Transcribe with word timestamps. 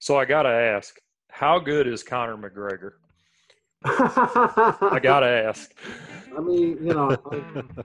So 0.00 0.16
I 0.16 0.24
got 0.24 0.42
to 0.42 0.48
ask, 0.48 1.00
how 1.28 1.58
good 1.58 1.88
is 1.88 2.04
Conor 2.04 2.36
McGregor? 2.36 2.92
I 3.84 5.00
got 5.02 5.20
to 5.20 5.26
ask. 5.26 5.72
I 6.36 6.40
mean, 6.40 6.78
you 6.80 6.94
know, 6.94 7.16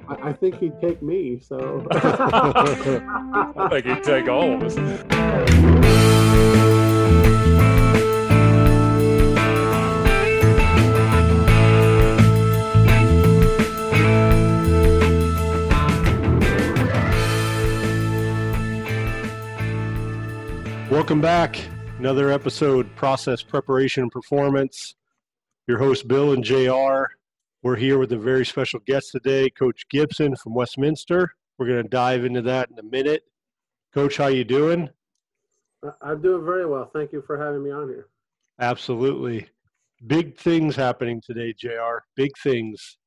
I, 0.08 0.30
I 0.30 0.34
think 0.34 0.60
he'd 0.60 0.80
take 0.80 1.02
me. 1.02 1.40
So 1.40 1.88
I 1.92 3.68
think 3.72 3.86
he'd 3.86 4.04
take 4.04 4.28
all 4.28 4.54
of 4.54 4.64
us. 4.64 4.76
Welcome 20.92 21.22
back. 21.22 21.73
Another 22.04 22.32
episode, 22.32 22.94
Process 22.98 23.44
Preparation 23.44 24.04
and 24.04 24.12
Performance. 24.12 24.96
Your 25.70 25.78
host, 25.78 26.06
Bill 26.06 26.34
and 26.34 26.44
JR. 26.44 27.06
We're 27.62 27.78
here 27.78 27.98
with 27.98 28.12
a 28.12 28.18
very 28.18 28.46
special 28.46 28.82
guest 28.86 29.12
today, 29.14 29.50
Coach 29.50 29.88
Gibson 29.90 30.36
from 30.36 30.54
Westminster. 30.54 31.32
We're 31.58 31.68
going 31.68 31.82
to 31.82 31.88
dive 31.88 32.26
into 32.26 32.42
that 32.42 32.70
in 32.70 32.78
a 32.78 32.84
minute. 32.84 33.24
Coach, 33.94 34.18
how 34.18 34.28
you 34.28 34.44
doing? 34.44 34.90
I'm 36.02 36.22
doing 36.22 36.44
very 36.44 36.66
well. 36.66 36.92
Thank 36.94 37.14
you 37.14 37.24
for 37.26 37.42
having 37.42 37.64
me 37.64 37.72
on 37.72 37.88
here. 37.88 38.08
Absolutely. 38.60 39.48
Big 40.06 40.38
things 40.38 40.76
happening 40.76 41.22
today, 41.26 41.54
JR. 41.58 42.00
Big 42.18 42.32
things. 42.44 42.98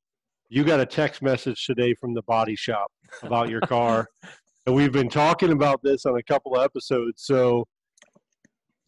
You 0.49 0.65
got 0.65 0.81
a 0.81 0.87
text 0.87 1.21
message 1.21 1.67
today 1.67 1.93
from 1.93 2.15
the 2.15 2.23
body 2.23 2.57
shop 2.57 2.91
about 3.23 3.51
your 3.51 3.61
car. 3.61 4.09
and 4.67 4.75
we've 4.75 4.91
been 4.91 5.11
talking 5.11 5.53
about 5.53 5.83
this 5.83 6.07
on 6.07 6.17
a 6.17 6.23
couple 6.23 6.57
of 6.57 6.65
episodes. 6.65 7.25
So 7.27 7.67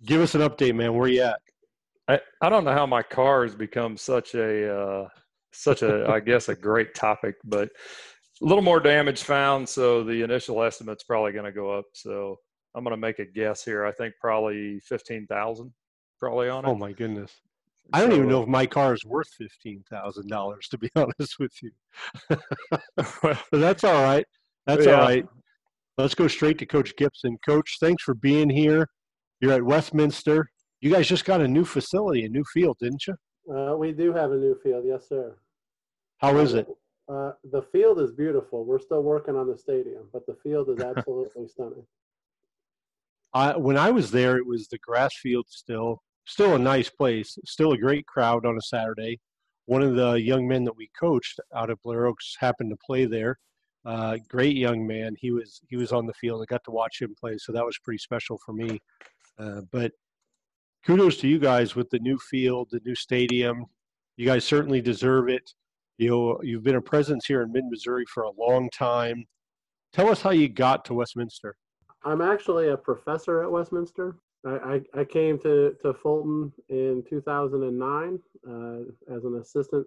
give 0.05 0.21
us 0.21 0.35
an 0.35 0.41
update, 0.43 0.75
man. 0.75 0.95
Where 0.95 1.09
you 1.09 1.23
at? 1.23 1.41
I, 2.09 2.21
I 2.41 2.49
don't 2.49 2.65
know 2.65 2.73
how 2.73 2.87
my 2.87 3.03
car 3.03 3.43
has 3.45 3.55
become 3.55 3.97
such 3.97 4.35
a 4.35 4.75
uh, 4.75 5.09
such 5.53 5.83
a 5.83 6.07
I 6.09 6.21
guess 6.21 6.49
a 6.49 6.55
great 6.55 6.95
topic, 6.95 7.37
but 7.45 7.69
a 8.41 8.45
little 8.45 8.63
more 8.63 8.81
damage 8.81 9.23
found, 9.23 9.69
so 9.69 10.03
the 10.05 10.23
initial 10.23 10.63
estimate's 10.63 11.05
probably 11.05 11.33
going 11.33 11.45
to 11.45 11.53
go 11.53 11.71
up. 11.71 11.85
So 11.93 12.37
I'm 12.75 12.85
going 12.85 12.93
to 12.95 13.01
make 13.01 13.19
a 13.19 13.27
guess 13.27 13.65
here. 13.65 13.85
I 13.85 13.93
think 13.93 14.15
probably 14.21 14.81
fifteen 14.81 15.27
thousand, 15.27 15.73
probably 16.19 16.49
on 16.49 16.65
it. 16.65 16.69
Oh 16.69 16.75
my 16.75 16.93
goodness! 16.93 17.33
I 17.93 18.01
don't 18.01 18.13
even 18.13 18.27
uh, 18.27 18.31
know 18.31 18.43
if 18.43 18.49
my 18.49 18.67
car 18.67 18.95
is 18.95 19.05
worth 19.05 19.29
fifteen 19.37 19.83
thousand 19.91 20.29
dollars. 20.29 20.69
To 20.69 20.79
be 20.79 20.89
honest 20.97 21.39
with 21.39 21.53
you, 21.63 21.73
but 23.23 23.39
that's 23.53 23.85
all 23.85 24.03
right. 24.03 24.27
That's 24.67 24.87
Yeah. 24.87 24.93
all 24.93 25.01
right. 25.01 25.27
Let's 25.99 26.15
go 26.15 26.29
straight 26.29 26.59
to 26.59 26.67
Coach 26.67 26.95
Gibson. 26.97 27.37
Coach, 27.45 27.79
thanks 27.81 28.05
for 28.05 28.15
being 28.15 28.49
here. 28.49 28.89
You're 29.41 29.53
at 29.53 29.63
Westminster. 29.63 30.49
You 30.81 30.91
guys 30.91 31.09
just 31.09 31.25
got 31.25 31.41
a 31.41 31.49
new 31.49 31.65
facility, 31.65 32.25
a 32.25 32.29
new 32.29 32.45
field, 32.53 32.77
didn't 32.81 33.07
you? 33.07 33.15
Uh, 33.53 33.77
we 33.77 33.93
do 33.93 34.13
have 34.13 34.33
a 34.33 34.37
new 34.37 34.59
field, 34.63 34.85
yes, 34.87 35.09
sir. 35.09 35.37
How 36.19 36.37
is 36.39 36.55
it? 36.55 36.69
Uh, 37.09 37.33
the 37.51 37.63
field 37.73 38.01
is 38.01 38.13
beautiful. 38.13 38.65
We're 38.65 38.81
still 38.81 39.03
working 39.03 39.37
on 39.37 39.49
the 39.49 39.57
stadium, 39.57 40.09
but 40.13 40.27
the 40.27 40.37
field 40.43 40.69
is 40.69 40.81
absolutely 40.97 41.49
stunning. 41.49 41.87
I, 43.33 43.57
when 43.57 43.77
I 43.77 43.91
was 43.91 44.11
there, 44.11 44.37
it 44.37 44.47
was 44.47 44.69
the 44.69 44.79
grass 44.79 45.13
field 45.23 45.47
still, 45.49 46.03
still 46.27 46.55
a 46.55 46.59
nice 46.59 46.91
place, 46.91 47.39
still 47.45 47.73
a 47.73 47.79
great 47.79 48.07
crowd 48.07 48.45
on 48.45 48.57
a 48.57 48.63
Saturday. 48.63 49.21
One 49.67 49.83
of 49.83 49.95
the 49.95 50.15
young 50.15 50.49
men 50.49 50.65
that 50.65 50.77
we 50.77 50.91
coached 50.99 51.39
out 51.55 51.71
of 51.71 51.81
Blair 51.83 52.07
Oaks 52.07 52.37
happened 52.39 52.71
to 52.71 52.77
play 52.85 53.05
there. 53.05 53.39
Uh, 53.85 54.19
great 54.29 54.57
young 54.57 54.87
man. 54.87 55.15
He 55.19 55.31
was 55.31 55.61
he 55.69 55.77
was 55.77 55.93
on 55.93 56.07
the 56.07 56.15
field. 56.15 56.43
I 56.43 56.47
got 56.47 56.65
to 56.65 56.71
watch 56.71 57.01
him 57.01 57.15
play, 57.19 57.37
so 57.39 57.53
that 57.53 57.65
was 57.65 57.79
pretty 57.79 57.99
special 57.99 58.39
for 58.45 58.53
me. 58.53 58.81
Uh, 59.39 59.63
but 59.71 59.93
kudos 60.85 61.17
to 61.19 61.29
you 61.29 61.39
guys 61.39 61.75
with 61.75 61.89
the 61.91 61.99
new 62.01 62.19
field, 62.19 62.69
the 62.71 62.81
new 62.85 62.95
stadium. 62.95 63.65
You 64.17 64.27
guys 64.27 64.45
certainly 64.45 64.81
deserve 64.81 65.29
it. 65.29 65.51
You 65.99 66.11
know, 66.11 66.41
you've 66.43 66.63
been 66.63 66.77
a 66.77 66.81
presence 66.81 67.27
here 67.27 67.43
in 67.43 67.53
Mid 67.53 67.65
Missouri 67.71 68.05
for 68.13 68.25
a 68.25 68.31
long 68.31 68.71
time. 68.71 69.25
Tell 69.93 70.09
us 70.09 70.23
how 70.23 70.31
you 70.31 70.49
got 70.49 70.85
to 70.87 70.95
Westminster. 70.95 71.57
I'm 72.05 72.21
actually 72.21 72.69
a 72.69 72.77
professor 72.77 73.43
at 73.43 73.51
Westminster. 73.51 74.17
I, 74.47 74.51
I, 74.95 75.01
I 75.01 75.05
came 75.05 75.39
to, 75.41 75.75
to 75.83 75.95
Fulton 75.95 76.53
in 76.69 77.03
2009 77.09 78.19
uh, 78.49 79.15
as 79.15 79.25
an 79.25 79.37
assistant 79.41 79.87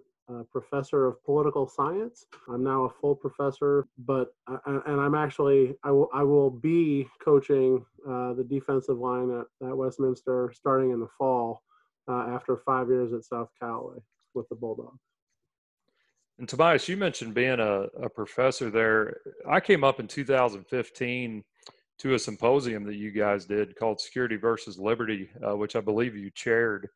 professor 0.50 1.06
of 1.06 1.22
political 1.24 1.68
science. 1.68 2.26
I'm 2.48 2.62
now 2.62 2.84
a 2.84 2.90
full 2.90 3.14
professor, 3.14 3.86
but 3.98 4.34
and 4.66 5.00
I'm 5.00 5.14
actually 5.14 5.74
I 5.84 5.90
will 5.90 6.08
I 6.12 6.22
will 6.22 6.50
be 6.50 7.08
coaching 7.24 7.84
uh, 8.08 8.32
the 8.34 8.44
defensive 8.44 8.98
line 8.98 9.30
at, 9.30 9.68
at 9.68 9.76
Westminster 9.76 10.52
starting 10.54 10.90
in 10.90 11.00
the 11.00 11.08
fall 11.18 11.62
uh, 12.08 12.28
after 12.28 12.56
five 12.64 12.88
years 12.88 13.12
at 13.12 13.24
South 13.24 13.48
Callaway 13.60 13.98
with 14.34 14.48
the 14.48 14.54
Bulldogs. 14.54 15.00
And 16.38 16.48
Tobias, 16.48 16.88
you 16.88 16.96
mentioned 16.96 17.34
being 17.34 17.60
a, 17.60 17.82
a 18.00 18.08
professor 18.08 18.70
there. 18.70 19.18
I 19.48 19.60
came 19.60 19.84
up 19.84 20.00
in 20.00 20.08
2015 20.08 21.44
to 21.98 22.14
a 22.14 22.18
symposium 22.18 22.84
that 22.84 22.96
you 22.96 23.10
guys 23.12 23.44
did 23.44 23.76
called 23.76 24.00
Security 24.00 24.36
versus 24.36 24.78
Liberty, 24.78 25.30
uh, 25.46 25.56
which 25.56 25.76
I 25.76 25.80
believe 25.80 26.16
you 26.16 26.30
chaired. 26.30 26.88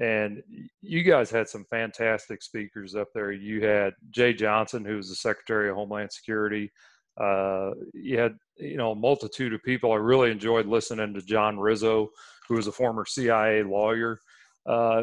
And 0.00 0.42
you 0.80 1.02
guys 1.02 1.30
had 1.30 1.48
some 1.48 1.66
fantastic 1.68 2.42
speakers 2.42 2.94
up 2.94 3.08
there. 3.14 3.32
You 3.32 3.64
had 3.66 3.92
Jeh 4.10 4.36
Johnson, 4.36 4.82
who 4.84 4.96
was 4.96 5.10
the 5.10 5.14
Secretary 5.14 5.68
of 5.68 5.76
Homeland 5.76 6.10
Security. 6.10 6.72
Uh, 7.20 7.72
you 7.92 8.18
had, 8.18 8.34
you 8.56 8.78
know, 8.78 8.92
a 8.92 8.96
multitude 8.96 9.52
of 9.52 9.62
people. 9.62 9.92
I 9.92 9.96
really 9.96 10.30
enjoyed 10.30 10.66
listening 10.66 11.12
to 11.12 11.22
John 11.22 11.58
Rizzo, 11.58 12.08
who 12.48 12.54
was 12.54 12.66
a 12.66 12.72
former 12.72 13.04
CIA 13.04 13.62
lawyer. 13.62 14.18
Uh, 14.64 15.02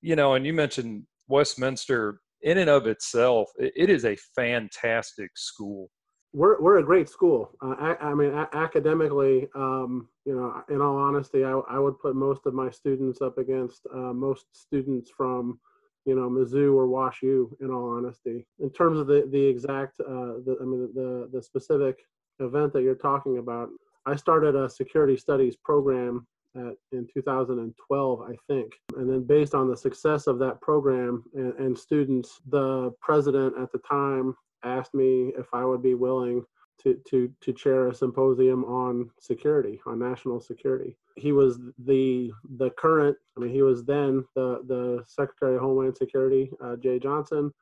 you 0.00 0.16
know, 0.16 0.34
and 0.34 0.46
you 0.46 0.54
mentioned 0.54 1.04
Westminster 1.28 2.20
in 2.42 2.58
and 2.58 2.70
of 2.70 2.86
itself, 2.86 3.50
it, 3.58 3.72
it 3.76 3.90
is 3.90 4.06
a 4.06 4.16
fantastic 4.34 5.30
school. 5.36 5.90
We're 6.32 6.60
we're 6.60 6.78
a 6.78 6.84
great 6.84 7.08
school. 7.08 7.50
Uh, 7.62 7.74
I, 7.78 8.08
I 8.08 8.14
mean, 8.14 8.32
a- 8.32 8.48
academically, 8.52 9.48
um, 9.54 10.08
you 10.24 10.34
know, 10.34 10.62
in 10.68 10.80
all 10.82 10.96
honesty, 10.96 11.44
I, 11.44 11.52
I 11.70 11.78
would 11.78 11.98
put 11.98 12.14
most 12.14 12.46
of 12.46 12.54
my 12.54 12.70
students 12.70 13.22
up 13.22 13.38
against 13.38 13.86
uh, 13.92 14.12
most 14.12 14.46
students 14.52 15.10
from, 15.16 15.58
you 16.04 16.14
know, 16.14 16.28
Mizzou 16.28 16.74
or 16.74 16.86
Wash 16.86 17.22
U. 17.22 17.56
In 17.60 17.70
all 17.70 17.96
honesty, 17.96 18.46
in 18.60 18.70
terms 18.70 18.98
of 18.98 19.06
the 19.06 19.28
the 19.30 19.42
exact, 19.42 20.00
uh, 20.00 20.40
the, 20.44 20.56
I 20.60 20.64
mean, 20.64 20.90
the 20.94 21.30
the 21.32 21.42
specific 21.42 21.98
event 22.40 22.72
that 22.74 22.82
you're 22.82 22.94
talking 22.94 23.38
about, 23.38 23.68
I 24.06 24.14
started 24.14 24.54
a 24.54 24.68
security 24.68 25.16
studies 25.16 25.56
program 25.56 26.26
at, 26.56 26.74
in 26.92 27.06
2012, 27.12 28.20
I 28.22 28.34
think. 28.46 28.72
And 28.96 29.10
then 29.10 29.24
based 29.24 29.54
on 29.54 29.68
the 29.68 29.76
success 29.76 30.26
of 30.26 30.38
that 30.38 30.60
program 30.60 31.24
and, 31.34 31.52
and 31.54 31.78
students, 31.78 32.40
the 32.48 32.92
president 33.00 33.54
at 33.60 33.72
the 33.72 33.80
time 33.90 34.34
asked 34.64 34.94
me 34.94 35.32
if 35.38 35.46
I 35.52 35.64
would 35.64 35.82
be 35.82 35.94
willing 35.94 36.44
to, 36.82 36.98
to, 37.08 37.32
to 37.40 37.52
chair 37.52 37.88
a 37.88 37.94
symposium 37.94 38.64
on 38.64 39.10
security, 39.20 39.80
on 39.86 39.98
national 39.98 40.40
security. 40.40 40.96
He 41.16 41.32
was 41.32 41.58
the 41.84 42.30
the 42.56 42.70
current, 42.70 43.16
I 43.36 43.40
mean, 43.40 43.50
he 43.50 43.62
was 43.62 43.84
then 43.84 44.24
the, 44.36 44.60
the 44.66 45.04
Secretary 45.06 45.56
of 45.56 45.62
Homeland 45.62 45.96
Security, 45.96 46.50
uh, 46.62 46.76
Jeh 46.76 47.02
Johnson. 47.02 47.52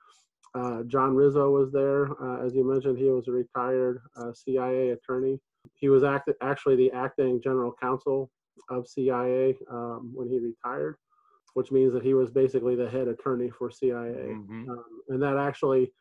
Uh, 0.54 0.82
John 0.84 1.14
Rizzo 1.14 1.50
was 1.50 1.70
there. 1.70 2.10
Uh, 2.22 2.44
as 2.44 2.54
you 2.54 2.66
mentioned, 2.66 2.98
he 2.98 3.10
was 3.10 3.28
a 3.28 3.32
retired 3.32 4.00
uh, 4.16 4.32
CIA 4.32 4.90
attorney. 4.90 5.38
He 5.74 5.88
was 5.88 6.02
act- 6.02 6.30
actually 6.42 6.76
the 6.76 6.90
acting 6.92 7.42
general 7.42 7.74
counsel 7.80 8.30
of 8.70 8.88
CIA 8.88 9.56
um, 9.70 10.12
when 10.14 10.28
he 10.28 10.38
retired, 10.38 10.96
which 11.54 11.70
means 11.70 11.92
that 11.92 12.02
he 12.02 12.14
was 12.14 12.30
basically 12.30 12.74
the 12.74 12.88
head 12.88 13.08
attorney 13.08 13.50
for 13.50 13.70
CIA. 13.70 14.34
Mhm. 14.34 14.68
Um, 14.68 14.84
and 15.08 15.22
that 15.22 15.36
actually, 15.36 15.92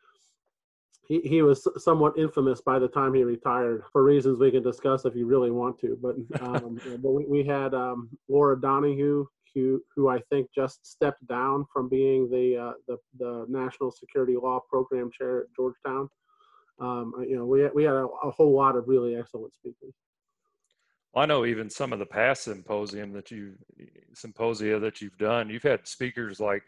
he, 1.06 1.20
he 1.20 1.42
was 1.42 1.66
somewhat 1.76 2.18
infamous 2.18 2.60
by 2.60 2.78
the 2.78 2.88
time 2.88 3.14
he 3.14 3.22
retired 3.22 3.84
for 3.92 4.02
reasons 4.02 4.38
we 4.38 4.50
can 4.50 4.62
discuss 4.62 5.04
if 5.04 5.14
you 5.14 5.26
really 5.26 5.50
want 5.50 5.78
to. 5.80 5.98
But 6.00 6.16
um, 6.40 6.80
but 7.02 7.10
we, 7.10 7.24
we 7.26 7.44
had 7.44 7.74
um, 7.74 8.08
Laura 8.28 8.60
Donohue, 8.60 9.26
who, 9.54 9.82
who 9.94 10.08
I 10.08 10.20
think 10.30 10.48
just 10.54 10.84
stepped 10.86 11.26
down 11.28 11.64
from 11.72 11.88
being 11.88 12.28
the, 12.28 12.56
uh, 12.56 12.72
the 12.88 12.96
the 13.18 13.46
National 13.48 13.90
Security 13.90 14.34
Law 14.36 14.60
Program 14.68 15.10
chair 15.16 15.40
at 15.40 15.46
Georgetown. 15.54 16.08
Um, 16.78 17.14
you 17.26 17.36
know, 17.36 17.46
we 17.46 17.62
had, 17.62 17.72
we 17.74 17.84
had 17.84 17.94
a, 17.94 18.06
a 18.24 18.30
whole 18.30 18.54
lot 18.54 18.76
of 18.76 18.86
really 18.86 19.16
excellent 19.16 19.54
speakers. 19.54 19.94
I 21.14 21.24
know 21.24 21.46
even 21.46 21.70
some 21.70 21.94
of 21.94 21.98
the 21.98 22.04
past 22.04 22.42
symposium 22.42 23.12
that 23.12 23.30
you 23.30 23.54
symposia 24.12 24.78
that 24.78 25.00
you've 25.00 25.16
done, 25.16 25.48
you've 25.48 25.62
had 25.62 25.88
speakers 25.88 26.40
like, 26.40 26.62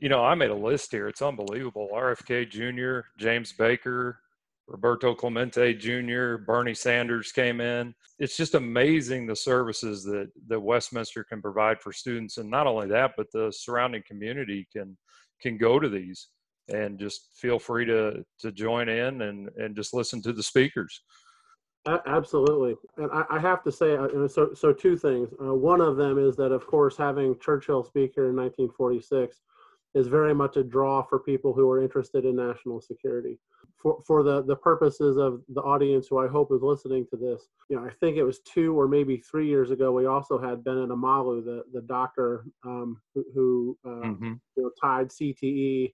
you 0.00 0.08
know, 0.08 0.24
I 0.24 0.34
made 0.34 0.50
a 0.50 0.54
list 0.54 0.90
here. 0.90 1.08
It's 1.08 1.22
unbelievable. 1.22 1.90
RFK 1.92 2.48
Jr., 2.48 3.06
James 3.18 3.52
Baker, 3.52 4.18
Roberto 4.66 5.14
Clemente 5.14 5.74
Jr., 5.74 6.36
Bernie 6.36 6.74
Sanders 6.74 7.32
came 7.32 7.60
in. 7.60 7.94
It's 8.18 8.36
just 8.36 8.54
amazing 8.54 9.26
the 9.26 9.36
services 9.36 10.02
that 10.04 10.30
that 10.48 10.60
Westminster 10.60 11.22
can 11.22 11.42
provide 11.42 11.80
for 11.80 11.92
students, 11.92 12.38
and 12.38 12.50
not 12.50 12.66
only 12.66 12.88
that, 12.88 13.12
but 13.16 13.30
the 13.32 13.52
surrounding 13.52 14.02
community 14.06 14.66
can 14.72 14.96
can 15.42 15.58
go 15.58 15.78
to 15.78 15.88
these 15.88 16.28
and 16.68 16.98
just 16.98 17.28
feel 17.34 17.58
free 17.58 17.84
to 17.84 18.24
to 18.38 18.52
join 18.52 18.88
in 18.88 19.22
and 19.22 19.50
and 19.56 19.76
just 19.76 19.92
listen 19.92 20.22
to 20.22 20.32
the 20.32 20.42
speakers. 20.42 21.02
absolutely, 22.06 22.74
and 22.96 23.10
I, 23.12 23.24
I, 23.30 23.38
have 23.38 23.62
to 23.64 23.72
say, 23.72 23.96
uh, 23.96 24.28
so 24.28 24.54
so 24.54 24.72
two 24.72 24.96
things. 24.96 25.28
Uh, 25.42 25.54
one 25.54 25.80
of 25.80 25.96
them 25.96 26.18
is 26.18 26.36
that, 26.36 26.52
of 26.52 26.66
course, 26.66 26.96
having 26.96 27.38
Churchill 27.40 27.82
speak 27.82 28.12
here 28.14 28.28
in 28.28 28.36
1946 28.36 29.40
is 29.94 30.06
very 30.06 30.34
much 30.34 30.56
a 30.56 30.62
draw 30.62 31.02
for 31.02 31.18
people 31.18 31.52
who 31.52 31.68
are 31.68 31.82
interested 31.82 32.24
in 32.24 32.36
national 32.36 32.80
security. 32.80 33.38
For, 33.82 34.00
for 34.06 34.22
the, 34.22 34.42
the 34.42 34.56
purposes 34.56 35.16
of 35.16 35.40
the 35.48 35.62
audience 35.62 36.06
who 36.08 36.18
I 36.18 36.28
hope 36.28 36.52
is 36.52 36.62
listening 36.62 37.06
to 37.10 37.16
this, 37.16 37.48
you 37.68 37.76
know, 37.76 37.84
I 37.84 37.90
think 37.98 38.16
it 38.16 38.22
was 38.22 38.40
two 38.40 38.78
or 38.78 38.86
maybe 38.86 39.16
three 39.16 39.48
years 39.48 39.70
ago, 39.70 39.90
we 39.90 40.06
also 40.06 40.38
had 40.38 40.62
Bennet 40.62 40.90
Omalu, 40.90 41.44
the, 41.44 41.62
the 41.72 41.80
doctor 41.82 42.44
um, 42.64 43.00
who, 43.14 43.24
who 43.34 43.78
uh, 43.84 44.06
mm-hmm. 44.06 44.32
you 44.56 44.62
know, 44.62 44.70
tied 44.80 45.08
CTE 45.08 45.92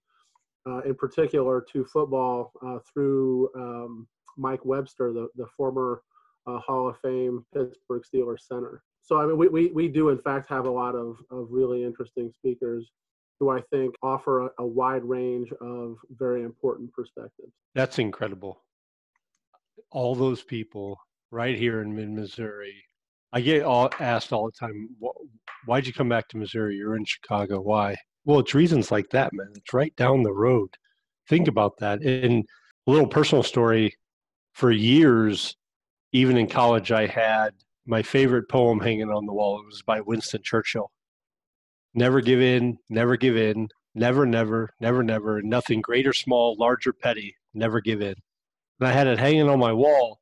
uh, 0.67 0.79
in 0.79 0.95
particular 0.95 1.65
to 1.71 1.85
football 1.85 2.51
uh, 2.65 2.79
through 2.91 3.49
um, 3.55 4.07
Mike 4.37 4.65
Webster, 4.65 5.13
the, 5.13 5.29
the 5.35 5.47
former 5.55 6.01
uh, 6.45 6.59
Hall 6.59 6.89
of 6.89 6.99
Fame 6.99 7.45
Pittsburgh 7.53 8.03
Steelers 8.03 8.41
center. 8.41 8.83
So, 9.01 9.21
I 9.21 9.25
mean, 9.25 9.37
we, 9.37 9.47
we, 9.47 9.67
we 9.67 9.87
do, 9.87 10.09
in 10.09 10.19
fact, 10.19 10.49
have 10.49 10.65
a 10.65 10.71
lot 10.71 10.93
of, 10.93 11.17
of 11.31 11.47
really 11.49 11.83
interesting 11.83 12.31
speakers 12.31 12.91
who 13.39 13.49
I 13.49 13.61
think 13.71 13.95
offer 14.01 14.45
a, 14.45 14.49
a 14.59 14.65
wide 14.65 15.03
range 15.03 15.51
of 15.61 15.97
very 16.11 16.43
important 16.43 16.91
perspectives. 16.93 17.51
That's 17.75 17.99
incredible. 17.99 18.63
All 19.91 20.15
those 20.15 20.43
people 20.43 20.97
right 21.31 21.57
here 21.57 21.81
in 21.81 21.95
mid 21.95 22.09
Missouri. 22.09 22.75
I 23.33 23.41
get 23.41 23.63
all, 23.63 23.89
asked 23.99 24.31
all 24.31 24.45
the 24.45 24.67
time, 24.67 24.89
why'd 25.65 25.85
you 25.85 25.93
come 25.93 26.09
back 26.09 26.27
to 26.29 26.37
Missouri? 26.37 26.75
You're 26.75 26.95
in 26.95 27.05
Chicago. 27.05 27.59
Why? 27.59 27.95
Well, 28.25 28.39
it's 28.39 28.55
reasons 28.55 28.91
like 28.91 29.09
that, 29.11 29.33
man. 29.33 29.51
It's 29.55 29.73
right 29.73 29.95
down 29.95 30.23
the 30.23 30.33
road. 30.33 30.69
Think 31.29 31.47
about 31.47 31.77
that. 31.79 32.01
And 32.01 32.45
a 32.87 32.91
little 32.91 33.07
personal 33.07 33.43
story 33.43 33.93
for 34.53 34.71
years, 34.71 35.55
even 36.13 36.37
in 36.37 36.47
college, 36.47 36.91
I 36.91 37.05
had 37.05 37.51
my 37.85 38.01
favorite 38.01 38.49
poem 38.49 38.79
hanging 38.79 39.11
on 39.11 39.25
the 39.25 39.33
wall. 39.33 39.59
It 39.59 39.65
was 39.65 39.81
by 39.81 40.01
Winston 40.01 40.41
Churchill 40.43 40.91
never 41.97 42.21
give 42.21 42.39
in, 42.39 42.77
never 42.89 43.17
give 43.17 43.35
in, 43.35 43.67
never, 43.95 44.25
never, 44.25 44.69
never, 44.79 45.03
never, 45.03 45.41
nothing 45.41 45.81
great 45.81 46.07
or 46.07 46.13
small, 46.13 46.55
large 46.57 46.85
or 46.85 46.93
petty, 46.93 47.35
never 47.53 47.81
give 47.81 48.01
in. 48.01 48.13
And 48.79 48.87
I 48.87 48.91
had 48.91 49.07
it 49.07 49.19
hanging 49.19 49.49
on 49.49 49.59
my 49.59 49.73
wall. 49.73 50.19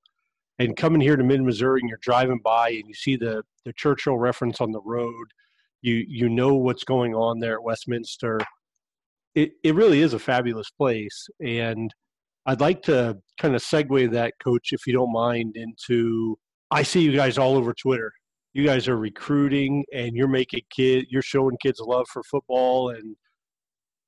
And 0.57 0.77
coming 0.77 1.01
here 1.01 1.18
to 1.18 1.24
mid 1.24 1.42
Missouri 1.42 1.81
and 1.81 1.89
you're 1.89 2.00
driving 2.01 2.39
by 2.42 2.69
and 2.69 2.88
you 2.88 2.94
see 2.94 3.18
the, 3.18 3.44
the 3.66 3.74
Churchill 3.74 4.18
reference 4.18 4.62
on 4.62 4.72
the 4.72 4.81
road, 4.86 5.27
you 5.81 6.06
you 6.07 6.30
know 6.30 6.56
what's 6.56 6.86
going 6.86 7.13
on 7.13 7.39
there 7.39 7.56
at 7.56 7.63
Westminster. 7.63 8.39
It 9.36 9.51
it 9.66 9.75
really 9.75 10.01
is 10.01 10.13
a 10.13 10.19
fabulous 10.19 10.69
place. 10.69 11.27
And 11.42 11.94
I'd 12.45 12.62
like 12.62 12.83
to 12.83 13.18
kind 13.38 13.54
of 13.54 13.62
segue 13.62 14.12
that, 14.12 14.36
coach, 14.42 14.69
if 14.72 14.88
you 14.88 14.94
don't 14.94 15.12
mind, 15.12 15.57
into 15.57 16.39
I 16.72 16.83
see 16.83 17.01
you 17.01 17.13
guys 17.13 17.38
all 17.38 17.57
over 17.57 17.74
Twitter 17.74 18.13
you 18.56 18.66
guys 18.66 18.88
are 18.88 18.98
recruiting 18.98 19.86
and 19.94 20.16
you're 20.16 20.28
making 20.28 20.62
kid 20.69 21.06
you're 21.10 21.22
showing 21.22 21.56
kids 21.62 21.80
love 21.80 22.07
for 22.12 22.24
football 22.24 22.90
and 22.90 23.16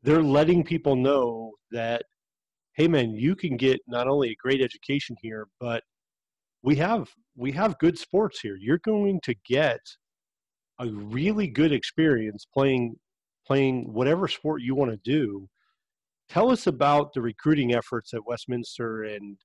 they're 0.01 0.23
letting 0.23 0.63
people 0.63 0.95
know 0.95 1.51
that 1.69 2.01
hey 2.73 2.87
man 2.87 3.11
you 3.11 3.35
can 3.35 3.55
get 3.57 3.79
not 3.87 4.07
only 4.07 4.31
a 4.31 4.35
great 4.35 4.61
education 4.61 5.15
here 5.21 5.47
but 5.59 5.83
we 6.67 6.75
have 6.75 7.07
we 7.35 7.51
have 7.53 7.79
good 7.79 7.97
sports 7.97 8.41
here. 8.41 8.57
You're 8.59 8.79
going 8.79 9.19
to 9.23 9.35
get 9.47 9.79
a 10.79 10.87
really 10.87 11.47
good 11.47 11.71
experience 11.71 12.45
playing 12.53 12.95
playing 13.45 13.93
whatever 13.93 14.27
sport 14.27 14.61
you 14.61 14.75
want 14.75 14.91
to 14.91 14.99
do. 15.03 15.47
Tell 16.27 16.51
us 16.51 16.67
about 16.67 17.13
the 17.13 17.21
recruiting 17.21 17.73
efforts 17.73 18.13
at 18.13 18.25
westminster 18.25 19.03
and 19.03 19.37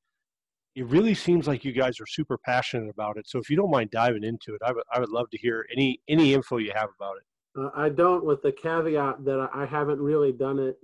it 0.75 0.87
really 0.87 1.15
seems 1.15 1.47
like 1.47 1.65
you 1.65 1.73
guys 1.73 2.01
are 2.01 2.07
super 2.07 2.39
passionate 2.39 2.89
about 2.89 3.17
it. 3.17 3.29
So 3.29 3.39
if 3.39 3.51
you 3.51 3.57
don't 3.57 3.71
mind 3.71 3.91
diving 3.91 4.25
into 4.25 4.55
it, 4.55 4.63
I 4.65 4.73
would 4.73 4.85
I 4.93 5.01
would 5.01 5.11
love 5.11 5.29
to 5.31 5.39
hear 5.39 5.67
any 5.73 6.01
any 6.09 6.35
info 6.35 6.59
you 6.59 6.73
have 6.75 6.89
about 6.97 7.17
it. 7.17 7.25
Uh, 7.55 7.71
I 7.75 7.91
don't, 7.91 8.25
with 8.25 8.41
the 8.43 8.53
caveat 8.53 9.25
that 9.27 9.51
I 9.53 9.67
haven't 9.67 10.01
really 10.01 10.33
done 10.33 10.59
it 10.59 10.79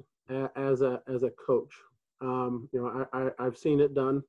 as 0.56 0.82
a 0.82 1.02
as 1.08 1.23
a 1.23 1.31
coach. 1.31 1.73
Um, 2.20 2.69
you 2.73 2.81
know, 2.81 3.06
I, 3.12 3.31
I 3.38 3.44
have 3.44 3.56
seen 3.56 3.81
it 3.81 3.94
done. 3.94 4.23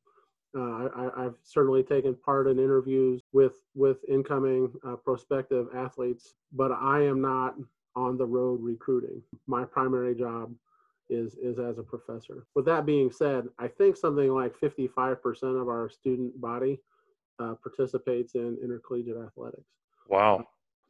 Uh, 0.58 0.90
I, 1.16 1.24
have 1.24 1.36
certainly 1.44 1.84
taken 1.84 2.16
part 2.16 2.48
in 2.48 2.58
interviews 2.58 3.22
with 3.34 3.54
with 3.76 3.98
incoming 4.08 4.72
uh, 4.88 4.96
prospective 4.96 5.68
athletes, 5.76 6.34
but 6.54 6.72
I 6.72 7.04
am 7.04 7.22
not 7.22 7.56
on 7.96 8.18
the 8.18 8.26
road 8.26 8.60
recruiting. 8.62 9.22
My 9.46 9.64
primary 9.66 10.16
job 10.16 10.52
is 11.10 11.36
is 11.36 11.60
as 11.60 11.78
a 11.78 11.84
professor. 11.84 12.46
With 12.56 12.66
that 12.66 12.86
being 12.86 13.12
said, 13.12 13.46
I 13.58 13.68
think 13.68 13.98
something 13.98 14.32
like 14.32 14.56
55% 14.60 15.18
of 15.60 15.68
our 15.68 15.90
student 15.90 16.40
body 16.40 16.80
uh, 17.40 17.56
participates 17.62 18.36
in 18.36 18.58
intercollegiate 18.64 19.18
athletics. 19.18 19.70
Wow. 20.08 20.46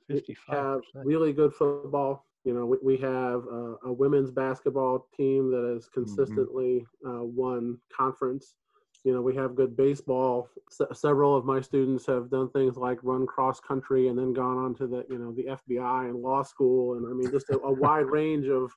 55%. 0.10 0.28
We 0.28 0.36
have 0.56 0.82
really 0.96 1.34
good 1.34 1.54
football. 1.54 2.26
You 2.44 2.54
know, 2.54 2.66
we, 2.66 2.78
we 2.82 2.98
have 2.98 3.46
a, 3.46 3.76
a 3.86 3.94
women's 3.94 4.32
basketball 4.32 5.08
team 5.16 5.52
that 5.52 5.72
has 5.74 5.86
mm-hmm. 5.86 5.94
consistently 5.94 6.86
mm-hmm. 7.06 7.22
uh, 7.22 7.24
won 7.24 7.78
conference. 7.96 8.56
You 9.06 9.14
know, 9.14 9.22
we 9.22 9.36
have 9.36 9.56
good 9.56 9.78
baseball. 9.78 10.50
S- 10.72 11.00
several 11.00 11.36
of 11.36 11.46
my 11.46 11.62
students 11.62 12.06
have 12.08 12.30
done 12.30 12.50
things 12.50 12.76
like 12.76 12.98
run 13.04 13.26
cross 13.26 13.60
country 13.60 14.08
and 14.08 14.18
then 14.18 14.34
gone 14.34 14.58
on 14.58 14.76
to 14.76 14.88
the, 14.88 15.06
you 15.10 15.18
know, 15.18 15.32
the 15.32 15.58
FBI 15.72 16.10
and 16.10 16.22
law 16.22 16.44
school. 16.44 16.98
And 16.98 17.06
I 17.06 17.14
mean, 17.14 17.32
just 17.32 17.50
a, 17.50 17.60
a 17.60 17.72
wide 17.72 18.06
range 18.10 18.48
of 18.48 18.72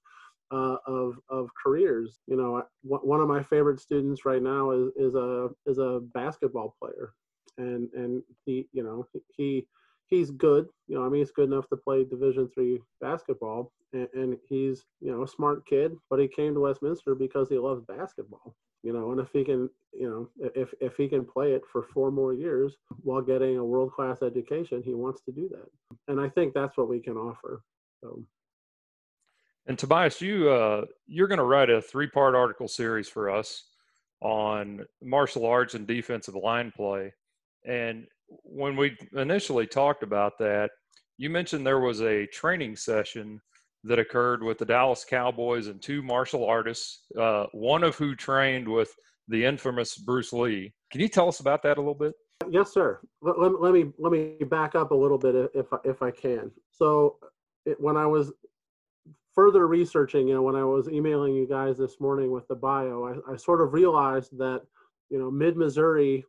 uh, 0.53 0.77
of 0.87 1.19
of 1.29 1.49
careers. 1.61 2.21
You 2.27 2.37
know, 2.37 2.63
one 2.83 3.21
of 3.21 3.29
my 3.29 3.43
favorite 3.43 3.81
students 3.81 4.25
right 4.25 4.43
now 4.43 4.71
is 4.71 4.91
is 4.97 5.15
a 5.15 5.49
is 5.67 5.79
a 5.79 6.01
basketball 6.15 6.77
player, 6.81 7.15
and 7.59 7.89
and 7.95 8.23
he 8.45 8.69
you 8.73 8.83
know 8.83 9.07
he 9.37 9.67
he's 10.07 10.31
good. 10.31 10.69
You 10.89 10.97
know, 10.97 11.07
I 11.07 11.09
mean, 11.09 11.23
he's 11.23 11.31
good 11.31 11.51
enough 11.51 11.69
to 11.71 11.77
play 11.77 12.05
Division 12.05 12.51
three 12.55 12.81
basketball, 13.01 13.73
and, 13.95 14.09
and 14.13 14.37
he's 14.49 14.85
you 15.01 15.11
know 15.11 15.23
a 15.23 15.29
smart 15.29 15.67
kid. 15.67 15.97
But 16.11 16.21
he 16.21 16.29
came 16.29 16.55
to 16.55 16.61
Westminster 16.61 17.15
because 17.15 17.49
he 17.49 17.59
loves 17.59 17.83
basketball. 17.89 18.55
You 18.83 18.93
know, 18.93 19.13
and 19.13 19.21
if 19.21 19.29
he 19.33 19.45
can, 19.45 19.71
you 19.93 20.11
know, 20.11 20.51
if 20.55 20.75
if 20.81 20.97
he 20.97 21.09
can 21.09 21.25
play 21.25 21.53
it 21.53 21.63
for 21.73 21.85
four 21.95 22.11
more 22.11 22.35
years 22.35 22.77
while 23.03 23.23
getting 23.23 23.57
a 23.57 23.65
world 23.65 23.93
class 23.93 24.23
education, 24.23 24.83
he 24.83 24.93
wants 24.93 25.23
to 25.23 25.33
do 25.33 25.49
that. 25.51 25.97
And 26.09 26.21
I 26.21 26.29
think 26.29 26.53
that's 26.53 26.77
what 26.77 26.89
we 26.89 27.01
can 27.01 27.17
offer. 27.17 27.63
So. 28.03 28.23
And 29.67 29.79
Tobias, 29.79 30.20
you 30.20 30.50
uh, 30.50 30.85
you're 31.06 31.29
going 31.29 31.38
to 31.38 31.44
write 31.44 31.70
a 31.70 31.81
three 31.81 32.09
part 32.09 32.35
article 32.35 32.69
series 32.69 33.09
for 33.09 33.31
us 33.31 33.64
on 34.20 34.85
martial 35.03 35.47
arts 35.47 35.75
and 35.75 35.87
defensive 35.87 36.35
line 36.35 36.73
play. 36.75 37.12
And 37.64 38.06
when 38.29 38.76
we 38.76 38.97
initially 39.14 39.67
talked 39.67 40.03
about 40.03 40.38
that, 40.38 40.70
you 41.19 41.31
mentioned 41.31 41.67
there 41.67 41.81
was 41.81 42.03
a 42.03 42.26
training 42.26 42.76
session 42.76 43.41
that 43.85 43.98
occurred 43.98 44.43
with 44.43 44.58
the 44.58 44.65
Dallas 44.65 45.05
Cowboys 45.05 45.67
and 45.67 45.82
two 45.82 46.03
martial 46.03 46.44
artists, 46.44 47.05
uh, 47.19 47.46
one 47.53 47.82
of 47.82 47.96
who 47.96 48.15
trained 48.15 48.69
with 48.69 48.93
the 49.29 49.44
infamous 49.44 49.96
Bruce 49.96 50.32
Lee. 50.32 50.72
Can 50.91 51.01
you 51.01 51.08
tell 51.08 51.29
us 51.29 51.41
about 51.41 51.63
that 51.63 51.79
a 51.79 51.81
little 51.81 51.94
bit? 51.94 52.15
Yes, 52.51 52.72
sir. 52.72 53.01
Let, 53.20 53.39
let, 53.39 53.60
let 53.60 53.72
me 53.72 53.93
let 53.98 54.13
me 54.13 54.37
back 54.51 54.75
up 54.75 54.91
a 54.91 54.94
little 54.94 55.19
bit 55.19 55.51
if 55.55 55.67
if 55.84 56.03
I 56.03 56.10
can. 56.10 56.51
So, 56.70 57.19
it, 57.65 57.81
when 57.81 57.96
I 57.96 58.06
was 58.06 58.32
further 59.34 59.67
researching, 59.67 60.29
you 60.29 60.34
know, 60.34 60.43
when 60.43 60.56
I 60.56 60.65
was 60.65 60.89
emailing 60.89 61.34
you 61.34 61.46
guys 61.46 61.79
this 61.79 62.01
morning 62.01 62.31
with 62.31 62.46
the 62.48 62.55
bio, 62.55 63.22
I, 63.29 63.32
I 63.32 63.36
sort 63.36 63.60
of 63.60 63.72
realized 63.72 64.36
that, 64.39 64.62
you 65.10 65.19
know, 65.19 65.31
Mid 65.31 65.56
Missouri 65.56 66.24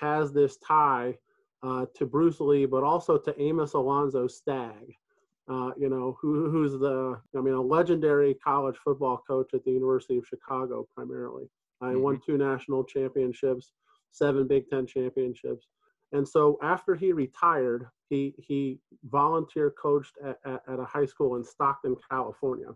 has 0.00 0.32
this 0.32 0.56
tie 0.56 1.16
uh, 1.62 1.86
to 1.94 2.06
Bruce 2.06 2.40
Lee, 2.40 2.66
but 2.66 2.82
also 2.82 3.16
to 3.18 3.40
Amos 3.40 3.74
Alonzo 3.74 4.26
Stagg. 4.26 4.94
Uh, 5.48 5.72
you 5.76 5.88
know, 5.88 6.16
who, 6.20 6.48
who's 6.50 6.72
the, 6.72 7.20
I 7.36 7.40
mean, 7.40 7.54
a 7.54 7.60
legendary 7.60 8.34
college 8.34 8.76
football 8.82 9.22
coach 9.26 9.54
at 9.54 9.64
the 9.64 9.72
University 9.72 10.16
of 10.16 10.26
Chicago 10.26 10.86
primarily. 10.94 11.50
I 11.80 11.86
mm-hmm. 11.86 12.00
won 12.00 12.20
two 12.24 12.38
national 12.38 12.84
championships, 12.84 13.72
seven 14.12 14.46
Big 14.46 14.68
Ten 14.68 14.86
championships. 14.86 15.66
And 16.12 16.28
so 16.28 16.58
after 16.62 16.94
he 16.94 17.12
retired, 17.12 17.88
he 18.10 18.34
he 18.38 18.78
volunteer 19.04 19.70
coached 19.70 20.14
at, 20.24 20.38
at, 20.44 20.62
at, 20.68 20.78
a 20.78 20.84
high 20.84 21.06
school 21.06 21.36
in 21.36 21.44
Stockton, 21.44 21.96
California. 22.10 22.68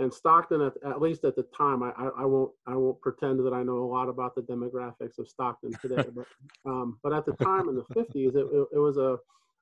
And 0.00 0.14
Stockton, 0.14 0.60
at, 0.62 0.74
at 0.88 1.00
least 1.00 1.24
at 1.24 1.34
the 1.34 1.42
time, 1.56 1.82
I, 1.82 1.90
I, 1.98 2.08
I, 2.18 2.24
won't 2.24 2.52
I 2.68 2.76
won't 2.76 3.00
pretend 3.00 3.44
that 3.44 3.52
I 3.52 3.64
know 3.64 3.78
a 3.78 3.90
lot 3.90 4.08
about 4.08 4.36
the 4.36 4.42
demographics 4.42 5.18
of 5.18 5.28
Stockton 5.28 5.72
today, 5.82 6.04
but 6.14 6.26
um, 6.64 6.98
but 7.02 7.12
at 7.12 7.26
the 7.26 7.32
time 7.32 7.68
in 7.68 7.74
the 7.74 7.84
50s, 7.94 8.36
it, 8.36 8.36
it, 8.36 8.68
it 8.74 8.78
was 8.78 8.96
a, 8.96 9.18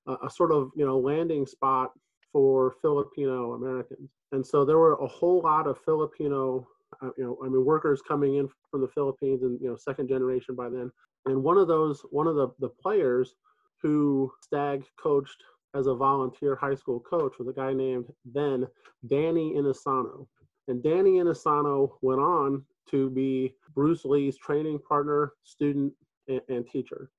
a 0.07 0.29
sort 0.29 0.53
of 0.53 0.71
you 0.77 0.85
know 0.85 0.99
landing 0.99 1.47
spot 1.47 1.93
for 2.31 2.75
Filipino 2.83 3.55
Americans, 3.55 4.11
and 4.33 4.47
so 4.47 4.67
there 4.67 4.79
were 4.79 4.97
a 4.97 5.07
whole 5.07 5.41
lot 5.41 5.67
of 5.67 5.79
Filipino 5.83 6.69
uh, 7.03 7.11
you 7.17 7.25
know, 7.25 7.39
I 7.45 7.49
mean, 7.49 7.65
workers 7.65 8.03
coming 8.07 8.37
in 8.37 8.49
from 8.71 8.81
the 8.81 8.89
Philippines 8.89 9.43
and 9.43 9.61
you 9.61 9.69
know, 9.69 9.77
second 9.77 10.09
generation 10.09 10.55
by 10.55 10.69
then. 10.69 10.91
And 11.27 11.43
one 11.43 11.59
of 11.59 11.69
those, 11.69 12.03
one 12.11 12.27
of 12.27 12.37
the 12.37 12.49
the 12.61 12.69
players 12.69 13.35
who 13.83 14.33
Stagg 14.43 14.85
coached 15.01 15.43
as 15.75 15.87
a 15.87 15.95
volunteer 15.95 16.57
high 16.57 16.75
school 16.75 17.01
coach 17.01 17.35
was 17.39 17.49
a 17.49 17.53
guy 17.53 17.73
named 17.73 18.07
then 18.25 18.67
Danny 19.09 19.55
Inosanto. 19.55 20.27
And 20.69 20.83
Danny 20.83 21.13
Inosanto 21.13 21.93
went 22.03 22.21
on 22.21 22.65
to 22.91 23.11
be 23.11 23.55
Bruce 23.75 24.05
Lee's 24.05 24.39
training 24.39 24.79
partner, 24.89 25.33
student, 25.45 25.93
and, 26.29 26.41
and 26.49 26.67
teacher. 26.67 27.11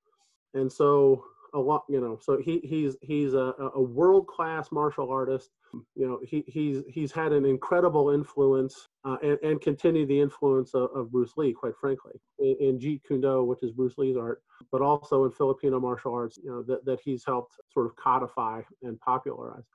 and 0.53 0.72
so 0.72 1.24
a 1.53 1.60
lot, 1.60 1.84
you 1.89 2.01
know, 2.01 2.19
so 2.22 2.38
he 2.43 2.60
he's 2.63 2.98
he's 3.01 3.34
a, 3.34 3.53
a 3.75 3.81
world 3.81 4.27
class 4.27 4.72
martial 4.72 5.10
artist. 5.12 5.50
You 5.95 6.07
know, 6.07 6.19
he 6.24 6.43
he's 6.47 6.83
he's 6.88 7.12
had 7.12 7.31
an 7.31 7.45
incredible 7.45 8.09
influence 8.12 8.88
uh, 9.05 9.17
and 9.21 9.38
and 9.43 9.62
continue 9.62 10.05
the 10.05 10.19
influence 10.19 10.74
of, 10.74 10.89
of 10.95 11.12
Bruce 11.12 11.33
Lee, 11.38 11.53
quite 11.53 11.75
frankly, 11.79 12.13
in, 12.39 12.55
in 12.59 12.79
Jeet 12.79 13.01
Kune 13.07 13.21
Do, 13.21 13.43
which 13.43 13.63
is 13.63 13.71
Bruce 13.71 13.97
Lee's 13.97 14.17
art, 14.17 14.41
but 14.71 14.81
also 14.81 15.25
in 15.25 15.31
Filipino 15.31 15.79
martial 15.79 16.13
arts. 16.13 16.38
You 16.41 16.50
know, 16.50 16.63
that 16.63 16.86
that 16.86 17.00
he's 17.03 17.25
helped 17.25 17.53
sort 17.71 17.86
of 17.86 17.95
codify 17.95 18.62
and 18.83 19.00
popularize. 19.00 19.65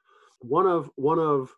One 0.40 0.66
of 0.66 0.90
one 0.96 1.18
of 1.18 1.54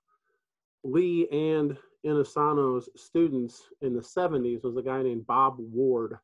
Lee 0.83 1.29
and 1.31 1.77
Inosanto's 2.05 2.89
students 2.97 3.63
in 3.81 3.95
the 3.95 4.03
70s 4.03 4.63
was 4.63 4.77
a 4.77 4.83
guy 4.83 5.03
named 5.03 5.27
Bob 5.27 5.57
Ward 5.59 6.19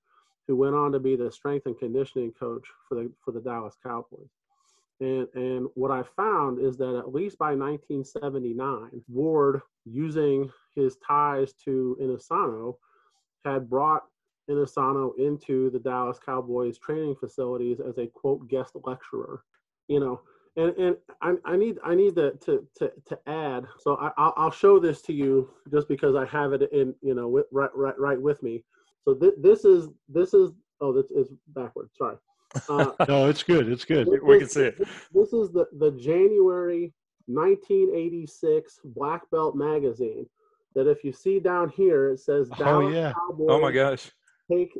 who 0.47 0.57
went 0.57 0.75
on 0.75 0.93
to 0.93 0.99
be 0.99 1.17
the 1.17 1.31
strength 1.31 1.67
and 1.67 1.79
conditioning 1.79 2.33
coach 2.33 2.67
for 2.89 2.97
the 2.97 3.11
for 3.25 3.33
the 3.33 3.41
Dallas 3.41 3.77
Cowboys. 3.83 4.29
And 5.01 5.27
and 5.35 5.67
what 5.75 5.91
I 5.91 6.03
found 6.17 6.61
is 6.61 6.77
that 6.77 6.97
at 6.97 7.13
least 7.13 7.39
by 7.39 7.55
1979, 7.55 9.03
Ward, 9.09 9.63
using 9.85 10.51
his 10.75 10.97
ties 11.07 11.55
to 11.65 11.97
Inosanto, 12.01 12.77
had 13.45 13.71
brought 13.71 14.05
Inosanto 14.51 15.19
into 15.19 15.71
the 15.71 15.79
Dallas 15.79 16.19
Cowboys 16.25 16.79
training 16.79 17.17
facilities 17.19 17.81
as 17.81 17.99
a 17.99 18.07
quote 18.09 18.47
guest 18.49 18.77
lecturer. 18.85 19.43
You 19.89 20.01
know, 20.01 20.21
and 20.57 20.77
and 20.77 20.97
I, 21.23 21.35
I 21.45 21.57
need 21.57 21.79
I 21.85 21.95
need 21.95 22.15
to 22.17 22.33
to 22.45 22.67
to, 22.77 22.93
to 23.07 23.19
add. 23.27 23.65
So 23.79 23.97
I, 23.97 24.11
I'll 24.37 24.51
show 24.51 24.79
this 24.79 25.01
to 25.03 25.13
you 25.13 25.51
just 25.73 25.89
because 25.89 26.15
I 26.15 26.27
have 26.27 26.53
it 26.53 26.71
in 26.73 26.95
you 27.01 27.15
know 27.15 27.29
with, 27.29 27.47
right 27.53 27.71
right 27.75 27.99
right 27.99 28.21
with 28.21 28.43
me. 28.43 28.65
So 29.05 29.15
th- 29.15 29.35
this 29.39 29.65
is 29.65 29.89
this 30.09 30.35
is 30.35 30.51
oh 30.81 30.93
this 30.93 31.11
is 31.11 31.33
backwards. 31.49 31.93
Sorry. 31.97 32.17
Uh, 32.69 32.93
no, 33.09 33.29
it's 33.29 33.43
good. 33.43 33.69
It's 33.69 33.85
good. 33.85 34.07
This, 34.07 34.21
we 34.23 34.39
can 34.39 34.49
see 34.49 34.63
it. 34.63 34.79
This 35.13 35.33
is 35.33 35.51
the 35.51 35.67
the 35.79 35.93
January 35.93 36.93
1986 37.27 38.81
Black 38.85 39.23
Belt 39.31 39.55
magazine. 39.55 40.27
That 40.75 40.89
if 40.89 41.03
you 41.03 41.13
see 41.13 41.41
down 41.41 41.69
here, 41.71 42.11
it 42.11 42.21
says 42.21 42.49
oh, 42.53 42.57
Dallas 42.57 42.87
oh 42.87 42.89
yeah. 42.91 43.13
Cowboys 43.13 43.47
oh 43.51 43.61
my 43.61 43.73
gosh. 43.73 44.11
Take 44.51 44.79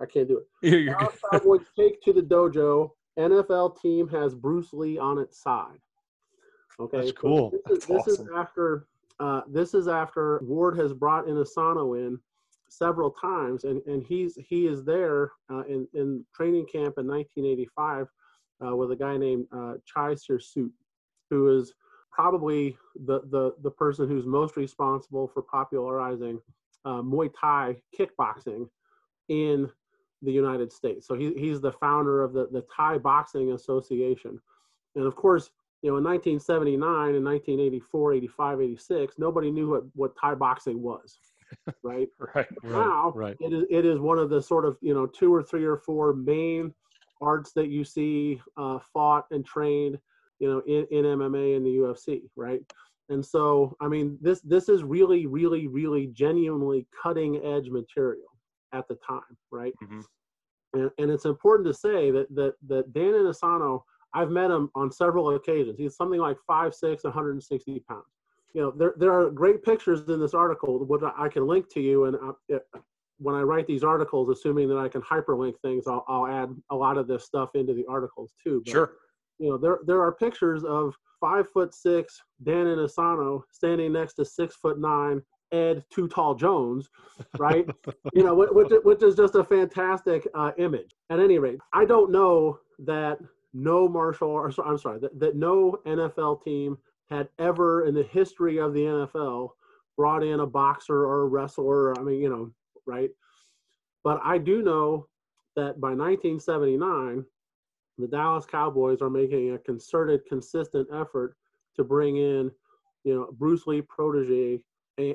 I 0.00 0.06
can't 0.06 0.28
do 0.28 0.38
it. 0.38 0.46
You're 0.62 0.94
Dallas 0.94 1.18
Cowboys 1.30 1.66
take 1.78 2.02
to 2.02 2.12
the 2.12 2.22
dojo. 2.22 2.90
NFL 3.18 3.80
team 3.80 4.08
has 4.08 4.34
Bruce 4.34 4.72
Lee 4.72 4.98
on 4.98 5.18
its 5.18 5.42
side. 5.42 5.78
Okay, 6.80 6.98
that's 6.98 7.12
cool. 7.12 7.50
So 7.50 7.58
this, 7.66 7.78
is, 7.78 7.86
this 7.86 7.98
awesome. 7.98 8.26
is 8.26 8.30
after 8.34 8.86
uh, 9.20 9.42
this 9.48 9.74
is 9.74 9.88
after 9.88 10.40
Ward 10.42 10.78
has 10.78 10.92
brought 10.92 11.26
Inosanto 11.26 11.98
in 11.98 12.18
several 12.78 13.10
times, 13.10 13.64
and, 13.64 13.82
and 13.86 14.04
he's 14.04 14.36
he 14.36 14.66
is 14.66 14.84
there 14.84 15.32
uh, 15.50 15.62
in 15.68 15.86
in 15.94 16.24
training 16.34 16.66
camp 16.66 16.94
in 16.98 17.06
1985 17.06 18.06
uh, 18.64 18.76
with 18.76 18.90
a 18.92 18.96
guy 18.96 19.16
named 19.16 19.46
uh, 19.52 19.74
Chai 19.84 20.14
who 21.30 21.58
is 21.58 21.74
probably 22.10 22.76
the 23.06 23.20
the 23.30 23.54
the 23.62 23.70
person 23.70 24.08
who's 24.08 24.26
most 24.26 24.56
responsible 24.56 25.28
for 25.28 25.42
popularizing 25.42 26.40
uh, 26.84 27.02
Muay 27.02 27.30
Thai 27.38 27.76
kickboxing 27.98 28.68
in 29.28 29.68
the 30.22 30.32
United 30.32 30.72
States. 30.72 31.06
So 31.06 31.14
he, 31.14 31.32
he's 31.34 31.60
the 31.60 31.72
founder 31.72 32.22
of 32.22 32.32
the, 32.32 32.48
the 32.52 32.64
Thai 32.74 32.98
Boxing 32.98 33.52
Association. 33.52 34.40
And 34.94 35.06
of 35.06 35.16
course, 35.16 35.50
you 35.82 35.90
know, 35.90 35.96
in 35.96 36.04
1979 36.04 37.16
and 37.16 37.24
1984, 37.24 38.12
85, 38.14 38.60
86, 38.60 39.14
nobody 39.18 39.50
knew 39.50 39.70
what, 39.70 39.82
what 39.94 40.12
Thai 40.20 40.34
boxing 40.34 40.80
was 40.80 41.18
right? 41.82 42.08
right. 42.34 42.46
Now 42.62 43.12
right. 43.14 43.36
it 43.40 43.52
is 43.52 43.64
it 43.70 43.84
is 43.84 43.98
one 43.98 44.18
of 44.18 44.30
the 44.30 44.40
sort 44.40 44.64
of 44.64 44.76
you 44.80 44.94
know 44.94 45.06
two 45.06 45.32
or 45.34 45.42
three 45.42 45.64
or 45.64 45.78
four 45.78 46.14
main 46.14 46.72
arts 47.20 47.52
that 47.52 47.68
you 47.68 47.84
see 47.84 48.40
uh, 48.56 48.78
fought 48.92 49.26
and 49.30 49.44
trained 49.44 49.98
you 50.38 50.50
know 50.50 50.60
in, 50.66 50.86
in 50.90 51.04
MMA 51.04 51.56
and 51.56 51.64
the 51.64 51.70
UFC, 51.70 52.22
right? 52.36 52.60
And 53.08 53.24
so 53.24 53.76
I 53.80 53.88
mean 53.88 54.18
this 54.20 54.40
this 54.42 54.68
is 54.68 54.82
really 54.82 55.26
really 55.26 55.66
really 55.66 56.08
genuinely 56.08 56.86
cutting 57.02 57.44
edge 57.44 57.68
material 57.68 58.28
at 58.72 58.88
the 58.88 58.96
time, 59.06 59.20
right? 59.50 59.74
Mm-hmm. 59.82 60.00
And, 60.74 60.90
and 60.98 61.10
it's 61.10 61.26
important 61.26 61.66
to 61.68 61.74
say 61.74 62.10
that 62.10 62.34
that 62.34 62.54
that 62.68 62.92
Dan 62.92 63.12
Inosanto, 63.12 63.82
I've 64.14 64.30
met 64.30 64.50
him 64.50 64.70
on 64.74 64.90
several 64.90 65.34
occasions. 65.34 65.76
He's 65.78 65.96
something 65.96 66.20
like 66.20 66.38
five 66.46 66.74
six, 66.74 67.04
160 67.04 67.80
pounds 67.88 68.04
you 68.54 68.60
know, 68.60 68.70
there, 68.70 68.94
there 68.96 69.12
are 69.12 69.30
great 69.30 69.62
pictures 69.62 70.08
in 70.08 70.20
this 70.20 70.34
article, 70.34 70.84
which 70.84 71.02
I 71.02 71.28
can 71.28 71.46
link 71.46 71.72
to 71.72 71.80
you. 71.80 72.04
And 72.04 72.16
I, 72.16 72.30
it, 72.48 72.62
when 73.18 73.34
I 73.34 73.42
write 73.42 73.66
these 73.66 73.84
articles, 73.84 74.28
assuming 74.28 74.68
that 74.68 74.78
I 74.78 74.88
can 74.88 75.00
hyperlink 75.02 75.54
things, 75.62 75.86
I'll, 75.86 76.04
I'll 76.08 76.26
add 76.26 76.50
a 76.70 76.76
lot 76.76 76.98
of 76.98 77.06
this 77.06 77.24
stuff 77.24 77.50
into 77.54 77.72
the 77.72 77.86
articles 77.88 78.32
too. 78.42 78.62
But, 78.64 78.72
sure. 78.72 78.92
You 79.38 79.50
know, 79.50 79.58
there, 79.58 79.78
there 79.86 80.00
are 80.02 80.12
pictures 80.12 80.64
of 80.64 80.94
five 81.20 81.48
foot 81.50 81.74
six 81.74 82.20
Dan 82.42 82.66
Inosanto 82.66 83.42
standing 83.50 83.92
next 83.92 84.14
to 84.14 84.24
six 84.24 84.56
foot 84.56 84.78
nine 84.78 85.22
Ed 85.52 85.84
Too 85.90 86.08
Tall 86.08 86.34
Jones, 86.34 86.88
right? 87.38 87.66
you 88.12 88.22
know, 88.24 88.34
which, 88.34 88.68
which 88.84 89.02
is 89.02 89.14
just 89.14 89.34
a 89.34 89.44
fantastic 89.44 90.26
uh, 90.34 90.52
image. 90.58 90.90
At 91.10 91.20
any 91.20 91.38
rate, 91.38 91.58
I 91.72 91.84
don't 91.84 92.10
know 92.10 92.58
that 92.80 93.18
no 93.54 93.88
martial, 93.88 94.28
or 94.28 94.50
I'm 94.64 94.78
sorry, 94.78 94.98
that, 95.00 95.18
that 95.20 95.36
no 95.36 95.78
NFL 95.86 96.42
team 96.42 96.78
had 97.12 97.28
ever 97.38 97.86
in 97.86 97.94
the 97.94 98.04
history 98.04 98.58
of 98.58 98.72
the 98.72 98.80
NFL 98.80 99.50
brought 99.96 100.24
in 100.24 100.40
a 100.40 100.46
boxer 100.46 101.04
or 101.04 101.22
a 101.22 101.26
wrestler. 101.26 101.98
I 101.98 102.02
mean, 102.02 102.20
you 102.20 102.30
know, 102.30 102.50
right? 102.86 103.10
But 104.02 104.20
I 104.24 104.38
do 104.38 104.62
know 104.62 105.08
that 105.54 105.80
by 105.80 105.90
1979, 105.90 107.24
the 107.98 108.08
Dallas 108.08 108.46
Cowboys 108.46 109.02
are 109.02 109.10
making 109.10 109.52
a 109.52 109.58
concerted, 109.58 110.24
consistent 110.26 110.88
effort 110.92 111.36
to 111.76 111.84
bring 111.84 112.16
in, 112.16 112.50
you 113.04 113.14
know, 113.14 113.28
Bruce 113.32 113.66
Lee 113.66 113.82
protege 113.82 114.60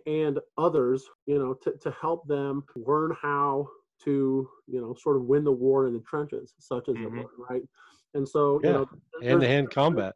and 0.06 0.40
others, 0.58 1.06
you 1.26 1.40
know, 1.40 1.56
to, 1.56 1.72
to 1.82 1.92
help 2.00 2.28
them 2.28 2.64
learn 2.76 3.16
how 3.20 3.68
to, 4.04 4.48
you 4.68 4.80
know, 4.80 4.94
sort 4.94 5.16
of 5.16 5.24
win 5.24 5.44
the 5.44 5.52
war 5.52 5.88
in 5.88 5.94
the 5.94 6.00
trenches, 6.02 6.54
such 6.60 6.88
as 6.90 6.96
mm-hmm. 6.96 7.18
the 7.18 7.26
right? 7.50 7.64
And 8.14 8.28
so, 8.28 8.62
yeah. 8.64 8.70
you 8.70 8.74
know, 8.74 8.88
hand-to-hand 9.24 9.72
combat. 9.72 10.16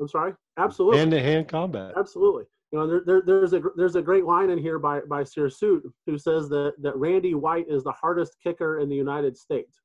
I'm 0.00 0.08
sorry. 0.08 0.34
Absolutely. 0.58 0.98
Hand 0.98 1.10
to 1.10 1.20
hand 1.20 1.48
combat. 1.48 1.92
Absolutely. 1.96 2.44
You 2.72 2.78
know, 2.78 2.86
there, 2.86 3.02
there, 3.04 3.22
there's 3.26 3.52
a 3.52 3.62
there's 3.76 3.96
a 3.96 4.02
great 4.02 4.24
line 4.24 4.50
in 4.50 4.58
here 4.58 4.78
by 4.78 5.00
by 5.00 5.22
Sirisute 5.22 5.82
who 6.06 6.18
says 6.18 6.48
that 6.50 6.74
that 6.80 6.96
Randy 6.96 7.34
White 7.34 7.66
is 7.68 7.82
the 7.82 7.92
hardest 7.92 8.36
kicker 8.42 8.78
in 8.78 8.88
the 8.88 8.96
United 8.96 9.36
States. 9.36 9.80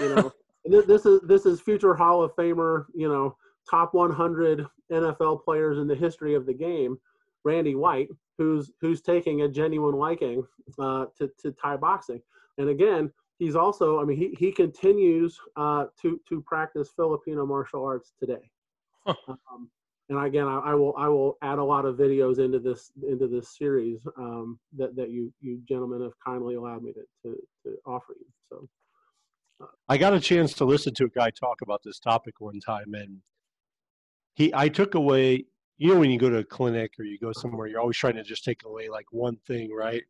You 0.00 0.14
know, 0.14 0.32
this, 0.64 0.86
this 0.86 1.06
is 1.06 1.20
this 1.22 1.46
is 1.46 1.60
future 1.60 1.94
Hall 1.94 2.22
of 2.22 2.34
Famer. 2.34 2.86
You 2.94 3.08
know, 3.08 3.36
top 3.70 3.94
100 3.94 4.66
NFL 4.90 5.44
players 5.44 5.78
in 5.78 5.86
the 5.86 5.94
history 5.94 6.34
of 6.34 6.46
the 6.46 6.54
game. 6.54 6.96
Randy 7.44 7.74
White, 7.74 8.08
who's 8.38 8.72
who's 8.80 9.02
taking 9.02 9.42
a 9.42 9.48
genuine 9.48 9.94
liking 9.94 10.44
uh, 10.78 11.06
to 11.18 11.30
to 11.40 11.52
Thai 11.52 11.76
boxing, 11.76 12.22
and 12.56 12.70
again, 12.70 13.12
he's 13.38 13.54
also 13.54 14.00
I 14.00 14.04
mean 14.04 14.16
he 14.16 14.34
he 14.38 14.50
continues 14.50 15.38
uh, 15.56 15.86
to 16.00 16.18
to 16.28 16.40
practice 16.40 16.90
Filipino 16.96 17.44
martial 17.44 17.84
arts 17.84 18.12
today. 18.18 18.50
Um, 19.06 19.70
and 20.08 20.18
again, 20.18 20.46
I, 20.46 20.58
I, 20.58 20.74
will 20.74 20.94
I 20.98 21.08
will 21.08 21.38
add 21.42 21.58
a 21.58 21.64
lot 21.64 21.86
of 21.86 21.96
videos 21.96 22.38
into 22.38 22.58
this 22.58 22.92
into 23.08 23.26
this 23.26 23.56
series 23.56 24.00
um, 24.18 24.58
that 24.76 24.94
that 24.96 25.10
you 25.10 25.32
you 25.40 25.60
gentlemen 25.66 26.02
have 26.02 26.12
kindly 26.24 26.56
allowed 26.56 26.82
me 26.82 26.92
to 26.92 27.00
to, 27.22 27.36
to 27.64 27.76
offer 27.86 28.14
you. 28.18 28.26
So. 28.50 28.68
Uh, 29.62 29.66
I 29.88 29.96
got 29.96 30.12
a 30.12 30.20
chance 30.20 30.52
to 30.54 30.64
listen 30.64 30.92
to 30.94 31.04
a 31.04 31.08
guy 31.08 31.30
talk 31.30 31.62
about 31.62 31.80
this 31.84 31.98
topic 31.98 32.40
one 32.40 32.60
time, 32.60 32.94
and 32.94 33.18
he 34.34 34.52
I 34.54 34.68
took 34.68 34.94
away. 34.94 35.44
You 35.76 35.92
know, 35.92 36.00
when 36.00 36.10
you 36.10 36.18
go 36.20 36.30
to 36.30 36.38
a 36.38 36.44
clinic 36.44 36.92
or 37.00 37.04
you 37.04 37.18
go 37.18 37.32
somewhere, 37.32 37.66
you're 37.66 37.80
always 37.80 37.96
trying 37.96 38.14
to 38.14 38.22
just 38.22 38.44
take 38.44 38.64
away 38.64 38.88
like 38.88 39.06
one 39.10 39.36
thing, 39.44 39.74
right? 39.74 40.04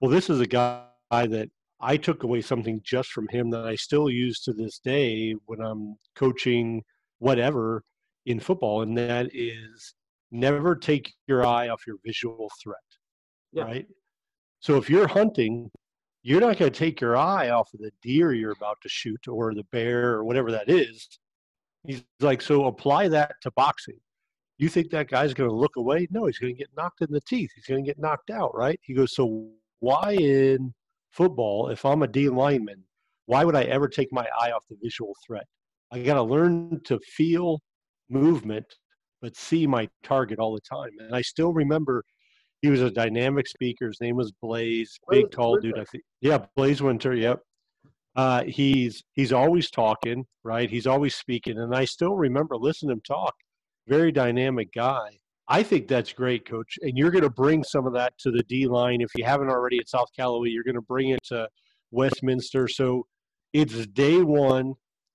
Well, 0.00 0.10
this 0.10 0.28
is 0.28 0.40
a 0.40 0.46
guy 0.46 0.82
that 1.10 1.48
I 1.80 1.96
took 1.96 2.24
away 2.24 2.40
something 2.40 2.80
just 2.82 3.10
from 3.10 3.28
him 3.28 3.50
that 3.50 3.64
I 3.64 3.76
still 3.76 4.10
use 4.10 4.40
to 4.40 4.52
this 4.52 4.80
day 4.80 5.36
when 5.44 5.60
I'm 5.60 5.96
coaching 6.16 6.82
whatever 7.18 7.84
in 8.26 8.40
football, 8.40 8.82
and 8.82 8.96
that 8.98 9.30
is 9.32 9.94
never 10.30 10.76
take 10.76 11.14
your 11.26 11.46
eye 11.46 11.68
off 11.68 11.86
your 11.86 11.96
visual 12.04 12.50
threat. 12.62 12.76
Yeah. 13.52 13.64
Right. 13.64 13.86
So 14.60 14.76
if 14.76 14.90
you're 14.90 15.06
hunting, 15.06 15.70
you're 16.22 16.40
not 16.40 16.58
going 16.58 16.70
to 16.70 16.78
take 16.78 17.00
your 17.00 17.16
eye 17.16 17.50
off 17.50 17.72
of 17.72 17.80
the 17.80 17.92
deer 18.02 18.32
you're 18.34 18.52
about 18.52 18.78
to 18.82 18.88
shoot 18.88 19.28
or 19.28 19.54
the 19.54 19.64
bear 19.70 20.12
or 20.14 20.24
whatever 20.24 20.50
that 20.50 20.68
is. 20.68 21.08
He's 21.84 22.02
like, 22.20 22.42
so 22.42 22.66
apply 22.66 23.08
that 23.08 23.36
to 23.42 23.50
boxing. 23.52 23.98
You 24.58 24.68
think 24.68 24.90
that 24.90 25.08
guy's 25.08 25.34
going 25.34 25.48
to 25.48 25.54
look 25.54 25.76
away? 25.76 26.08
No, 26.10 26.26
he's 26.26 26.38
going 26.38 26.52
to 26.52 26.58
get 26.58 26.70
knocked 26.76 27.02
in 27.02 27.12
the 27.12 27.20
teeth. 27.20 27.50
He's 27.54 27.66
going 27.66 27.84
to 27.84 27.88
get 27.88 27.98
knocked 27.98 28.30
out, 28.30 28.56
right? 28.56 28.80
He 28.82 28.92
goes, 28.94 29.14
so 29.14 29.48
why 29.80 30.12
in 30.14 30.74
football, 31.12 31.68
if 31.68 31.84
I'm 31.84 32.02
a 32.02 32.08
D 32.08 32.28
lineman, 32.28 32.82
why 33.26 33.44
would 33.44 33.54
I 33.54 33.64
ever 33.64 33.88
take 33.88 34.12
my 34.12 34.26
eye 34.40 34.50
off 34.50 34.64
the 34.68 34.76
visual 34.82 35.14
threat? 35.24 35.46
I 35.92 36.00
got 36.00 36.14
to 36.14 36.22
learn 36.22 36.80
to 36.84 36.98
feel 37.00 37.60
movement, 38.10 38.66
but 39.22 39.36
see 39.36 39.66
my 39.66 39.88
target 40.02 40.38
all 40.38 40.54
the 40.54 40.60
time. 40.60 40.90
And 41.00 41.14
I 41.14 41.22
still 41.22 41.52
remember 41.52 42.04
he 42.62 42.68
was 42.68 42.82
a 42.82 42.90
dynamic 42.90 43.46
speaker. 43.46 43.86
His 43.86 44.00
name 44.00 44.16
was 44.16 44.32
Blaze, 44.42 44.98
big 45.10 45.30
tall 45.30 45.58
dude. 45.58 45.78
I 45.78 45.84
think, 45.84 46.04
yeah, 46.20 46.38
Blaze 46.56 46.82
Winter. 46.82 47.14
Yep. 47.14 47.40
Uh, 48.14 48.44
he's 48.44 49.04
he's 49.12 49.32
always 49.32 49.70
talking, 49.70 50.24
right? 50.42 50.70
He's 50.70 50.86
always 50.86 51.14
speaking, 51.14 51.58
and 51.58 51.74
I 51.74 51.84
still 51.84 52.16
remember 52.16 52.56
listening 52.56 52.88
to 52.88 52.94
him 52.94 53.02
talk. 53.06 53.34
Very 53.88 54.10
dynamic 54.10 54.72
guy. 54.72 55.18
I 55.48 55.62
think 55.62 55.86
that's 55.86 56.12
great, 56.12 56.48
Coach. 56.48 56.78
And 56.82 56.96
you're 56.96 57.10
going 57.10 57.22
to 57.22 57.30
bring 57.30 57.62
some 57.62 57.86
of 57.86 57.92
that 57.92 58.14
to 58.18 58.30
the 58.30 58.42
D 58.44 58.66
line 58.66 59.00
if 59.00 59.10
you 59.16 59.24
haven't 59.24 59.48
already 59.48 59.78
at 59.78 59.88
South 59.88 60.08
Callaway. 60.16 60.48
You're 60.48 60.64
going 60.64 60.74
to 60.74 60.80
bring 60.80 61.10
it 61.10 61.22
to 61.24 61.48
Westminster. 61.92 62.66
So 62.68 63.06
it's 63.52 63.86
day 63.88 64.22
one. 64.22 64.74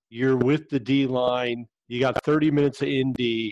You're 0.09 0.37
with 0.37 0.69
the 0.69 0.79
D 0.79 1.05
line. 1.05 1.65
You 1.91 1.99
got 1.99 2.23
30 2.23 2.51
minutes 2.51 2.81
of 2.81 2.87
ND. 2.87 3.51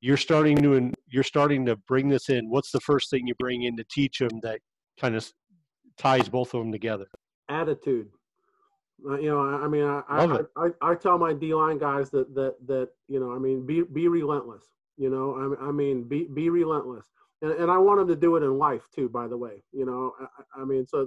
You're 0.00 0.16
starting 0.16 0.56
to 0.62 0.90
you're 1.08 1.22
starting 1.22 1.66
to 1.66 1.76
bring 1.76 2.08
this 2.08 2.30
in. 2.30 2.48
What's 2.48 2.70
the 2.70 2.80
first 2.80 3.10
thing 3.10 3.26
you 3.26 3.34
bring 3.38 3.64
in 3.64 3.76
to 3.76 3.84
teach 3.90 4.18
them 4.18 4.40
that 4.42 4.60
kind 4.98 5.14
of 5.14 5.30
ties 5.98 6.30
both 6.30 6.54
of 6.54 6.60
them 6.60 6.72
together? 6.72 7.04
Attitude. 7.50 8.08
Uh, 9.06 9.18
you 9.18 9.28
know, 9.28 9.42
I, 9.42 9.64
I 9.64 9.68
mean, 9.68 9.84
I 9.84 10.02
I, 10.08 10.38
I, 10.56 10.68
I, 10.80 10.94
tell 10.94 11.18
my 11.18 11.34
D 11.34 11.54
line 11.54 11.76
guys 11.76 12.08
that 12.12 12.34
that 12.34 12.54
that 12.66 12.88
you 13.08 13.20
know, 13.20 13.32
I 13.32 13.38
mean, 13.38 13.66
be 13.66 13.82
be 13.82 14.08
relentless. 14.08 14.64
You 14.96 15.10
know, 15.10 15.56
I, 15.60 15.68
I 15.68 15.70
mean, 15.70 16.04
be 16.04 16.28
be 16.32 16.48
relentless, 16.48 17.10
and, 17.42 17.52
and 17.52 17.70
I 17.70 17.76
want 17.76 17.98
them 17.98 18.08
to 18.08 18.16
do 18.16 18.36
it 18.36 18.42
in 18.42 18.56
life 18.56 18.88
too. 18.94 19.10
By 19.10 19.28
the 19.28 19.36
way, 19.36 19.62
you 19.70 19.84
know, 19.84 20.14
I, 20.18 20.62
I 20.62 20.64
mean, 20.64 20.86
so 20.86 21.00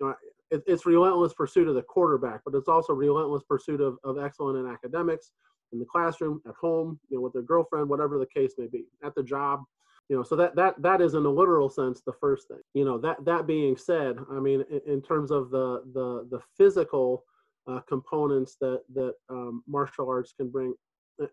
you 0.00 0.06
know, 0.06 0.14
it, 0.50 0.62
it's 0.66 0.86
relentless 0.86 1.34
pursuit 1.34 1.68
of 1.68 1.74
the 1.74 1.82
quarterback, 1.82 2.40
but 2.46 2.54
it's 2.54 2.68
also 2.68 2.94
relentless 2.94 3.42
pursuit 3.42 3.82
of, 3.82 3.98
of 4.04 4.18
excellent 4.18 4.58
in 4.58 4.72
academics, 4.72 5.32
in 5.72 5.78
the 5.78 5.84
classroom, 5.84 6.40
at 6.46 6.54
home, 6.60 6.98
you 7.08 7.16
know, 7.16 7.22
with 7.22 7.32
their 7.32 7.42
girlfriend, 7.42 7.88
whatever 7.88 8.18
the 8.18 8.26
case 8.26 8.54
may 8.58 8.66
be, 8.66 8.84
at 9.04 9.14
the 9.14 9.22
job. 9.22 9.62
You 10.08 10.16
know, 10.16 10.22
so 10.24 10.34
that 10.36 10.56
that 10.56 10.80
that 10.82 11.00
is 11.00 11.14
in 11.14 11.24
a 11.24 11.30
literal 11.30 11.68
sense 11.68 12.02
the 12.04 12.12
first 12.20 12.48
thing. 12.48 12.60
You 12.74 12.84
know, 12.84 12.98
that 12.98 13.24
that 13.24 13.46
being 13.46 13.76
said, 13.76 14.16
I 14.30 14.40
mean, 14.40 14.64
in, 14.70 14.80
in 14.94 15.02
terms 15.02 15.30
of 15.30 15.50
the 15.50 15.82
the 15.94 16.26
the 16.30 16.40
physical 16.56 17.24
uh, 17.68 17.80
components 17.88 18.56
that 18.60 18.82
that 18.94 19.14
um, 19.28 19.62
martial 19.68 20.08
arts 20.08 20.32
can 20.36 20.50
bring, 20.50 20.74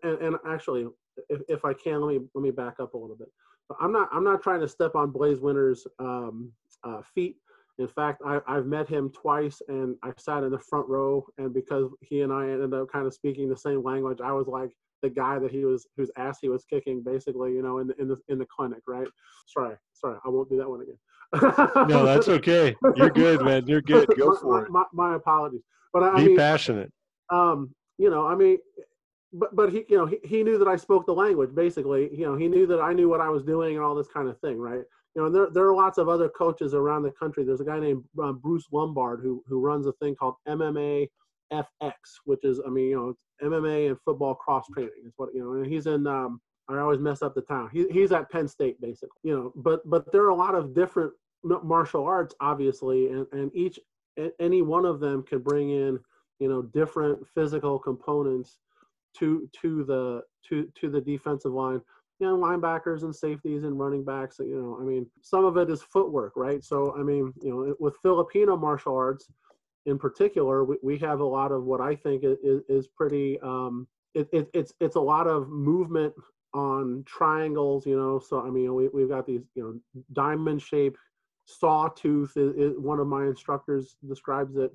and, 0.04 0.18
and 0.20 0.36
actually, 0.46 0.86
if, 1.28 1.40
if 1.48 1.64
I 1.64 1.72
can, 1.72 2.00
let 2.00 2.14
me 2.14 2.20
let 2.34 2.42
me 2.42 2.52
back 2.52 2.74
up 2.78 2.94
a 2.94 2.98
little 2.98 3.16
bit. 3.16 3.28
I'm 3.80 3.92
not 3.92 4.08
I'm 4.12 4.24
not 4.24 4.42
trying 4.42 4.60
to 4.60 4.68
step 4.68 4.94
on 4.94 5.10
Blaze 5.10 5.40
Winter's 5.40 5.86
um, 5.98 6.52
uh, 6.84 7.02
feet 7.14 7.36
in 7.78 7.88
fact, 7.88 8.22
I, 8.26 8.40
have 8.48 8.66
met 8.66 8.88
him 8.88 9.10
twice, 9.10 9.62
and 9.68 9.94
I 10.02 10.10
sat 10.18 10.42
in 10.42 10.50
the 10.50 10.58
front 10.58 10.88
row. 10.88 11.24
And 11.38 11.54
because 11.54 11.90
he 12.00 12.22
and 12.22 12.32
I 12.32 12.48
ended 12.48 12.74
up 12.74 12.90
kind 12.92 13.06
of 13.06 13.14
speaking 13.14 13.48
the 13.48 13.56
same 13.56 13.84
language, 13.84 14.18
I 14.22 14.32
was 14.32 14.48
like 14.48 14.70
the 15.02 15.10
guy 15.10 15.38
that 15.38 15.52
he 15.52 15.64
was, 15.64 15.86
whose 15.96 16.10
ass 16.16 16.38
he 16.42 16.48
was 16.48 16.64
kicking, 16.64 17.02
basically, 17.04 17.52
you 17.52 17.62
know, 17.62 17.78
in 17.78 17.86
the 17.86 17.94
in 18.00 18.08
the 18.08 18.16
in 18.28 18.38
the 18.38 18.46
clinic, 18.46 18.80
right? 18.88 19.06
Sorry, 19.46 19.76
sorry, 19.92 20.18
I 20.24 20.28
won't 20.28 20.50
do 20.50 20.56
that 20.56 20.68
one 20.68 20.82
again. 20.82 21.88
no, 21.88 22.04
that's 22.04 22.28
okay. 22.28 22.74
You're 22.96 23.10
good, 23.10 23.42
man. 23.42 23.66
You're 23.66 23.82
good. 23.82 24.08
Go 24.18 24.34
for 24.40 24.60
my, 24.60 24.62
it. 24.62 24.70
My, 24.70 25.10
my, 25.10 25.16
apologies, 25.16 25.62
but 25.92 26.02
I, 26.02 26.16
be 26.16 26.22
I 26.22 26.26
mean, 26.26 26.36
passionate. 26.36 26.92
Um, 27.30 27.74
you 27.98 28.10
know, 28.10 28.26
I 28.26 28.34
mean, 28.34 28.58
but 29.32 29.54
but 29.54 29.70
he, 29.70 29.84
you 29.88 29.98
know, 29.98 30.06
he, 30.06 30.18
he 30.24 30.42
knew 30.42 30.58
that 30.58 30.66
I 30.66 30.74
spoke 30.74 31.06
the 31.06 31.12
language. 31.12 31.54
Basically, 31.54 32.08
you 32.12 32.26
know, 32.26 32.34
he 32.34 32.48
knew 32.48 32.66
that 32.66 32.80
I 32.80 32.92
knew 32.92 33.08
what 33.08 33.20
I 33.20 33.28
was 33.28 33.44
doing 33.44 33.76
and 33.76 33.84
all 33.84 33.94
this 33.94 34.08
kind 34.08 34.28
of 34.28 34.40
thing, 34.40 34.58
right? 34.58 34.82
You 35.18 35.24
know, 35.24 35.30
there, 35.30 35.48
there 35.50 35.64
are 35.64 35.74
lots 35.74 35.98
of 35.98 36.08
other 36.08 36.28
coaches 36.28 36.74
around 36.74 37.02
the 37.02 37.10
country. 37.10 37.42
There's 37.42 37.60
a 37.60 37.64
guy 37.64 37.80
named 37.80 38.04
uh, 38.22 38.30
Bruce 38.30 38.66
Lombard 38.70 39.18
who, 39.20 39.42
who 39.48 39.58
runs 39.58 39.88
a 39.88 39.92
thing 39.94 40.14
called 40.14 40.36
MMA 40.46 41.08
FX, 41.52 41.92
which 42.24 42.44
is, 42.44 42.60
I 42.64 42.70
mean, 42.70 42.84
you 42.90 42.94
know, 42.94 43.14
MMA 43.50 43.88
and 43.88 43.96
football 44.04 44.36
cross 44.36 44.66
training 44.72 44.92
is 45.04 45.14
what, 45.16 45.30
you 45.34 45.42
know, 45.42 45.54
and 45.54 45.66
he's 45.66 45.88
in, 45.88 46.06
um, 46.06 46.40
I 46.68 46.78
always 46.78 47.00
mess 47.00 47.22
up 47.22 47.34
the 47.34 47.40
town. 47.40 47.68
He, 47.72 47.88
he's 47.90 48.12
at 48.12 48.30
Penn 48.30 48.46
State 48.46 48.80
basically, 48.80 49.18
you 49.24 49.34
know, 49.34 49.52
but, 49.56 49.80
but 49.90 50.12
there 50.12 50.22
are 50.22 50.28
a 50.28 50.36
lot 50.36 50.54
of 50.54 50.72
different 50.72 51.12
martial 51.42 52.04
arts, 52.04 52.36
obviously, 52.40 53.08
and, 53.08 53.26
and 53.32 53.50
each, 53.56 53.80
any 54.38 54.62
one 54.62 54.84
of 54.84 55.00
them 55.00 55.24
can 55.24 55.40
bring 55.40 55.70
in, 55.70 55.98
you 56.38 56.48
know, 56.48 56.62
different 56.62 57.26
physical 57.34 57.76
components 57.76 58.58
to, 59.16 59.50
to 59.62 59.82
the, 59.82 60.22
to, 60.48 60.70
to 60.80 60.88
the 60.88 61.00
defensive 61.00 61.52
line 61.52 61.80
you 62.18 62.26
know, 62.26 62.36
linebackers 62.36 63.02
and 63.02 63.14
safeties 63.14 63.64
and 63.64 63.78
running 63.78 64.04
backs. 64.04 64.38
You 64.38 64.60
know, 64.60 64.78
I 64.80 64.84
mean, 64.84 65.06
some 65.22 65.44
of 65.44 65.56
it 65.56 65.70
is 65.70 65.82
footwork, 65.82 66.32
right? 66.36 66.64
So, 66.64 66.94
I 66.98 67.02
mean, 67.02 67.32
you 67.42 67.50
know, 67.50 67.76
with 67.78 67.96
Filipino 68.02 68.56
martial 68.56 68.96
arts 68.96 69.30
in 69.86 69.98
particular, 69.98 70.64
we, 70.64 70.76
we 70.82 70.98
have 70.98 71.20
a 71.20 71.24
lot 71.24 71.52
of 71.52 71.64
what 71.64 71.80
I 71.80 71.94
think 71.94 72.24
is, 72.24 72.62
is 72.68 72.88
pretty, 72.88 73.38
um, 73.40 73.86
it, 74.14 74.28
it, 74.32 74.50
it's, 74.52 74.72
it's 74.80 74.96
a 74.96 75.00
lot 75.00 75.26
of 75.26 75.48
movement 75.48 76.12
on 76.54 77.04
triangles, 77.06 77.86
you 77.86 77.96
know. 77.96 78.18
So, 78.18 78.40
I 78.44 78.50
mean, 78.50 78.74
we, 78.74 78.88
we've 78.88 79.08
got 79.08 79.26
these, 79.26 79.42
you 79.54 79.62
know, 79.94 80.02
diamond 80.12 80.60
shaped 80.60 80.98
sawtooth 81.48 82.36
is, 82.36 82.54
is 82.56 82.78
one 82.78 83.00
of 83.00 83.06
my 83.06 83.24
instructors 83.24 83.96
describes 84.06 84.56
it 84.56 84.70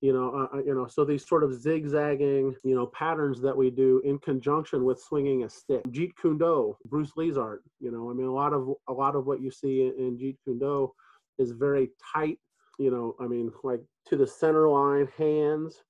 you 0.00 0.12
know 0.12 0.48
uh, 0.52 0.56
uh, 0.56 0.62
you 0.62 0.74
know 0.74 0.86
so 0.86 1.04
these 1.04 1.26
sort 1.26 1.42
of 1.42 1.54
zigzagging 1.54 2.54
you 2.64 2.74
know 2.74 2.86
patterns 2.86 3.40
that 3.40 3.56
we 3.56 3.70
do 3.70 4.00
in 4.04 4.18
conjunction 4.18 4.84
with 4.84 5.00
swinging 5.00 5.44
a 5.44 5.50
stick. 5.50 5.82
Jeet 5.84 6.12
kune 6.20 6.38
do 6.38 6.76
bruce 6.86 7.12
lee's 7.16 7.38
art 7.38 7.62
you 7.80 7.90
know 7.90 8.10
i 8.10 8.12
mean 8.12 8.26
a 8.26 8.32
lot 8.32 8.52
of 8.52 8.68
a 8.88 8.92
lot 8.92 9.16
of 9.16 9.26
what 9.26 9.40
you 9.40 9.50
see 9.50 9.82
in, 9.82 9.94
in 9.98 10.18
jeet 10.18 10.36
kune 10.44 10.58
do 10.58 10.92
is 11.38 11.52
very 11.52 11.90
tight 12.14 12.38
you 12.78 12.90
know 12.90 13.14
i 13.20 13.26
mean 13.26 13.50
like 13.62 13.80
to 14.06 14.16
the 14.16 14.26
center 14.26 14.68
line 14.68 15.08
hands 15.16 15.82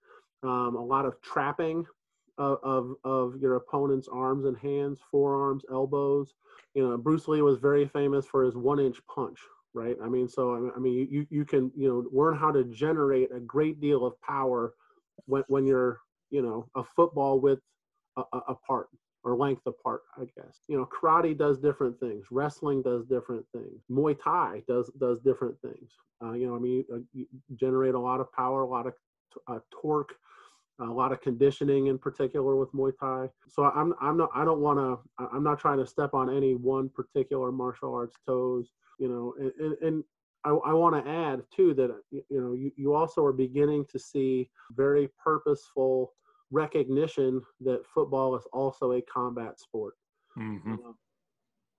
um, 0.43 0.77
a 0.77 0.85
lot 0.85 1.05
of 1.05 1.21
trapping 1.23 1.85
of, 2.39 2.59
of, 2.63 2.95
of 3.05 3.41
your 3.41 3.57
opponent's 3.57 4.09
arms 4.09 4.45
and 4.45 4.59
hands 4.59 5.01
forearms 5.11 5.65
elbows. 5.73 6.35
You 6.75 6.87
know 6.87 6.97
bruce 6.97 7.27
lee 7.29 7.43
was 7.43 7.59
very 7.59 7.87
famous 7.89 8.27
for 8.27 8.45
his 8.45 8.57
one 8.57 8.79
inch 8.79 8.99
punch 9.13 9.39
right? 9.77 9.97
I 10.03 10.09
mean, 10.09 10.29
so 10.29 10.73
I 10.75 10.81
mean, 10.81 11.07
you 11.11 11.27
you 11.31 11.45
can 11.45 11.71
you 11.77 11.89
know 11.89 12.05
learn 12.11 12.37
how 12.37 12.51
to 12.51 12.65
generate 12.65 13.29
a 13.33 13.39
great 13.39 13.81
deal 13.81 14.05
of 14.05 14.21
power 14.23 14.73
when 15.27 15.45
when 15.49 15.67
you're 15.67 16.01
you 16.31 16.43
know 16.43 16.67
a 16.75 16.83
football 16.83 17.39
width 17.39 17.63
apart 18.17 18.89
or 19.23 19.37
length 19.37 19.67
apart, 19.67 20.03
I 20.17 20.25
guess. 20.37 20.61
You 20.67 20.79
know, 20.79 20.89
karate 20.89 21.37
does 21.37 21.59
different 21.59 22.01
things. 22.01 22.27
Wrestling 22.31 22.83
does 22.83 23.05
different 23.05 23.45
things. 23.53 23.83
Muay 23.91 24.17
Thai 24.23 24.63
does 24.67 24.91
does 24.99 25.21
different 25.21 25.61
things. 25.61 25.91
Uh, 26.25 26.33
you 26.33 26.47
know, 26.47 26.57
I 26.57 26.59
mean, 26.59 26.85
you, 26.89 27.07
you, 27.13 27.27
generate 27.55 27.95
a 27.95 28.01
lot 28.01 28.21
of 28.21 28.33
power, 28.33 28.63
a 28.63 28.67
lot 28.67 28.87
of 28.87 28.95
uh, 29.47 29.59
torque, 29.71 30.15
a 30.81 30.85
lot 30.85 31.13
of 31.13 31.21
conditioning 31.21 31.87
in 31.87 31.99
particular 31.99 32.57
with 32.57 32.73
Muay 32.73 32.93
Thai. 32.99 33.29
So 33.49 33.65
I'm 33.65 33.95
I'm 34.01 34.17
not 34.17 34.31
I 34.35 34.45
don't 34.45 34.61
want 34.61 34.79
to 34.79 35.27
I'm 35.33 35.43
not 35.43 35.59
trying 35.59 35.79
to 35.79 35.87
step 35.87 36.15
on 36.15 36.35
any 36.35 36.55
one 36.55 36.89
particular 36.89 37.51
martial 37.51 37.95
arts 37.95 38.17
toes 38.27 38.71
you 38.99 39.09
know 39.09 39.35
and, 39.39 39.53
and, 39.59 39.77
and 39.83 40.05
I, 40.45 40.51
I 40.51 40.73
want 40.73 41.05
to 41.05 41.11
add 41.11 41.43
too 41.55 41.75
that 41.75 41.91
you 42.11 42.23
know 42.31 42.53
you, 42.53 42.71
you 42.77 42.95
also 42.95 43.25
are 43.25 43.33
beginning 43.33 43.85
to 43.91 43.99
see 43.99 44.49
very 44.73 45.09
purposeful 45.23 46.13
recognition 46.51 47.43
that 47.61 47.85
football 47.87 48.37
is 48.37 48.45
also 48.53 48.93
a 48.93 49.03
combat 49.03 49.59
sport. 49.59 49.95
Mm-hmm. 50.39 50.75
Uh, 50.75 50.93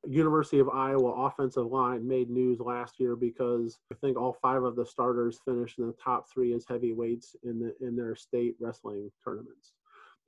University 0.05 0.59
of 0.59 0.69
Iowa 0.69 1.25
offensive 1.25 1.67
line 1.67 2.07
made 2.07 2.29
news 2.29 2.59
last 2.59 2.99
year 2.99 3.15
because 3.15 3.79
I 3.91 3.95
think 3.95 4.17
all 4.17 4.33
five 4.41 4.63
of 4.63 4.75
the 4.75 4.85
starters 4.85 5.39
finished 5.43 5.79
in 5.79 5.87
the 5.87 5.95
top 6.01 6.29
three 6.29 6.53
as 6.53 6.65
heavyweights 6.67 7.35
in 7.43 7.59
the 7.59 7.75
in 7.85 7.95
their 7.95 8.15
state 8.15 8.55
wrestling 8.59 9.11
tournaments. 9.23 9.73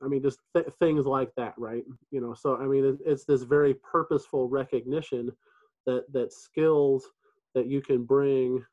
I 0.01 0.07
mean, 0.07 0.21
just 0.21 0.39
th- 0.55 0.67
things 0.79 1.05
like 1.05 1.33
that, 1.35 1.53
right? 1.57 1.83
You 2.11 2.21
know, 2.21 2.33
so 2.33 2.57
I 2.57 2.65
mean, 2.65 2.85
it, 2.85 2.97
it's 3.05 3.25
this 3.25 3.43
very 3.43 3.73
purposeful 3.75 4.49
recognition 4.49 5.31
that 5.85 6.11
that 6.13 6.33
skills 6.33 7.05
that 7.53 7.67
you 7.67 7.81
can 7.81 8.03
bring 8.03 8.63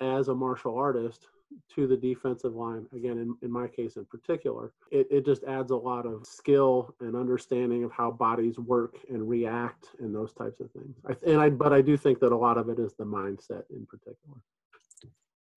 as 0.00 0.28
a 0.28 0.34
martial 0.34 0.76
artist 0.76 1.26
to 1.74 1.86
the 1.86 1.96
defensive 1.96 2.54
line 2.54 2.86
again 2.94 3.18
in, 3.18 3.34
in 3.42 3.50
my 3.50 3.66
case 3.66 3.96
in 3.96 4.04
particular 4.04 4.72
it, 4.90 5.06
it 5.10 5.24
just 5.24 5.44
adds 5.44 5.70
a 5.70 5.76
lot 5.76 6.06
of 6.06 6.26
skill 6.26 6.94
and 7.00 7.16
understanding 7.16 7.84
of 7.84 7.92
how 7.92 8.10
bodies 8.10 8.58
work 8.58 8.96
and 9.08 9.28
react 9.28 9.88
and 10.00 10.14
those 10.14 10.32
types 10.32 10.60
of 10.60 10.70
things. 10.72 10.96
I, 11.08 11.14
and 11.30 11.40
i 11.40 11.48
but 11.48 11.72
i 11.72 11.80
do 11.80 11.96
think 11.96 12.20
that 12.20 12.32
a 12.32 12.36
lot 12.36 12.58
of 12.58 12.68
it 12.68 12.78
is 12.78 12.94
the 12.98 13.04
mindset 13.04 13.64
in 13.70 13.86
particular. 13.86 14.38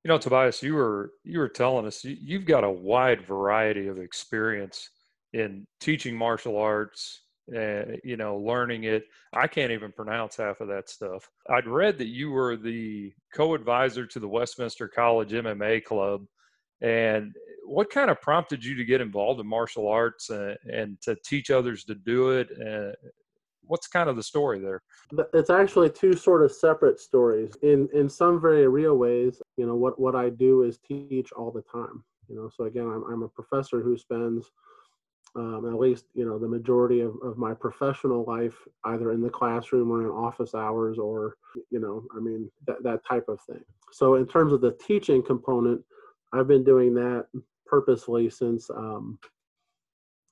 You 0.04 0.08
know 0.08 0.18
tobias 0.18 0.64
you 0.64 0.76
were 0.76 1.12
you 1.24 1.40
were 1.40 1.50
telling 1.50 1.86
us 1.86 2.04
you, 2.04 2.18
you've 2.20 2.46
got 2.46 2.64
a 2.64 2.70
wide 2.70 3.26
variety 3.26 3.88
of 3.88 3.98
experience 3.98 4.90
in 5.34 5.66
teaching 5.80 6.16
martial 6.16 6.58
arts 6.58 7.22
uh, 7.56 7.98
you 8.04 8.18
know, 8.18 8.38
learning 8.38 8.86
it. 8.86 9.04
I 9.34 9.48
can't 9.48 9.72
even 9.72 9.92
pronounce 9.92 10.38
half 10.38 10.62
of 10.62 10.68
that 10.70 10.90
stuff. 10.90 11.30
I'd 11.50 11.68
read 11.68 11.98
that 11.98 12.08
you 12.08 12.32
were 12.32 12.56
the 12.56 13.14
co-advisor 13.34 14.06
to 14.06 14.20
the 14.20 14.28
Westminster 14.28 14.88
College 14.88 15.32
MMA 15.32 15.84
Club, 15.84 16.26
and 16.82 17.36
what 17.66 17.90
kind 17.90 18.10
of 18.10 18.22
prompted 18.22 18.64
you 18.64 18.76
to 18.76 18.86
get 18.86 19.02
involved 19.02 19.40
in 19.40 19.48
martial 19.48 19.88
arts 19.88 20.30
and, 20.30 20.58
and 20.72 21.02
to 21.02 21.16
teach 21.24 21.52
others 21.52 21.84
to 21.86 21.96
do 21.96 22.32
it? 22.32 22.50
Uh, 22.60 22.92
what's 23.64 23.88
kind 23.88 24.10
of 24.10 24.16
the 24.16 24.24
story 24.24 24.60
there? 24.60 24.82
It's 25.34 25.50
actually 25.50 25.90
two 25.90 26.14
sort 26.16 26.44
of 26.44 26.52
separate 26.52 27.00
stories. 27.00 27.54
In 27.62 27.88
in 27.94 28.10
some 28.10 28.42
very 28.42 28.68
real 28.68 28.96
ways, 28.98 29.42
you 29.58 29.66
know, 29.66 29.76
what 29.76 30.00
what 30.00 30.16
I 30.16 30.30
do 30.30 30.64
is 30.64 30.80
teach 30.80 31.32
all 31.32 31.52
the 31.52 31.64
time. 31.64 32.04
You 32.28 32.36
know, 32.36 32.50
so 32.56 32.66
again, 32.66 32.88
I'm 32.88 33.04
I'm 33.12 33.24
a 33.24 33.30
professor 33.30 33.82
who 33.82 33.98
spends 33.98 34.52
um, 35.36 35.66
at 35.66 35.80
least 35.80 36.06
you 36.14 36.26
know 36.26 36.38
the 36.38 36.48
majority 36.48 37.00
of, 37.02 37.16
of 37.24 37.38
my 37.38 37.54
professional 37.54 38.26
life 38.26 38.56
either 38.86 39.12
in 39.12 39.22
the 39.22 39.30
classroom 39.30 39.92
or 39.92 40.02
in 40.02 40.10
office 40.10 40.54
hours 40.54 40.98
or 40.98 41.36
you 41.70 41.80
know 41.80 42.04
i 42.16 42.20
mean 42.20 42.52
that, 42.68 42.84
that 42.84 43.00
type 43.06 43.28
of 43.30 43.40
thing 43.42 43.64
so 43.92 44.16
in 44.16 44.28
terms 44.28 44.52
of 44.52 44.62
the 44.62 44.72
teaching 44.86 45.24
component 45.24 45.82
I've 46.34 46.48
been 46.48 46.64
doing 46.64 46.94
that 46.96 47.28
purposely 47.66 48.30
since 48.30 48.70
um, 48.70 49.20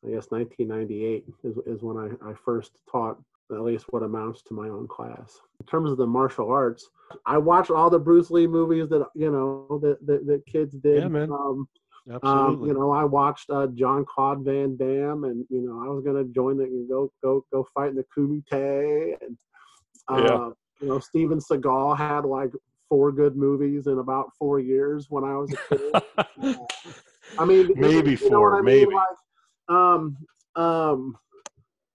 I 0.06 0.10
guess 0.10 0.28
1998 0.30 1.26
is, 1.44 1.58
is 1.66 1.84
when 1.84 1.98
I, 1.98 2.30
I 2.30 2.34
first 2.34 2.80
taught 2.90 3.20
at 3.52 3.62
least 3.62 3.86
what 3.90 4.04
amounts 4.04 4.42
to 4.44 4.54
my 4.54 4.70
own 4.70 4.88
class. 4.88 5.40
In 5.60 5.66
terms 5.66 5.92
of 5.92 5.98
the 5.98 6.06
martial 6.06 6.52
arts, 6.52 6.90
I 7.26 7.38
watched 7.38 7.72
all 7.72 7.90
the 7.90 8.00
Bruce 8.00 8.30
Lee 8.30 8.48
movies 8.48 8.88
that 8.90 9.08
you 9.16 9.32
know 9.32 9.80
that 9.82 10.06
that, 10.06 10.26
that 10.28 10.46
kids 10.46 10.76
did. 10.76 11.04
Yeah, 11.04 11.08
man. 11.08 11.32
Um, 11.32 11.68
Absolutely. 12.12 12.54
um, 12.54 12.68
you 12.68 12.74
know, 12.74 12.92
I 12.92 13.04
watched 13.04 13.50
uh, 13.50 13.68
John 13.68 14.06
Claude 14.06 14.44
Van 14.44 14.76
Damme, 14.78 15.26
and 15.26 15.46
you 15.50 15.62
know, 15.62 15.84
I 15.84 15.90
was 15.94 16.04
gonna 16.04 16.24
join 16.26 16.58
the 16.58 16.64
and 16.64 16.90
go 16.90 17.12
go 17.22 17.46
go 17.52 17.68
fight 17.74 17.90
in 17.90 17.96
the 17.96 18.06
Kumite, 18.16 19.18
and 19.22 19.38
uh, 20.10 20.18
Yeah. 20.18 20.50
you 20.82 20.88
know, 20.88 21.00
Steven 21.00 21.40
Seagal 21.40 21.98
had 21.98 22.26
like 22.26 22.52
four 22.90 23.12
good 23.12 23.36
movies 23.36 23.88
in 23.88 24.00
about 24.00 24.32
four 24.38 24.60
years 24.60 25.08
when 25.10 25.24
I 25.24 25.36
was 25.36 25.54
a 25.54 25.76
kid. 25.76 26.02
I 27.38 27.46
mean, 27.46 27.70
Maybe 27.76 28.12
you 28.12 28.30
know 28.30 28.38
four, 28.38 28.58
I 28.58 28.62
mean? 28.62 28.80
maybe. 28.80 28.94
Like, 28.96 29.78
um, 29.78 30.18
um, 30.56 31.18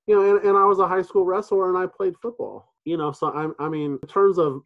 you 0.06 0.14
know, 0.14 0.36
and, 0.36 0.46
and 0.46 0.56
I 0.56 0.64
was 0.64 0.78
a 0.78 0.86
high 0.86 1.02
school 1.02 1.24
wrestler 1.24 1.68
and 1.68 1.76
I 1.78 1.86
played 1.86 2.14
football. 2.22 2.72
You 2.84 2.96
know, 2.96 3.12
so 3.12 3.32
I'm, 3.32 3.54
I 3.58 3.68
mean, 3.68 3.98
in 4.02 4.08
terms 4.08 4.38
of 4.38 4.62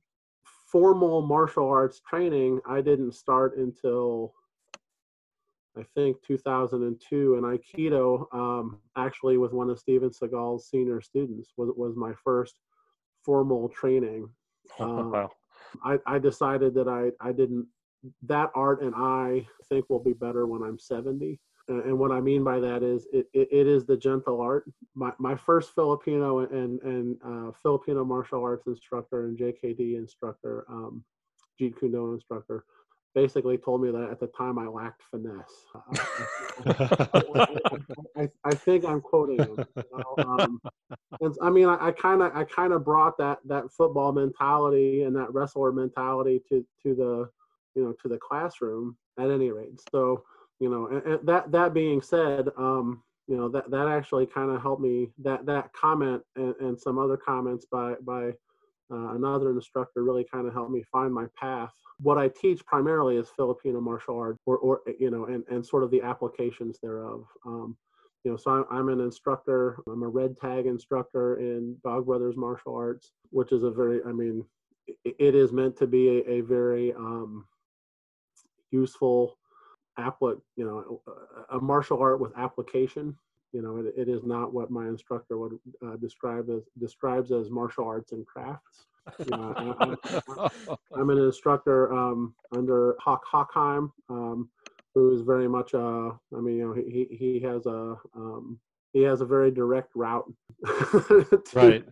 formal 0.70 1.22
martial 1.22 1.68
arts 1.68 2.00
training, 2.08 2.60
I 2.68 2.80
didn't 2.80 3.14
start 3.14 3.56
until 3.56 4.34
I 5.76 5.82
think 5.94 6.16
2002, 6.26 7.34
and 7.34 7.44
Aikido 7.44 8.26
um, 8.34 8.78
actually 8.96 9.38
was 9.38 9.52
one 9.52 9.70
of 9.70 9.78
Steven 9.78 10.10
Seagal's 10.10 10.68
senior 10.68 11.00
students. 11.00 11.52
Was 11.56 11.70
was 11.76 11.94
my 11.96 12.12
first 12.24 12.60
formal 13.24 13.68
training. 13.68 14.28
Um, 14.78 15.12
wow. 15.12 15.30
I, 15.82 15.98
I 16.06 16.18
decided 16.18 16.74
that 16.74 16.88
I, 16.88 17.10
I 17.26 17.32
didn't 17.32 17.66
that 18.22 18.50
art 18.54 18.82
and 18.82 18.94
I 18.94 19.46
think 19.68 19.88
will 19.88 19.98
be 19.98 20.12
better 20.12 20.46
when 20.46 20.62
I'm 20.62 20.78
70. 20.78 21.40
And, 21.68 21.82
and 21.84 21.98
what 21.98 22.12
I 22.12 22.20
mean 22.20 22.44
by 22.44 22.60
that 22.60 22.82
is 22.82 23.06
it, 23.12 23.26
it, 23.32 23.48
it 23.50 23.66
is 23.66 23.84
the 23.84 23.96
gentle 23.96 24.40
art. 24.40 24.70
My, 24.94 25.12
my 25.18 25.34
first 25.34 25.74
Filipino 25.74 26.40
and, 26.40 26.80
and 26.82 27.16
uh, 27.24 27.52
Filipino 27.62 28.04
martial 28.04 28.42
arts 28.42 28.66
instructor 28.66 29.26
and 29.26 29.38
JKD 29.38 29.96
instructor, 29.96 30.64
um, 30.68 31.04
Jeet 31.60 31.78
Kune 31.78 31.92
Do 31.92 32.12
instructor, 32.12 32.64
basically 33.14 33.58
told 33.58 33.82
me 33.82 33.90
that 33.90 34.10
at 34.10 34.20
the 34.20 34.26
time 34.28 34.58
I 34.58 34.66
lacked 34.66 35.02
finesse. 35.10 35.66
I, 38.16 38.28
I 38.44 38.54
think 38.54 38.84
I'm 38.84 39.00
quoting 39.00 39.38
him. 39.38 39.64
you 39.76 39.82
know, 39.92 40.24
um, 40.24 40.60
and 41.20 41.34
I 41.42 41.50
mean, 41.50 41.68
I 41.68 41.90
kind 41.92 42.22
of, 42.22 42.34
I 42.34 42.44
kind 42.44 42.72
of 42.72 42.84
brought 42.84 43.18
that 43.18 43.38
that 43.46 43.70
football 43.70 44.12
mentality 44.12 45.02
and 45.02 45.16
that 45.16 45.32
wrestler 45.32 45.72
mentality 45.72 46.42
to 46.48 46.64
to 46.82 46.94
the, 46.94 47.30
you 47.74 47.84
know, 47.84 47.94
to 48.02 48.08
the 48.08 48.18
classroom. 48.18 48.96
At 49.18 49.32
any 49.32 49.50
rate, 49.50 49.80
so 49.90 50.22
you 50.60 50.70
know, 50.70 50.86
and, 50.86 51.02
and 51.04 51.28
that 51.28 51.50
that 51.50 51.74
being 51.74 52.00
said, 52.00 52.48
um, 52.56 53.02
you 53.26 53.36
know, 53.36 53.48
that 53.48 53.68
that 53.70 53.88
actually 53.88 54.26
kind 54.26 54.50
of 54.50 54.62
helped 54.62 54.80
me. 54.80 55.10
That 55.22 55.44
that 55.46 55.72
comment 55.72 56.22
and, 56.36 56.54
and 56.60 56.78
some 56.78 56.98
other 56.98 57.16
comments 57.16 57.66
by 57.70 57.94
by 58.02 58.32
uh, 58.90 59.14
another 59.14 59.50
instructor 59.50 60.02
really 60.02 60.24
kind 60.24 60.46
of 60.46 60.52
helped 60.52 60.70
me 60.70 60.82
find 60.90 61.12
my 61.12 61.26
path. 61.38 61.72
What 62.00 62.18
I 62.18 62.28
teach 62.28 62.64
primarily 62.64 63.16
is 63.16 63.28
Filipino 63.34 63.80
martial 63.80 64.16
art, 64.16 64.36
or, 64.46 64.58
or 64.58 64.80
you 64.98 65.10
know, 65.10 65.26
and, 65.26 65.44
and 65.50 65.64
sort 65.64 65.82
of 65.82 65.90
the 65.90 66.02
applications 66.02 66.78
thereof. 66.82 67.24
Um, 67.44 67.76
you 68.24 68.30
know, 68.30 68.36
so 68.36 68.50
I'm, 68.50 68.64
I'm 68.70 68.88
an 68.88 69.00
instructor. 69.00 69.78
I'm 69.90 70.02
a 70.02 70.08
red 70.08 70.36
tag 70.38 70.66
instructor 70.66 71.38
in 71.38 71.76
Dog 71.84 72.06
Brothers 72.06 72.36
Martial 72.36 72.74
Arts, 72.74 73.12
which 73.30 73.52
is 73.52 73.62
a 73.62 73.70
very, 73.70 74.00
I 74.06 74.12
mean, 74.12 74.44
it, 75.04 75.16
it 75.18 75.34
is 75.34 75.52
meant 75.52 75.76
to 75.78 75.86
be 75.86 76.08
a, 76.08 76.30
a 76.30 76.40
very 76.40 76.92
um, 76.94 77.46
useful 78.70 79.38
applet, 79.98 80.40
you 80.56 80.64
know, 80.64 81.00
a, 81.50 81.56
a 81.56 81.60
martial 81.60 82.00
art 82.00 82.20
with 82.20 82.36
application. 82.36 83.16
You 83.52 83.62
know, 83.62 83.78
it, 83.78 83.94
it 83.96 84.08
is 84.08 84.24
not 84.24 84.52
what 84.52 84.70
my 84.70 84.86
instructor 84.86 85.38
would 85.38 85.58
uh, 85.84 85.96
describe 85.96 86.50
as 86.50 86.62
describes 86.78 87.32
as 87.32 87.50
martial 87.50 87.86
arts 87.86 88.12
and 88.12 88.26
crafts. 88.26 88.86
You 89.26 89.36
know, 89.36 89.54
I, 90.28 90.34
I, 90.38 90.48
I'm 90.96 91.10
an 91.10 91.18
instructor 91.18 91.92
um, 91.92 92.34
under 92.54 92.96
Hock 93.00 93.22
Hochheim, 93.32 93.90
um, 94.10 94.50
who 94.94 95.14
is 95.14 95.22
very 95.22 95.48
much 95.48 95.74
uh, 95.74 96.10
I 96.36 96.40
mean, 96.40 96.56
you 96.56 96.66
know, 96.66 96.72
he 96.74 97.06
he 97.10 97.40
has 97.40 97.66
a 97.66 97.96
um, 98.14 98.58
he 98.92 99.02
has 99.02 99.20
a 99.22 99.26
very 99.26 99.50
direct 99.50 99.92
route. 99.94 100.30
to- 100.64 101.42
right. 101.54 101.84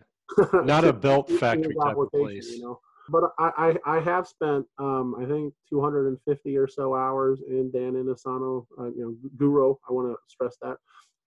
Not 0.65 0.83
a 0.83 0.91
belt 0.93 1.27
to 1.29 1.37
factory 1.37 1.73
type 1.83 1.97
of 1.97 2.11
place. 2.11 2.49
You 2.49 2.61
know? 2.61 2.79
But 3.09 3.31
I, 3.39 3.77
I, 3.85 3.97
I 3.97 3.99
have 4.01 4.27
spent 4.27 4.65
um, 4.77 5.15
I 5.19 5.25
think 5.25 5.53
250 5.69 6.57
or 6.57 6.67
so 6.67 6.93
hours 6.93 7.41
in 7.47 7.71
Dan 7.71 7.93
Inosanto, 7.93 8.65
uh, 8.77 8.87
you 8.87 8.99
know, 8.99 9.29
Guru. 9.37 9.75
I 9.89 9.93
want 9.93 10.09
to 10.09 10.17
stress 10.27 10.57
that 10.61 10.75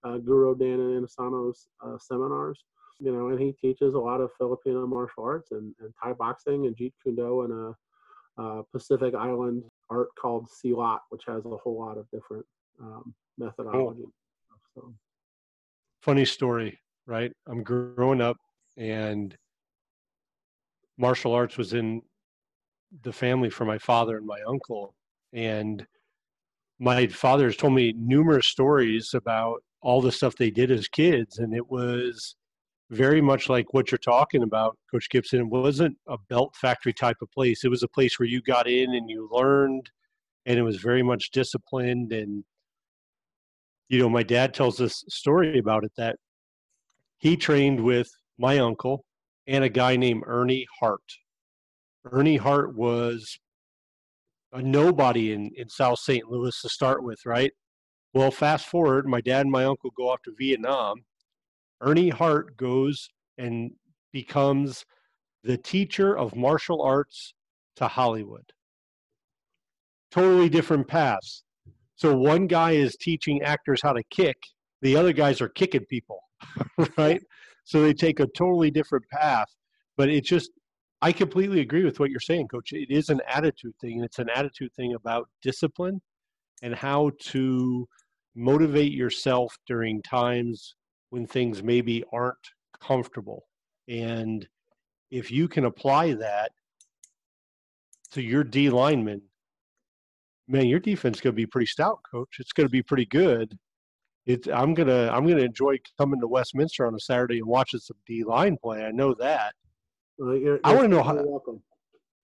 uh, 0.04 0.18
Guru 0.18 0.56
Dan 0.56 0.78
Inosanto's 0.78 1.68
uh, 1.84 1.98
seminars. 1.98 2.64
You 2.98 3.12
know, 3.12 3.28
and 3.28 3.40
he 3.40 3.52
teaches 3.52 3.94
a 3.94 3.98
lot 3.98 4.20
of 4.20 4.30
Filipino 4.36 4.86
martial 4.86 5.24
arts 5.24 5.52
and, 5.52 5.74
and 5.80 5.92
Thai 6.02 6.12
boxing 6.12 6.66
and 6.66 6.76
Jeet 6.76 6.92
Kune 7.02 7.16
Do 7.16 7.42
and 7.42 7.52
a, 7.52 7.76
uh 8.40 8.62
Pacific 8.72 9.14
Island 9.14 9.62
art 9.88 10.08
called 10.20 10.48
Silat, 10.48 10.98
which 11.08 11.22
has 11.26 11.44
a 11.46 11.56
whole 11.56 11.78
lot 11.78 11.96
of 11.96 12.06
different 12.12 12.44
um, 12.80 13.14
methodology. 13.38 14.04
So, 14.74 14.94
funny 16.02 16.24
story, 16.24 16.78
right? 17.06 17.32
I'm 17.46 17.62
growing 17.62 18.20
up 18.20 18.36
and 18.76 19.36
martial 20.96 21.32
arts 21.32 21.56
was 21.56 21.72
in 21.72 22.02
the 23.02 23.12
family 23.12 23.50
for 23.50 23.64
my 23.64 23.78
father 23.78 24.16
and 24.16 24.26
my 24.26 24.38
uncle. 24.46 24.94
And 25.32 25.86
my 26.78 27.06
father 27.08 27.44
has 27.44 27.56
told 27.56 27.74
me 27.74 27.94
numerous 27.96 28.46
stories 28.46 29.14
about 29.14 29.62
all 29.82 30.00
the 30.00 30.12
stuff 30.12 30.36
they 30.36 30.50
did 30.50 30.70
as 30.70 30.88
kids. 30.88 31.38
And 31.38 31.54
it 31.54 31.70
was 31.70 32.36
very 32.90 33.20
much 33.20 33.48
like 33.48 33.72
what 33.72 33.90
you're 33.90 33.98
talking 33.98 34.42
about, 34.42 34.76
Coach 34.90 35.08
Gibson. 35.10 35.40
It 35.40 35.46
wasn't 35.46 35.96
a 36.08 36.18
belt 36.28 36.54
factory 36.56 36.92
type 36.92 37.16
of 37.22 37.30
place. 37.30 37.64
It 37.64 37.70
was 37.70 37.82
a 37.82 37.88
place 37.88 38.18
where 38.18 38.28
you 38.28 38.42
got 38.42 38.68
in 38.68 38.94
and 38.94 39.08
you 39.08 39.28
learned, 39.30 39.90
and 40.46 40.58
it 40.58 40.62
was 40.62 40.78
very 40.78 41.02
much 41.02 41.30
disciplined. 41.30 42.12
And, 42.12 42.44
you 43.88 43.98
know, 43.98 44.08
my 44.08 44.22
dad 44.22 44.54
tells 44.54 44.76
this 44.76 45.04
story 45.08 45.58
about 45.58 45.84
it 45.84 45.92
that 45.96 46.16
he 47.18 47.36
trained 47.36 47.80
with 47.80 48.10
my 48.38 48.58
uncle 48.58 49.04
and 49.46 49.62
a 49.62 49.68
guy 49.68 49.96
named 49.96 50.24
Ernie 50.26 50.66
Hart. 50.80 51.02
Ernie 52.10 52.36
Hart 52.36 52.74
was 52.74 53.38
a 54.52 54.62
nobody 54.62 55.32
in, 55.32 55.50
in 55.56 55.68
South 55.68 55.98
St. 55.98 56.28
Louis 56.28 56.58
to 56.60 56.68
start 56.68 57.04
with, 57.04 57.20
right? 57.24 57.52
Well, 58.12 58.30
fast 58.30 58.66
forward, 58.66 59.06
my 59.06 59.20
dad 59.20 59.42
and 59.42 59.50
my 59.50 59.64
uncle 59.64 59.90
go 59.96 60.08
off 60.10 60.22
to 60.22 60.34
Vietnam. 60.36 61.04
Ernie 61.80 62.10
Hart 62.10 62.56
goes 62.56 63.08
and 63.38 63.72
becomes 64.12 64.84
the 65.44 65.56
teacher 65.56 66.16
of 66.16 66.34
martial 66.36 66.82
arts 66.82 67.34
to 67.76 67.86
Hollywood. 67.88 68.52
Totally 70.10 70.48
different 70.48 70.88
paths. 70.88 71.44
So 71.94 72.16
one 72.16 72.46
guy 72.46 72.72
is 72.72 72.96
teaching 72.96 73.42
actors 73.42 73.80
how 73.82 73.92
to 73.92 74.02
kick, 74.10 74.36
the 74.82 74.96
other 74.96 75.12
guys 75.12 75.40
are 75.40 75.48
kicking 75.48 75.84
people, 75.88 76.20
right? 76.98 77.20
So 77.64 77.82
they 77.82 77.92
take 77.94 78.20
a 78.20 78.26
totally 78.26 78.70
different 78.70 79.04
path. 79.12 79.48
But 79.96 80.08
it 80.08 80.24
just, 80.24 80.50
I 81.02 81.12
completely 81.12 81.60
agree 81.60 81.84
with 81.84 82.00
what 82.00 82.10
you're 82.10 82.20
saying, 82.20 82.48
coach. 82.48 82.72
It 82.72 82.90
is 82.90 83.10
an 83.10 83.20
attitude 83.28 83.74
thing, 83.80 83.96
and 83.96 84.04
it's 84.04 84.18
an 84.18 84.30
attitude 84.34 84.72
thing 84.74 84.94
about 84.94 85.28
discipline 85.42 86.00
and 86.62 86.74
how 86.74 87.10
to 87.26 87.86
motivate 88.34 88.92
yourself 88.92 89.56
during 89.66 90.02
times 90.02 90.74
when 91.10 91.26
things 91.26 91.62
maybe 91.62 92.04
aren't 92.12 92.36
comfortable. 92.80 93.46
And 93.88 94.46
if 95.10 95.30
you 95.30 95.48
can 95.48 95.64
apply 95.64 96.14
that 96.14 96.52
to 98.12 98.22
your 98.22 98.44
D 98.44 98.70
lineman, 98.70 99.22
man, 100.48 100.66
your 100.66 100.80
defense 100.80 101.18
is 101.18 101.20
going 101.20 101.32
to 101.32 101.36
be 101.36 101.46
pretty 101.46 101.66
stout, 101.66 102.00
coach. 102.10 102.36
It's 102.38 102.52
going 102.52 102.66
to 102.66 102.70
be 102.70 102.82
pretty 102.82 103.06
good. 103.06 103.58
It's, 104.26 104.46
I'm 104.48 104.74
gonna 104.74 105.08
I'm 105.10 105.26
gonna 105.26 105.40
enjoy 105.42 105.78
coming 105.98 106.20
to 106.20 106.28
Westminster 106.28 106.86
on 106.86 106.94
a 106.94 107.00
Saturday 107.00 107.38
and 107.38 107.46
watching 107.48 107.80
some 107.80 107.96
D 108.06 108.22
line 108.22 108.58
play. 108.62 108.84
I 108.84 108.90
know 108.92 109.14
that. 109.14 109.54
uh, 110.22 110.32
you're, 110.32 110.60
I 110.62 110.74
wanna 110.74 110.88
know 110.88 111.02
how- 111.02 111.14
welcome. 111.24 111.62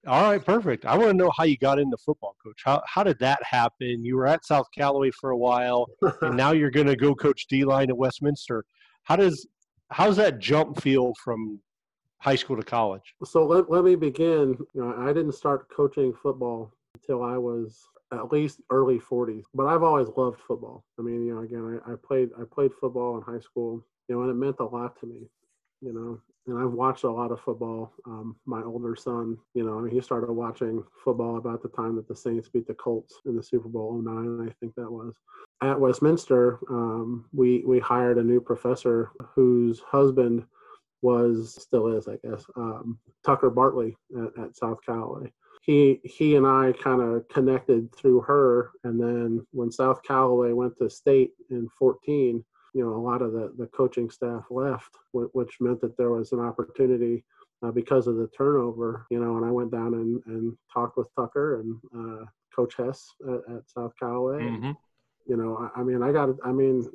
All 0.06 0.30
right, 0.30 0.44
perfect. 0.44 0.86
I 0.86 0.96
want 0.96 1.10
to 1.10 1.16
know 1.16 1.32
how 1.36 1.42
you 1.42 1.58
got 1.58 1.80
into 1.80 1.96
football, 1.96 2.36
coach. 2.42 2.60
How 2.64 2.80
how 2.86 3.02
did 3.02 3.18
that 3.18 3.42
happen? 3.42 4.04
You 4.04 4.16
were 4.16 4.26
at 4.28 4.44
South 4.44 4.68
Callaway 4.72 5.10
for 5.10 5.30
a 5.30 5.36
while, 5.36 5.86
and 6.22 6.36
now 6.36 6.52
you're 6.52 6.70
going 6.70 6.86
to 6.86 6.94
go 6.94 7.12
coach 7.12 7.46
D 7.48 7.64
line 7.64 7.90
at 7.90 7.96
Westminster. 7.96 8.64
How 9.02 9.16
does 9.16 9.46
how's 9.90 10.16
that 10.16 10.38
jump 10.38 10.80
feel 10.80 11.12
from 11.24 11.60
high 12.18 12.36
school 12.36 12.56
to 12.56 12.62
college? 12.62 13.14
So 13.24 13.44
let, 13.44 13.68
let 13.68 13.82
me 13.84 13.96
begin. 13.96 14.56
You 14.74 14.80
know, 14.80 14.94
I 14.96 15.12
didn't 15.12 15.32
start 15.32 15.68
coaching 15.74 16.12
football 16.12 16.72
until 16.94 17.24
I 17.24 17.36
was 17.36 17.88
at 18.12 18.30
least 18.30 18.60
early 18.70 19.00
40s, 19.00 19.42
but 19.54 19.66
I've 19.66 19.82
always 19.82 20.08
loved 20.16 20.40
football. 20.46 20.84
I 21.00 21.02
mean, 21.02 21.26
you 21.26 21.34
know, 21.34 21.40
again, 21.40 21.80
I, 21.84 21.92
I 21.92 21.94
played 21.96 22.30
I 22.38 22.44
played 22.48 22.70
football 22.80 23.16
in 23.16 23.22
high 23.22 23.40
school, 23.40 23.84
you 24.08 24.14
know, 24.14 24.22
and 24.22 24.30
it 24.30 24.34
meant 24.34 24.56
a 24.60 24.64
lot 24.64 25.00
to 25.00 25.06
me. 25.06 25.28
You 25.86 25.92
know, 25.92 26.20
and 26.48 26.58
I've 26.58 26.72
watched 26.72 27.04
a 27.04 27.10
lot 27.10 27.30
of 27.30 27.40
football. 27.40 27.92
Um, 28.06 28.36
my 28.44 28.62
older 28.62 28.96
son, 28.96 29.38
you 29.54 29.64
know, 29.64 29.78
I 29.78 29.82
mean, 29.82 29.94
he 29.94 30.00
started 30.00 30.32
watching 30.32 30.82
football 31.04 31.38
about 31.38 31.62
the 31.62 31.68
time 31.68 31.94
that 31.96 32.08
the 32.08 32.16
Saints 32.16 32.48
beat 32.48 32.66
the 32.66 32.74
Colts 32.74 33.14
in 33.24 33.36
the 33.36 33.42
Super 33.42 33.68
Bowl 33.68 34.02
09, 34.02 34.48
I 34.48 34.52
think 34.58 34.74
that 34.74 34.90
was. 34.90 35.14
At 35.62 35.78
Westminster, 35.78 36.58
um, 36.68 37.26
we 37.32 37.62
we 37.66 37.78
hired 37.78 38.18
a 38.18 38.22
new 38.22 38.40
professor 38.40 39.10
whose 39.34 39.80
husband 39.80 40.44
was 41.02 41.56
still 41.62 41.86
is, 41.86 42.08
I 42.08 42.16
guess, 42.16 42.44
um, 42.56 42.98
Tucker 43.24 43.48
Bartley 43.48 43.96
at, 44.18 44.44
at 44.44 44.56
South 44.56 44.78
Callaway. 44.84 45.32
He 45.62 46.00
he 46.04 46.36
and 46.36 46.46
I 46.46 46.72
kind 46.82 47.00
of 47.00 47.26
connected 47.28 47.94
through 47.94 48.20
her, 48.22 48.72
and 48.84 49.00
then 49.00 49.46
when 49.52 49.70
South 49.70 50.02
Callaway 50.02 50.52
went 50.52 50.76
to 50.78 50.90
state 50.90 51.30
in 51.50 51.68
14 51.78 52.44
you 52.76 52.84
know, 52.84 52.94
a 52.94 53.06
lot 53.10 53.22
of 53.22 53.32
the, 53.32 53.54
the 53.56 53.66
coaching 53.68 54.10
staff 54.10 54.44
left, 54.50 54.90
which 55.12 55.56
meant 55.60 55.80
that 55.80 55.96
there 55.96 56.10
was 56.10 56.32
an 56.32 56.40
opportunity 56.40 57.24
uh, 57.62 57.70
because 57.70 58.06
of 58.06 58.16
the 58.16 58.28
turnover, 58.36 59.06
you 59.10 59.18
know, 59.18 59.38
and 59.38 59.46
I 59.46 59.50
went 59.50 59.72
down 59.72 59.94
and, 59.94 60.22
and 60.26 60.54
talked 60.70 60.98
with 60.98 61.08
Tucker 61.14 61.60
and 61.60 61.76
uh, 61.96 62.26
Coach 62.54 62.74
Hess 62.76 63.08
at, 63.26 63.56
at 63.56 63.70
South 63.70 63.94
Callaway. 63.98 64.42
Mm-hmm. 64.42 64.72
You 65.26 65.36
know, 65.38 65.70
I, 65.74 65.80
I 65.80 65.84
mean, 65.84 66.02
I 66.02 66.12
got, 66.12 66.28
I 66.44 66.52
mean, 66.52 66.86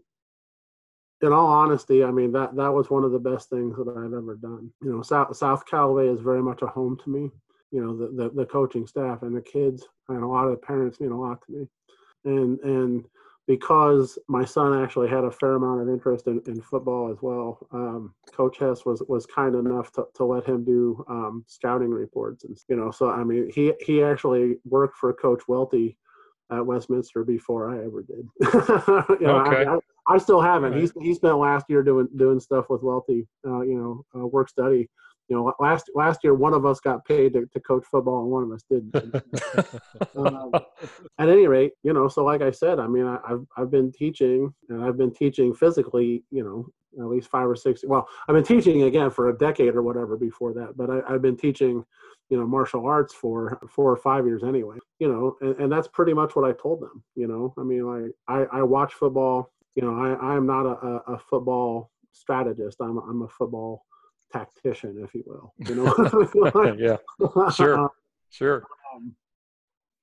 in 1.23 1.33
all 1.33 1.47
honesty, 1.47 2.03
I 2.03 2.11
mean 2.11 2.31
that 2.33 2.55
that 2.55 2.73
was 2.73 2.91
one 2.91 3.03
of 3.03 3.11
the 3.11 3.19
best 3.19 3.49
things 3.49 3.75
that 3.77 3.87
I've 3.89 4.13
ever 4.13 4.37
done. 4.39 4.71
You 4.83 4.91
know, 4.91 5.01
South 5.01 5.35
South 5.35 5.65
Callaway 5.65 6.09
is 6.09 6.19
very 6.19 6.43
much 6.43 6.61
a 6.61 6.67
home 6.67 6.97
to 7.03 7.09
me. 7.09 7.31
You 7.71 7.83
know, 7.83 7.97
the 7.97 8.07
the, 8.23 8.29
the 8.29 8.45
coaching 8.45 8.85
staff 8.85 9.23
and 9.23 9.35
the 9.35 9.41
kids 9.41 9.87
and 10.09 10.23
a 10.23 10.27
lot 10.27 10.45
of 10.45 10.51
the 10.51 10.57
parents 10.57 10.99
mean 10.99 11.11
a 11.11 11.19
lot 11.19 11.41
to 11.45 11.51
me. 11.51 11.67
And 12.25 12.59
and 12.59 13.05
because 13.47 14.19
my 14.27 14.45
son 14.45 14.81
actually 14.81 15.09
had 15.09 15.23
a 15.23 15.31
fair 15.31 15.55
amount 15.55 15.81
of 15.81 15.89
interest 15.89 16.27
in, 16.27 16.41
in 16.47 16.61
football 16.61 17.11
as 17.11 17.17
well. 17.21 17.59
Um, 17.71 18.13
Coach 18.31 18.57
Hess 18.59 18.85
was 18.85 19.03
was 19.07 19.25
kind 19.25 19.55
enough 19.55 19.91
to, 19.93 20.05
to 20.15 20.25
let 20.25 20.45
him 20.45 20.63
do 20.63 21.03
um, 21.09 21.43
scouting 21.47 21.89
reports, 21.89 22.43
and 22.43 22.57
you 22.69 22.75
know, 22.75 22.91
so 22.91 23.09
I 23.09 23.23
mean, 23.23 23.49
he 23.53 23.73
he 23.79 24.03
actually 24.03 24.57
worked 24.65 24.97
for 24.97 25.13
Coach 25.13 25.43
Welty 25.47 25.97
at 26.51 26.65
Westminster 26.65 27.23
before 27.23 27.71
I 27.71 27.85
ever 27.85 28.03
did. 28.03 28.27
you 29.21 29.27
know, 29.27 29.37
okay. 29.37 29.65
I, 29.65 29.75
I, 29.75 29.79
I, 30.15 30.17
still 30.17 30.41
haven't. 30.41 30.73
Right. 30.73 30.81
He's 30.81 30.93
he 31.01 31.13
spent 31.13 31.37
last 31.37 31.65
year 31.69 31.81
doing 31.81 32.09
doing 32.17 32.39
stuff 32.39 32.65
with 32.69 32.83
Welty, 32.83 33.27
uh, 33.47 33.61
you 33.61 33.77
know, 33.77 34.05
uh, 34.19 34.27
work 34.27 34.49
study 34.49 34.89
you 35.31 35.37
know, 35.37 35.53
last 35.61 35.89
last 35.95 36.25
year 36.25 36.33
one 36.33 36.53
of 36.53 36.65
us 36.65 36.81
got 36.81 37.05
paid 37.05 37.31
to, 37.31 37.45
to 37.53 37.59
coach 37.61 37.85
football 37.89 38.23
and 38.23 38.29
one 38.29 38.43
of 38.43 38.51
us 38.51 38.63
didn't. 38.69 39.23
um, 40.17 40.51
at 41.19 41.29
any 41.29 41.47
rate, 41.47 41.71
you 41.83 41.93
know, 41.93 42.09
so 42.09 42.25
like 42.25 42.41
I 42.41 42.51
said, 42.51 42.81
I 42.81 42.87
mean, 42.87 43.07
I, 43.07 43.17
have 43.29 43.45
I've 43.55 43.71
been 43.71 43.93
teaching 43.93 44.53
and 44.67 44.83
I've 44.83 44.97
been 44.97 45.13
teaching 45.13 45.53
physically, 45.53 46.25
you 46.31 46.43
know, 46.43 46.67
at 47.01 47.09
least 47.09 47.29
five 47.29 47.47
or 47.47 47.55
six. 47.55 47.81
Well, 47.87 48.09
I've 48.27 48.35
been 48.35 48.43
teaching 48.43 48.83
again 48.83 49.09
for 49.09 49.29
a 49.29 49.37
decade 49.37 49.73
or 49.73 49.83
whatever 49.83 50.17
before 50.17 50.51
that, 50.55 50.75
but 50.75 50.89
I, 50.89 51.13
have 51.13 51.21
been 51.21 51.37
teaching, 51.37 51.85
you 52.29 52.37
know, 52.37 52.45
martial 52.45 52.85
arts 52.85 53.13
for 53.13 53.57
four 53.69 53.89
or 53.89 53.95
five 53.95 54.25
years 54.25 54.43
anyway. 54.43 54.79
You 54.99 55.07
know, 55.07 55.37
and, 55.39 55.57
and 55.61 55.71
that's 55.71 55.87
pretty 55.87 56.13
much 56.13 56.35
what 56.35 56.43
I 56.43 56.51
told 56.61 56.81
them. 56.81 57.05
You 57.15 57.27
know, 57.27 57.53
I 57.57 57.63
mean, 57.63 57.85
like 57.85 58.11
I 58.27 58.57
I 58.57 58.63
watch 58.63 58.95
football. 58.95 59.49
You 59.75 59.83
know, 59.83 59.95
I 59.95 60.33
I 60.33 60.35
am 60.35 60.45
not 60.45 60.65
a, 60.65 61.13
a 61.13 61.17
football 61.17 61.89
strategist. 62.11 62.81
I'm 62.81 62.97
I'm 62.97 63.21
a 63.21 63.29
football 63.29 63.85
tactician, 64.31 65.01
if 65.03 65.13
you 65.13 65.23
will. 65.25 65.53
You 65.57 65.75
know, 65.75 66.75
yeah, 66.79 66.97
sure, 67.51 67.89
sure. 68.29 68.63
Um, 68.93 69.15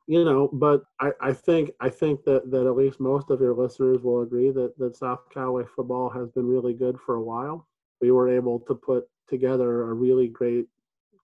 you 0.06 0.24
know, 0.24 0.48
but 0.52 0.82
I, 1.00 1.12
I 1.20 1.32
think 1.32 1.70
I 1.80 1.90
think 1.90 2.24
that, 2.24 2.50
that 2.50 2.66
at 2.66 2.76
least 2.76 2.98
most 2.98 3.30
of 3.30 3.40
your 3.40 3.54
listeners 3.54 4.02
will 4.02 4.22
agree 4.22 4.50
that, 4.50 4.76
that 4.78 4.96
South 4.96 5.20
Callaway 5.32 5.64
football 5.74 6.08
has 6.10 6.30
been 6.30 6.46
really 6.46 6.72
good 6.72 6.98
for 7.04 7.16
a 7.16 7.22
while. 7.22 7.66
We 8.00 8.10
were 8.10 8.28
able 8.28 8.60
to 8.60 8.74
put 8.74 9.08
together 9.28 9.90
a 9.90 9.92
really 9.92 10.28
great 10.28 10.66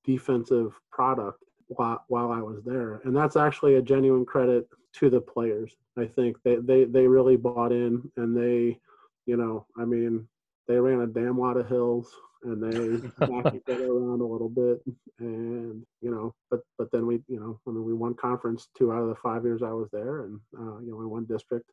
defensive 0.05 0.79
product 0.93 1.43
while, 1.69 2.05
while 2.09 2.31
I 2.31 2.41
was 2.41 2.63
there. 2.65 3.01
And 3.05 3.17
that's 3.17 3.37
actually 3.37 3.77
a 3.77 3.83
genuine 3.83 4.25
credit 4.25 4.69
to 4.95 5.11
the 5.11 5.21
players. 5.21 5.75
I 5.97 6.07
think 6.07 6.37
they, 6.45 6.57
they, 6.57 6.85
they 6.85 7.07
really 7.07 7.37
bought 7.37 7.73
in 7.73 8.11
and 8.17 8.37
they, 8.37 8.79
you 9.27 9.37
know, 9.37 9.67
I 9.79 9.85
mean, 9.85 10.29
they 10.67 10.79
ran 10.79 11.01
a 11.01 11.07
damn 11.07 11.39
lot 11.39 11.57
of 11.57 11.69
hills 11.69 12.13
and 12.45 12.63
they 12.63 13.09
backed 13.27 13.57
each 13.57 13.75
other 13.75 13.91
around 13.91 14.21
a 14.21 14.27
little 14.27 14.49
bit. 14.49 14.83
And 15.19 15.85
you 16.01 16.11
know, 16.11 16.35
but 16.51 16.61
but 16.79 16.91
then 16.93 17.07
we, 17.07 17.21
you 17.29 17.41
know, 17.41 17.59
I 17.67 17.71
mean, 17.71 17.85
we 17.85 17.95
won 17.95 18.15
conference 18.15 18.69
two 18.77 18.93
out 18.93 19.03
of 19.03 19.09
the 19.09 19.17
five 19.17 19.45
years 19.45 19.63
I 19.63 19.73
was 19.73 19.89
there, 19.93 20.25
and 20.25 20.39
uh, 20.59 20.79
you 20.81 20.91
know, 20.91 20.97
we 20.97 21.07
won 21.07 21.25
district 21.25 21.71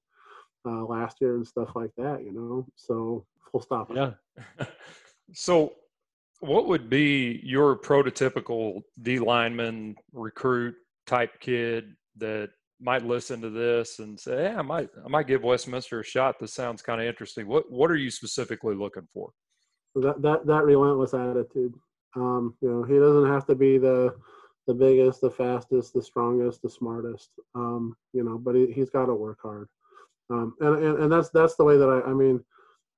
uh, 0.65 0.85
last 0.85 1.17
year 1.21 1.35
and 1.35 1.47
stuff 1.47 1.69
like 1.75 1.91
that. 1.97 2.23
You 2.23 2.31
know, 2.31 2.67
so 2.75 3.25
full 3.51 3.61
stop. 3.61 3.91
Yeah. 3.93 4.13
so, 5.33 5.73
what 6.39 6.67
would 6.67 6.89
be 6.89 7.41
your 7.43 7.77
prototypical 7.77 8.81
D 9.01 9.19
lineman 9.19 9.95
recruit 10.13 10.75
type 11.05 11.39
kid 11.39 11.95
that 12.17 12.49
might 12.79 13.05
listen 13.05 13.41
to 13.41 13.49
this 13.49 13.99
and 13.99 14.19
say, 14.19 14.49
"Hey, 14.49 14.55
I 14.55 14.61
might, 14.61 14.89
I 15.03 15.07
might 15.07 15.27
give 15.27 15.43
Westminster 15.43 15.99
a 15.99 16.03
shot. 16.03 16.39
This 16.39 16.53
sounds 16.53 16.81
kind 16.81 17.01
of 17.01 17.07
interesting." 17.07 17.47
What, 17.47 17.71
what 17.71 17.91
are 17.91 17.95
you 17.95 18.11
specifically 18.11 18.75
looking 18.75 19.07
for? 19.13 19.31
That 19.95 20.21
that 20.21 20.45
that 20.45 20.63
relentless 20.63 21.13
attitude. 21.13 21.73
Um, 22.15 22.55
you 22.61 22.69
know, 22.69 22.83
he 22.83 22.95
doesn't 22.95 23.29
have 23.29 23.45
to 23.47 23.55
be 23.55 23.77
the 23.77 24.15
the 24.67 24.73
biggest, 24.73 25.21
the 25.21 25.29
fastest, 25.29 25.93
the 25.93 26.03
strongest, 26.03 26.61
the 26.61 26.69
smartest. 26.69 27.29
Um, 27.55 27.95
you 28.13 28.23
know, 28.23 28.37
but 28.37 28.55
he, 28.55 28.71
he's 28.71 28.89
got 28.89 29.07
to 29.07 29.15
work 29.15 29.39
hard. 29.41 29.67
Um, 30.29 30.55
and, 30.61 30.83
and 30.83 30.99
and 31.03 31.11
that's 31.11 31.29
that's 31.29 31.55
the 31.55 31.63
way 31.63 31.77
that 31.77 31.89
I 31.89 32.09
I 32.09 32.13
mean 32.13 32.43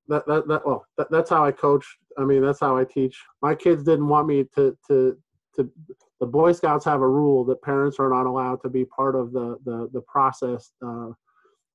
that 0.08 0.26
that 0.28 0.48
that 0.48 0.66
well 0.66 0.86
that, 0.98 1.10
that's 1.10 1.30
how 1.30 1.46
I 1.46 1.52
coach. 1.52 1.86
I 2.18 2.24
mean 2.24 2.42
that's 2.42 2.60
how 2.60 2.78
I 2.78 2.86
teach. 2.86 3.20
My 3.42 3.56
kids 3.56 3.84
didn't 3.84 4.08
want 4.08 4.28
me 4.28 4.46
to 4.56 4.78
to 4.88 5.18
to 5.56 5.72
the 6.20 6.28
Boy 6.28 6.52
Scouts 6.52 6.86
have 6.86 7.02
a 7.02 7.08
rule 7.08 7.44
that 7.46 7.62
parents 7.62 7.98
are 8.00 8.10
not 8.10 8.26
allowed 8.26 8.62
to 8.62 8.70
be 8.70 8.86
part 8.86 9.16
of 9.16 9.32
the 9.32 9.58
the 9.66 9.90
the 9.94 10.02
process 10.02 10.72
uh, 10.86 11.10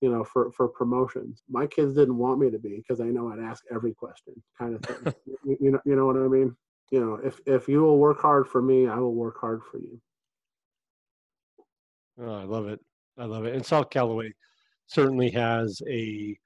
you 0.01 0.11
know, 0.11 0.25
for 0.25 0.51
for 0.53 0.69
promotions. 0.69 1.43
My 1.49 1.67
kids 1.67 1.95
didn't 1.95 2.17
want 2.17 2.39
me 2.39 2.51
to 2.51 2.59
be 2.59 2.77
because 2.77 2.99
they 2.99 3.07
know 3.07 3.31
I'd 3.33 3.41
ask 3.41 3.65
every 3.73 3.95
question, 3.95 4.35
kind 4.59 4.75
of 4.75 4.83
thing. 4.83 5.15
you, 5.45 5.57
you, 5.61 5.71
know, 5.73 5.81
you 5.85 5.97
know 5.97 6.07
what 6.07 6.17
I 6.17 6.29
mean? 6.29 6.57
You 6.91 7.01
know, 7.01 7.15
if 7.25 7.41
if 7.47 7.69
you 7.69 7.83
will 7.83 7.99
work 7.99 8.21
hard 8.21 8.47
for 8.47 8.63
me, 8.63 8.87
I 8.87 8.97
will 8.97 9.15
work 9.15 9.41
hard 9.41 9.63
for 9.71 9.79
you. 9.79 10.01
Oh, 12.21 12.35
I 12.35 12.45
love 12.45 12.69
it. 12.69 12.81
I 13.19 13.25
love 13.25 13.45
it. 13.45 13.55
And 13.55 13.65
South 13.65 13.91
Callaway 13.91 14.33
certainly 14.87 15.31
has 15.31 15.81
a 15.89 16.37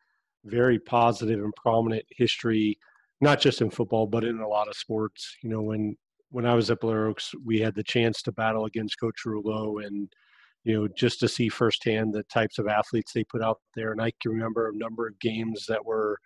very 0.45 0.79
positive 0.79 1.43
and 1.43 1.55
prominent 1.55 2.05
history, 2.11 2.79
not 3.21 3.41
just 3.41 3.61
in 3.61 3.71
football, 3.71 4.07
but 4.07 4.25
in 4.25 4.41
a 4.41 4.49
lot 4.49 4.69
of 4.69 4.77
sports. 4.77 5.37
You 5.43 5.51
know, 5.51 5.63
when 5.63 5.97
when 6.31 6.47
I 6.47 6.55
was 6.55 6.71
at 6.71 6.81
Blair 6.81 7.07
Oaks, 7.07 7.35
we 7.45 7.61
had 7.61 7.75
the 7.75 7.83
chance 7.83 8.23
to 8.23 8.33
battle 8.33 8.65
against 8.65 8.99
Coach 8.99 9.25
Rouleau 9.27 9.79
and 9.79 10.11
you 10.65 10.75
know, 10.75 10.89
just 10.97 11.21
to 11.21 11.29
see 11.29 11.49
firsthand 11.49 12.13
the 12.13 12.23
types 12.25 12.59
of 12.59 12.69
athletes 12.69 13.13
they 13.13 13.25
put 13.25 13.43
out 13.43 13.59
there. 13.75 13.93
And 13.93 14.01
I 14.01 14.13
can 14.21 14.33
remember 14.33 14.69
a 14.69 14.77
number 14.77 15.07
of 15.07 15.19
games 15.19 15.67
that 15.67 15.85
were 15.85 16.19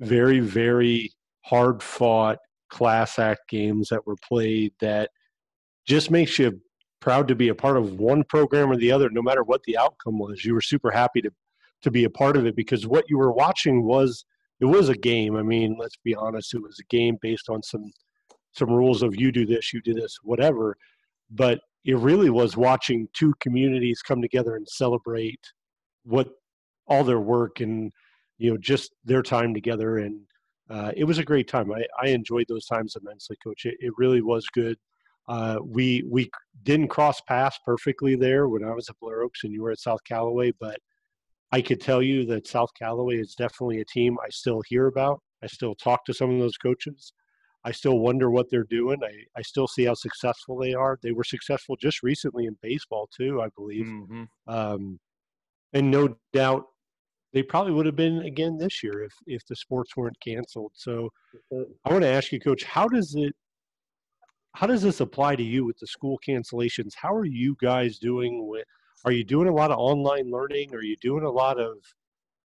very, 0.00 0.40
very 0.40 1.10
hard 1.42 1.82
fought 1.82 2.38
class 2.68 3.18
act 3.18 3.48
games 3.48 3.88
that 3.88 4.06
were 4.06 4.16
played 4.26 4.72
that 4.80 5.10
just 5.86 6.10
makes 6.10 6.38
you 6.38 6.60
proud 7.00 7.28
to 7.28 7.34
be 7.34 7.48
a 7.48 7.54
part 7.54 7.76
of 7.76 7.98
one 7.98 8.22
program 8.24 8.70
or 8.70 8.76
the 8.76 8.92
other, 8.92 9.08
no 9.10 9.22
matter 9.22 9.42
what 9.42 9.62
the 9.64 9.78
outcome 9.78 10.18
was. 10.18 10.44
You 10.44 10.54
were 10.54 10.60
super 10.60 10.90
happy 10.90 11.22
to 11.22 11.30
to 11.80 11.90
be 11.92 12.04
a 12.04 12.10
part 12.10 12.36
of 12.36 12.44
it 12.44 12.56
because 12.56 12.86
what 12.86 13.04
you 13.08 13.16
were 13.16 13.32
watching 13.32 13.84
was 13.84 14.24
it 14.60 14.64
was 14.64 14.88
a 14.88 14.96
game. 14.96 15.36
I 15.36 15.42
mean, 15.42 15.76
let's 15.78 15.96
be 16.04 16.14
honest, 16.14 16.52
it 16.52 16.62
was 16.62 16.78
a 16.80 16.94
game 16.94 17.16
based 17.22 17.48
on 17.48 17.62
some 17.62 17.92
some 18.52 18.70
rules 18.70 19.02
of 19.02 19.14
you 19.14 19.30
do 19.30 19.46
this, 19.46 19.72
you 19.72 19.80
do 19.82 19.94
this, 19.94 20.18
whatever. 20.22 20.76
But 21.30 21.60
it 21.84 21.96
really 21.96 22.30
was 22.30 22.56
watching 22.56 23.08
two 23.12 23.32
communities 23.40 24.02
come 24.02 24.20
together 24.20 24.56
and 24.56 24.68
celebrate 24.68 25.40
what 26.04 26.28
all 26.86 27.04
their 27.04 27.20
work 27.20 27.60
and 27.60 27.92
you 28.38 28.50
know 28.50 28.58
just 28.58 28.92
their 29.04 29.22
time 29.22 29.54
together. 29.54 29.98
And 29.98 30.20
uh, 30.70 30.92
it 30.96 31.04
was 31.04 31.18
a 31.18 31.24
great 31.24 31.48
time. 31.48 31.72
I, 31.72 31.84
I 32.00 32.08
enjoyed 32.08 32.46
those 32.48 32.66
times 32.66 32.96
immensely 33.00 33.36
coach. 33.42 33.64
It, 33.64 33.76
it 33.80 33.92
really 33.96 34.22
was 34.22 34.46
good. 34.52 34.76
Uh, 35.28 35.58
we 35.62 36.02
we 36.10 36.30
didn't 36.62 36.88
cross 36.88 37.20
paths 37.22 37.58
perfectly 37.64 38.16
there 38.16 38.48
when 38.48 38.64
i 38.64 38.72
was 38.72 38.88
at 38.88 38.98
blair 38.98 39.22
oaks 39.22 39.44
and 39.44 39.52
you 39.52 39.62
were 39.62 39.70
at 39.70 39.78
south 39.78 40.00
callaway 40.08 40.50
but 40.58 40.78
i 41.52 41.60
could 41.60 41.80
tell 41.80 42.02
you 42.02 42.24
that 42.24 42.46
south 42.46 42.70
callaway 42.78 43.16
is 43.16 43.34
definitely 43.34 43.80
a 43.80 43.84
team 43.84 44.16
i 44.24 44.28
still 44.30 44.62
hear 44.66 44.86
about. 44.86 45.20
I 45.42 45.46
still 45.46 45.74
talk 45.74 46.04
to 46.06 46.14
some 46.14 46.30
of 46.30 46.38
those 46.40 46.56
coaches 46.56 47.12
I 47.64 47.72
still 47.72 47.98
wonder 47.98 48.30
what 48.30 48.48
they're 48.50 48.64
doing. 48.64 48.98
I, 49.02 49.12
I 49.36 49.42
still 49.42 49.66
see 49.66 49.84
how 49.84 49.94
successful 49.94 50.58
they 50.58 50.74
are. 50.74 50.98
They 51.02 51.12
were 51.12 51.24
successful 51.24 51.76
just 51.76 52.02
recently 52.02 52.46
in 52.46 52.56
baseball 52.62 53.08
too, 53.14 53.42
I 53.42 53.48
believe. 53.56 53.86
Mm-hmm. 53.86 54.24
Um, 54.46 55.00
and 55.72 55.90
no 55.90 56.16
doubt 56.32 56.64
they 57.32 57.42
probably 57.42 57.72
would 57.72 57.86
have 57.86 57.96
been 57.96 58.22
again 58.22 58.56
this 58.56 58.82
year 58.82 59.02
if 59.02 59.12
if 59.26 59.46
the 59.46 59.56
sports 59.56 59.96
weren't 59.96 60.18
canceled. 60.20 60.72
So 60.74 61.10
I 61.52 61.92
want 61.92 62.02
to 62.02 62.08
ask 62.08 62.32
you, 62.32 62.40
Coach, 62.40 62.64
how 62.64 62.88
does 62.88 63.14
it 63.14 63.34
how 64.54 64.66
does 64.66 64.82
this 64.82 65.00
apply 65.00 65.36
to 65.36 65.42
you 65.42 65.64
with 65.64 65.78
the 65.78 65.86
school 65.86 66.18
cancellations? 66.26 66.92
How 66.96 67.14
are 67.14 67.26
you 67.26 67.56
guys 67.60 67.98
doing 67.98 68.48
with 68.48 68.64
are 69.04 69.12
you 69.12 69.24
doing 69.24 69.48
a 69.48 69.54
lot 69.54 69.70
of 69.70 69.78
online 69.78 70.30
learning? 70.30 70.74
Are 70.74 70.82
you 70.82 70.96
doing 71.00 71.24
a 71.24 71.30
lot 71.30 71.60
of 71.60 71.76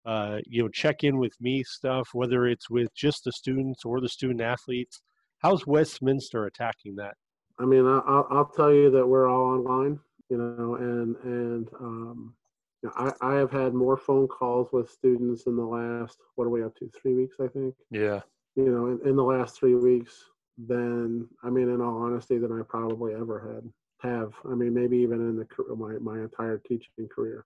uh, 0.04 0.38
you 0.46 0.62
know, 0.62 0.68
check 0.68 1.04
in 1.04 1.18
with 1.18 1.34
me 1.40 1.62
stuff, 1.62 2.10
whether 2.12 2.46
it's 2.46 2.68
with 2.68 2.92
just 2.94 3.24
the 3.24 3.32
students 3.32 3.84
or 3.84 4.00
the 4.00 4.08
student 4.08 4.40
athletes. 4.40 5.00
How's 5.38 5.66
Westminster 5.66 6.46
attacking 6.46 6.96
that? 6.96 7.14
I 7.58 7.64
mean, 7.64 7.86
I'll, 7.86 8.26
I'll 8.30 8.52
tell 8.56 8.72
you 8.72 8.90
that 8.90 9.06
we're 9.06 9.28
all 9.28 9.54
online, 9.54 10.00
you 10.28 10.38
know, 10.38 10.76
and 10.76 11.16
and 11.24 11.68
um, 11.80 12.34
you 12.82 12.88
know, 12.88 13.12
I 13.20 13.34
I 13.34 13.34
have 13.36 13.50
had 13.50 13.74
more 13.74 13.96
phone 13.96 14.26
calls 14.26 14.72
with 14.72 14.90
students 14.90 15.46
in 15.46 15.56
the 15.56 15.64
last 15.64 16.18
what 16.34 16.44
are 16.44 16.50
we 16.50 16.64
up 16.64 16.74
to 16.76 16.90
three 16.90 17.14
weeks 17.14 17.36
I 17.40 17.48
think 17.48 17.74
Yeah. 17.90 18.20
you 18.56 18.70
know 18.70 18.86
in, 18.86 19.08
in 19.08 19.16
the 19.16 19.22
last 19.22 19.56
three 19.56 19.74
weeks 19.74 20.24
than 20.66 21.28
I 21.42 21.50
mean 21.50 21.68
in 21.68 21.80
all 21.80 22.02
honesty 22.02 22.38
than 22.38 22.52
I 22.52 22.62
probably 22.68 23.14
ever 23.14 23.54
had 23.54 23.70
have 24.00 24.32
I 24.50 24.54
mean 24.54 24.74
maybe 24.74 24.98
even 24.98 25.20
in 25.20 25.36
the 25.36 25.76
my 25.76 25.94
my 25.98 26.20
entire 26.20 26.58
teaching 26.58 27.08
career. 27.14 27.44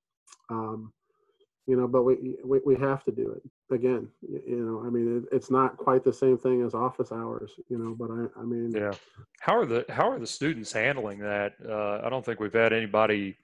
Um, 0.48 0.92
you 1.66 1.76
know, 1.76 1.88
but 1.88 2.04
we, 2.04 2.36
we 2.44 2.60
we 2.64 2.76
have 2.76 3.02
to 3.04 3.10
do 3.10 3.30
it 3.32 3.74
again. 3.74 4.08
You 4.22 4.64
know, 4.64 4.86
I 4.86 4.90
mean, 4.90 5.18
it, 5.18 5.34
it's 5.34 5.50
not 5.50 5.76
quite 5.76 6.04
the 6.04 6.12
same 6.12 6.38
thing 6.38 6.62
as 6.62 6.74
office 6.74 7.10
hours. 7.10 7.52
You 7.68 7.78
know, 7.78 7.94
but 7.98 8.10
I 8.10 8.40
I 8.40 8.44
mean, 8.44 8.70
Yeah. 8.70 8.92
How 9.40 9.56
are 9.58 9.66
the 9.66 9.84
how 9.88 10.08
are 10.08 10.18
the 10.18 10.26
students 10.26 10.72
handling 10.72 11.18
that? 11.20 11.54
Uh, 11.68 12.00
I 12.04 12.08
don't 12.08 12.24
think 12.24 12.40
we've 12.40 12.52
had 12.52 12.72
anybody 12.72 13.36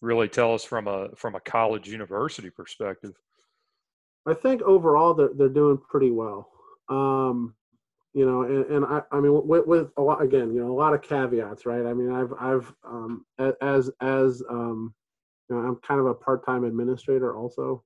really 0.00 0.28
tell 0.28 0.54
us 0.54 0.64
from 0.64 0.88
a 0.88 1.10
from 1.16 1.34
a 1.34 1.40
college 1.40 1.88
university 1.88 2.50
perspective. 2.50 3.14
I 4.26 4.34
think 4.34 4.62
overall 4.62 5.12
they're 5.12 5.34
they're 5.34 5.48
doing 5.48 5.78
pretty 5.78 6.10
well. 6.10 6.50
Um, 6.88 7.54
you 8.14 8.24
know, 8.24 8.42
and, 8.42 8.64
and 8.66 8.84
I, 8.86 9.02
I 9.12 9.20
mean 9.20 9.46
with, 9.46 9.66
with 9.66 9.90
a 9.98 10.02
lot 10.02 10.22
again, 10.22 10.54
you 10.54 10.60
know, 10.60 10.72
a 10.72 10.80
lot 10.80 10.94
of 10.94 11.02
caveats, 11.02 11.66
right? 11.66 11.84
I 11.84 11.92
mean, 11.92 12.10
I've 12.10 12.32
I've 12.40 12.72
um, 12.84 13.26
as 13.60 13.90
as 14.00 14.42
um, 14.48 14.94
you 15.48 15.56
know, 15.56 15.62
I'm 15.62 15.76
kind 15.76 16.00
of 16.00 16.06
a 16.06 16.14
part-time 16.14 16.64
administrator 16.64 17.36
also, 17.36 17.82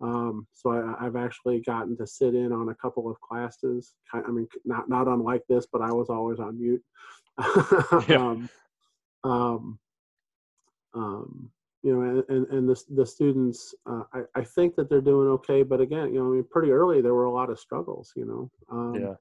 um, 0.00 0.46
so 0.52 0.70
I, 0.70 1.06
I've 1.06 1.16
actually 1.16 1.60
gotten 1.60 1.96
to 1.96 2.06
sit 2.06 2.34
in 2.34 2.52
on 2.52 2.68
a 2.68 2.74
couple 2.74 3.10
of 3.10 3.20
classes. 3.20 3.94
I 4.12 4.30
mean, 4.30 4.46
not 4.64 4.88
not 4.88 5.08
unlike 5.08 5.42
this, 5.48 5.66
but 5.72 5.80
I 5.80 5.92
was 5.92 6.10
always 6.10 6.38
on 6.38 6.58
mute. 6.60 6.82
Yeah. 8.08 8.16
um, 8.16 8.48
um, 9.24 9.78
um, 10.94 11.50
you 11.82 11.94
know, 11.94 12.02
and, 12.02 12.24
and, 12.28 12.46
and 12.48 12.68
the, 12.68 12.82
the 12.94 13.06
students, 13.06 13.74
uh, 13.88 14.02
I, 14.12 14.22
I 14.34 14.44
think 14.44 14.76
that 14.76 14.88
they're 14.88 15.00
doing 15.00 15.28
okay. 15.28 15.62
But 15.62 15.80
again, 15.80 16.12
you 16.12 16.20
know, 16.20 16.26
I 16.26 16.34
mean, 16.36 16.44
pretty 16.50 16.70
early, 16.70 17.00
there 17.00 17.14
were 17.14 17.24
a 17.24 17.32
lot 17.32 17.50
of 17.50 17.60
struggles, 17.60 18.12
you 18.16 18.24
know. 18.24 18.50
Um, 18.70 18.94
Yeah. 18.94 19.14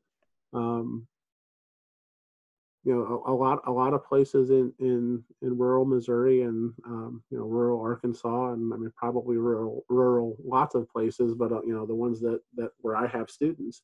Um, 0.54 1.08
you 2.86 2.96
know, 2.96 3.24
a, 3.28 3.34
a 3.34 3.36
lot, 3.36 3.62
a 3.68 3.72
lot 3.72 3.94
of 3.96 4.06
places 4.06 4.52
in, 4.52 4.74
in, 4.80 5.26
in 5.42 5.58
rural 5.58 5.86
Missouri 5.86 6.44
and, 6.44 6.74
um, 6.86 7.24
you 7.32 7.40
know, 7.40 7.46
rural 7.46 7.82
Arkansas 7.82 8.54
and 8.54 8.74
I 8.74 8.78
mean, 8.78 8.94
probably 8.96 9.38
rural, 9.38 9.86
rural, 9.90 10.38
lots 10.44 10.76
of 10.76 10.90
places, 10.90 11.36
but, 11.36 11.52
uh, 11.52 11.64
you 11.64 11.74
know, 11.76 11.88
the 11.88 11.96
ones 11.96 12.22
that, 12.22 12.42
that 12.56 12.72
where 12.80 12.96
I 12.98 13.08
have 13.08 13.32
students, 13.32 13.84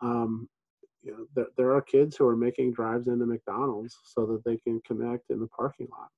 um, 0.00 0.48
you 1.02 1.12
know, 1.12 1.26
there, 1.34 1.48
there 1.58 1.72
are 1.74 1.82
kids 1.82 2.16
who 2.16 2.26
are 2.28 2.36
making 2.36 2.72
drives 2.74 3.08
into 3.08 3.26
McDonald's 3.26 3.98
so 4.04 4.26
that 4.26 4.44
they 4.44 4.58
can 4.58 4.80
connect 4.82 5.30
in 5.30 5.40
the 5.40 5.48
parking 5.48 5.88
lot 5.90 6.10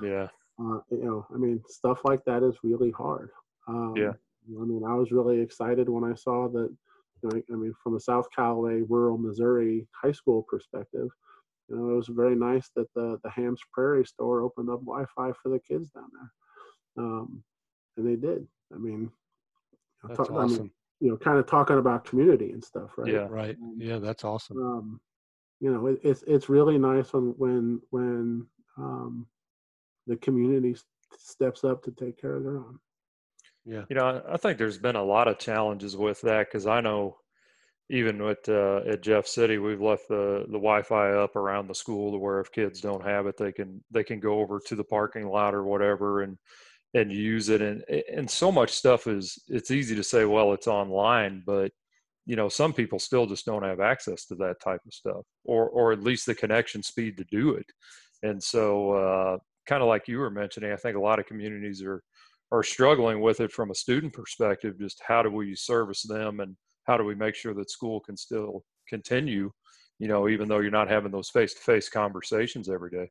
Yeah. 0.00 0.28
uh, 0.60 0.80
you 0.90 1.04
know, 1.04 1.26
I 1.34 1.36
mean, 1.38 1.62
stuff 1.68 2.00
like 2.04 2.24
that 2.24 2.42
is 2.42 2.56
really 2.62 2.90
hard. 2.90 3.30
Um, 3.68 3.96
Yeah. 3.96 4.14
I 4.60 4.64
mean, 4.64 4.84
I 4.84 4.94
was 4.94 5.10
really 5.12 5.40
excited 5.40 5.88
when 5.88 6.04
I 6.04 6.14
saw 6.14 6.48
that. 6.48 6.76
You 7.22 7.30
know, 7.30 7.42
I 7.52 7.56
mean, 7.56 7.74
from 7.82 7.96
a 7.96 8.00
South 8.00 8.26
Callaway, 8.36 8.82
rural 8.82 9.16
Missouri 9.16 9.88
high 10.02 10.12
school 10.12 10.42
perspective, 10.42 11.08
you 11.68 11.76
know, 11.76 11.90
it 11.90 11.96
was 11.96 12.08
very 12.08 12.36
nice 12.36 12.68
that 12.76 12.92
the 12.94 13.18
the 13.24 13.30
Hams 13.30 13.60
Prairie 13.72 14.04
store 14.04 14.42
opened 14.42 14.70
up 14.70 14.80
Wi-Fi 14.80 15.32
for 15.42 15.48
the 15.48 15.58
kids 15.60 15.90
down 15.90 16.08
there, 16.12 17.04
um, 17.04 17.42
and 17.96 18.06
they 18.06 18.16
did. 18.16 18.46
I 18.74 18.78
mean, 18.78 19.00
you 19.02 20.08
know, 20.08 20.08
That's 20.08 20.16
talk- 20.18 20.30
I 20.30 20.44
mean, 20.46 20.52
awesome. 20.54 20.70
you 21.00 21.10
know, 21.10 21.16
kind 21.16 21.38
of 21.38 21.46
talking 21.46 21.78
about 21.78 22.04
community 22.04 22.50
and 22.52 22.62
stuff, 22.64 22.90
right? 22.98 23.12
Yeah. 23.12 23.26
Right. 23.30 23.56
Um, 23.60 23.76
Yeah, 23.78 23.98
that's 23.98 24.24
awesome. 24.24 24.58
um, 24.58 25.00
you 25.60 25.72
know, 25.72 25.86
it, 25.86 26.00
it's 26.02 26.22
it's 26.26 26.48
really 26.48 26.76
nice 26.78 27.12
when 27.12 27.34
when 27.38 27.80
when 27.90 28.46
um, 28.76 29.26
the 30.06 30.16
community 30.16 30.76
steps 31.16 31.64
up 31.64 31.82
to 31.84 31.90
take 31.92 32.20
care 32.20 32.34
of 32.36 32.42
their 32.44 32.56
own. 32.58 32.78
Yeah. 33.64 33.84
You 33.88 33.96
know, 33.96 34.04
I- 34.26 34.34
I 34.34 34.36
think 34.36 34.58
there's 34.58 34.76
been 34.78 34.96
a 34.96 35.02
lot 35.02 35.28
of 35.28 35.38
challenges 35.38 35.96
with 35.96 36.20
that 36.22 36.48
because 36.48 36.66
I 36.66 36.80
know 36.82 37.16
even 37.90 38.22
with 38.22 38.48
uh, 38.48 38.80
at 38.88 39.02
Jeff 39.02 39.26
City, 39.26 39.58
we've 39.58 39.80
left 39.80 40.08
the 40.08 40.44
the 40.46 40.58
Wi-Fi 40.58 41.12
up 41.12 41.36
around 41.36 41.68
the 41.68 41.74
school 41.74 42.12
to 42.12 42.18
where 42.18 42.40
if 42.40 42.50
kids 42.52 42.80
don't 42.80 43.04
have 43.04 43.26
it, 43.26 43.36
they 43.36 43.52
can 43.52 43.82
they 43.90 44.04
can 44.04 44.20
go 44.20 44.40
over 44.40 44.60
to 44.66 44.74
the 44.74 44.84
parking 44.84 45.28
lot 45.28 45.54
or 45.54 45.64
whatever 45.64 46.22
and 46.22 46.38
and 46.94 47.12
use 47.12 47.48
it. 47.50 47.60
And 47.60 47.84
and 48.12 48.30
so 48.30 48.50
much 48.50 48.70
stuff 48.70 49.06
is 49.06 49.38
it's 49.48 49.70
easy 49.70 49.94
to 49.96 50.04
say, 50.04 50.24
well, 50.24 50.52
it's 50.52 50.66
online, 50.66 51.42
but 51.44 51.72
you 52.26 52.36
know, 52.36 52.48
some 52.48 52.72
people 52.72 52.98
still 52.98 53.26
just 53.26 53.44
don't 53.44 53.62
have 53.64 53.80
access 53.80 54.24
to 54.26 54.34
that 54.36 54.56
type 54.62 54.80
of 54.86 54.94
stuff, 54.94 55.24
or 55.44 55.68
or 55.68 55.92
at 55.92 56.02
least 56.02 56.26
the 56.26 56.34
connection 56.34 56.82
speed 56.82 57.18
to 57.18 57.24
do 57.30 57.54
it. 57.54 57.66
And 58.22 58.42
so, 58.42 58.92
uh, 58.92 59.38
kind 59.66 59.82
of 59.82 59.88
like 59.88 60.08
you 60.08 60.18
were 60.18 60.30
mentioning, 60.30 60.72
I 60.72 60.76
think 60.76 60.96
a 60.96 61.00
lot 61.00 61.18
of 61.18 61.26
communities 61.26 61.82
are 61.82 62.02
are 62.50 62.62
struggling 62.62 63.20
with 63.20 63.40
it 63.40 63.52
from 63.52 63.70
a 63.70 63.74
student 63.74 64.14
perspective. 64.14 64.78
Just 64.80 65.02
how 65.06 65.22
do 65.22 65.30
we 65.30 65.54
service 65.54 66.02
them, 66.02 66.40
and 66.40 66.56
how 66.84 66.96
do 66.96 67.04
we 67.04 67.14
make 67.14 67.34
sure 67.34 67.54
that 67.54 67.70
school 67.70 68.00
can 68.00 68.16
still 68.16 68.64
continue? 68.88 69.50
You 69.98 70.08
know, 70.08 70.28
even 70.28 70.48
though 70.48 70.60
you're 70.60 70.70
not 70.70 70.90
having 70.90 71.12
those 71.12 71.30
face-to-face 71.30 71.88
conversations 71.88 72.68
every 72.68 72.90
day. 72.90 73.10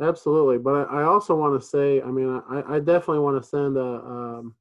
Absolutely, 0.00 0.58
but 0.58 0.90
I 0.90 1.02
also 1.02 1.34
want 1.34 1.60
to 1.60 1.66
say, 1.66 2.00
I 2.00 2.06
mean, 2.06 2.42
I, 2.48 2.76
I 2.76 2.78
definitely 2.78 3.18
want 3.18 3.42
to 3.42 3.46
send 3.46 3.76
a, 3.76 3.82
um, 3.82 4.54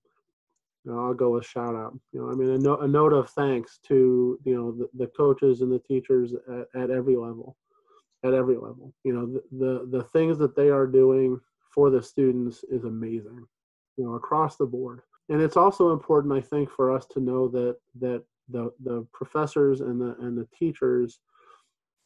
you 0.83 0.91
know, 0.91 0.99
I'll 0.99 1.13
go 1.13 1.31
with 1.31 1.45
shout 1.45 1.75
out. 1.75 1.97
You 2.11 2.21
know, 2.21 2.31
I 2.31 2.35
mean, 2.35 2.49
a, 2.49 2.57
no, 2.57 2.77
a 2.77 2.87
note 2.87 3.13
of 3.13 3.29
thanks 3.29 3.79
to 3.87 4.39
you 4.43 4.55
know 4.55 4.71
the, 4.71 4.89
the 4.97 5.07
coaches 5.07 5.61
and 5.61 5.71
the 5.71 5.79
teachers 5.79 6.33
at, 6.33 6.81
at 6.81 6.89
every 6.89 7.15
level, 7.15 7.55
at 8.25 8.33
every 8.33 8.55
level. 8.55 8.93
You 9.03 9.13
know, 9.13 9.25
the, 9.27 9.43
the 9.51 9.97
the 9.99 10.03
things 10.05 10.37
that 10.39 10.55
they 10.55 10.69
are 10.69 10.87
doing 10.87 11.39
for 11.69 11.89
the 11.89 12.01
students 12.01 12.63
is 12.65 12.83
amazing. 12.83 13.45
You 13.97 14.05
know, 14.05 14.15
across 14.15 14.57
the 14.57 14.65
board, 14.65 15.01
and 15.29 15.41
it's 15.41 15.57
also 15.57 15.91
important, 15.91 16.33
I 16.33 16.41
think, 16.41 16.69
for 16.69 16.93
us 16.93 17.05
to 17.11 17.19
know 17.19 17.47
that 17.49 17.77
that 17.99 18.23
the 18.49 18.71
the 18.83 19.05
professors 19.13 19.81
and 19.81 19.99
the 19.99 20.15
and 20.19 20.37
the 20.37 20.47
teachers 20.57 21.19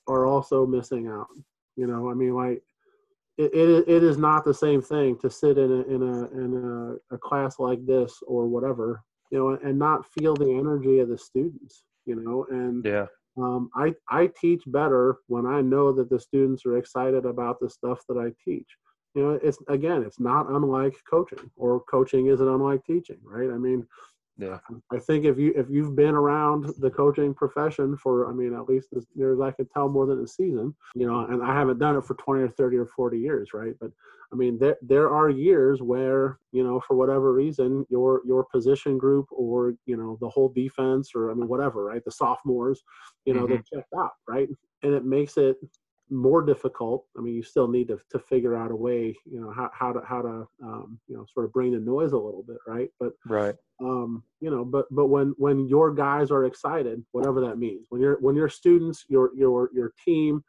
are 0.07 0.25
also 0.25 0.65
missing 0.65 1.07
out. 1.07 1.27
You 1.75 1.87
know, 1.87 2.09
I 2.09 2.13
mean, 2.13 2.33
like 2.33 2.61
it, 3.37 3.53
it, 3.53 3.87
it 3.87 4.03
is 4.03 4.17
not 4.17 4.45
the 4.45 4.53
same 4.53 4.81
thing 4.81 5.17
to 5.19 5.29
sit 5.29 5.57
in 5.57 5.71
a 5.71 5.81
in 5.83 6.03
a 6.03 6.25
in 6.31 6.99
a, 7.11 7.15
a 7.15 7.17
class 7.17 7.59
like 7.59 7.85
this 7.85 8.21
or 8.27 8.47
whatever 8.47 9.03
you 9.31 9.39
know 9.39 9.57
and 9.63 9.79
not 9.79 10.05
feel 10.11 10.35
the 10.35 10.51
energy 10.51 10.99
of 10.99 11.09
the 11.09 11.17
students 11.17 11.83
you 12.05 12.15
know? 12.15 12.45
And 12.49 12.85
Yeah, 12.85 13.07
um, 13.37 13.69
I 13.75 13.93
I 14.09 14.29
teach 14.39 14.63
better 14.67 15.17
when 15.27 15.45
I 15.45 15.61
know 15.61 15.91
that 15.93 16.09
the 16.09 16.19
students 16.19 16.65
are 16.65 16.77
excited 16.77 17.25
about 17.25 17.59
the 17.59 17.69
stuff 17.69 18.01
that 18.07 18.17
I 18.17 18.31
teach. 18.43 18.67
You 19.15 19.23
know 19.23 19.39
it's 19.43 19.59
again 19.67 20.03
it's 20.03 20.19
not 20.19 20.49
unlike 20.49 20.95
coaching 21.09 21.51
or 21.55 21.81
coaching 21.81 22.27
isn't 22.27 22.47
unlike 22.47 22.83
teaching 22.85 23.19
right? 23.23 23.49
I 23.49 23.57
mean 23.57 23.85
yeah, 24.37 24.57
I 24.91 24.97
think 24.97 25.25
if 25.25 25.37
you 25.37 25.53
if 25.55 25.69
you've 25.69 25.95
been 25.95 26.15
around 26.15 26.73
the 26.79 26.89
coaching 26.89 27.35
profession 27.35 27.95
for 27.95 28.27
I 28.27 28.33
mean 28.33 28.55
at 28.55 28.67
least 28.67 28.89
as 28.95 29.05
near 29.15 29.33
as 29.33 29.39
I 29.39 29.51
can 29.51 29.67
tell 29.67 29.89
more 29.89 30.07
than 30.07 30.23
a 30.23 30.27
season, 30.27 30.73
you 30.95 31.05
know, 31.05 31.25
and 31.25 31.43
I 31.43 31.53
haven't 31.53 31.77
done 31.77 31.95
it 31.95 32.03
for 32.03 32.15
20 32.15 32.41
or 32.41 32.49
30 32.49 32.77
or 32.77 32.87
40 32.87 33.19
years, 33.19 33.49
right? 33.53 33.73
But 33.79 33.91
I 34.31 34.35
mean 34.35 34.57
there 34.57 34.77
there 34.81 35.13
are 35.13 35.29
years 35.29 35.83
where, 35.83 36.39
you 36.51 36.63
know, 36.63 36.79
for 36.79 36.95
whatever 36.95 37.31
reason, 37.31 37.85
your 37.89 38.21
your 38.25 38.43
position 38.45 38.97
group 38.97 39.27
or, 39.31 39.75
you 39.85 39.97
know, 39.97 40.17
the 40.19 40.29
whole 40.29 40.49
defense 40.49 41.11
or 41.13 41.29
I 41.29 41.35
mean 41.35 41.47
whatever, 41.47 41.83
right? 41.85 42.03
The 42.03 42.11
sophomores, 42.11 42.81
you 43.25 43.35
know, 43.35 43.45
they're 43.45 43.57
mm-hmm. 43.57 43.77
checked 43.77 43.93
out, 43.95 44.13
right? 44.27 44.49
And 44.81 44.95
it 44.95 45.05
makes 45.05 45.37
it 45.37 45.57
more 46.13 46.41
difficult. 46.41 47.05
I 47.17 47.21
mean, 47.21 47.33
you 47.33 47.43
still 47.43 47.67
need 47.67 47.87
to, 47.89 47.99
to 48.11 48.19
figure 48.19 48.55
out 48.55 48.71
a 48.71 48.75
way, 48.75 49.15
you 49.25 49.41
know, 49.41 49.51
how, 49.51 49.69
how 49.73 49.91
to, 49.91 50.01
how 50.07 50.21
to, 50.21 50.47
um, 50.63 50.99
you 51.07 51.17
know, 51.17 51.25
sort 51.33 51.45
of 51.45 51.53
bring 51.53 51.71
the 51.71 51.79
noise 51.79 52.11
a 52.13 52.17
little 52.17 52.43
bit. 52.43 52.57
Right. 52.67 52.89
But, 52.99 53.13
right. 53.27 53.55
um, 53.81 54.23
you 54.39 54.49
know, 54.49 54.63
but, 54.63 54.85
but 54.91 55.07
when, 55.07 55.33
when 55.37 55.67
your 55.67 55.93
guys 55.93 56.31
are 56.31 56.45
excited, 56.45 57.03
whatever 57.11 57.41
that 57.41 57.57
means, 57.57 57.87
when 57.89 58.01
you're, 58.01 58.17
when 58.21 58.35
your 58.35 58.49
students, 58.49 59.05
your, 59.09 59.31
your, 59.35 59.69
your 59.73 59.93
team, 60.05 60.43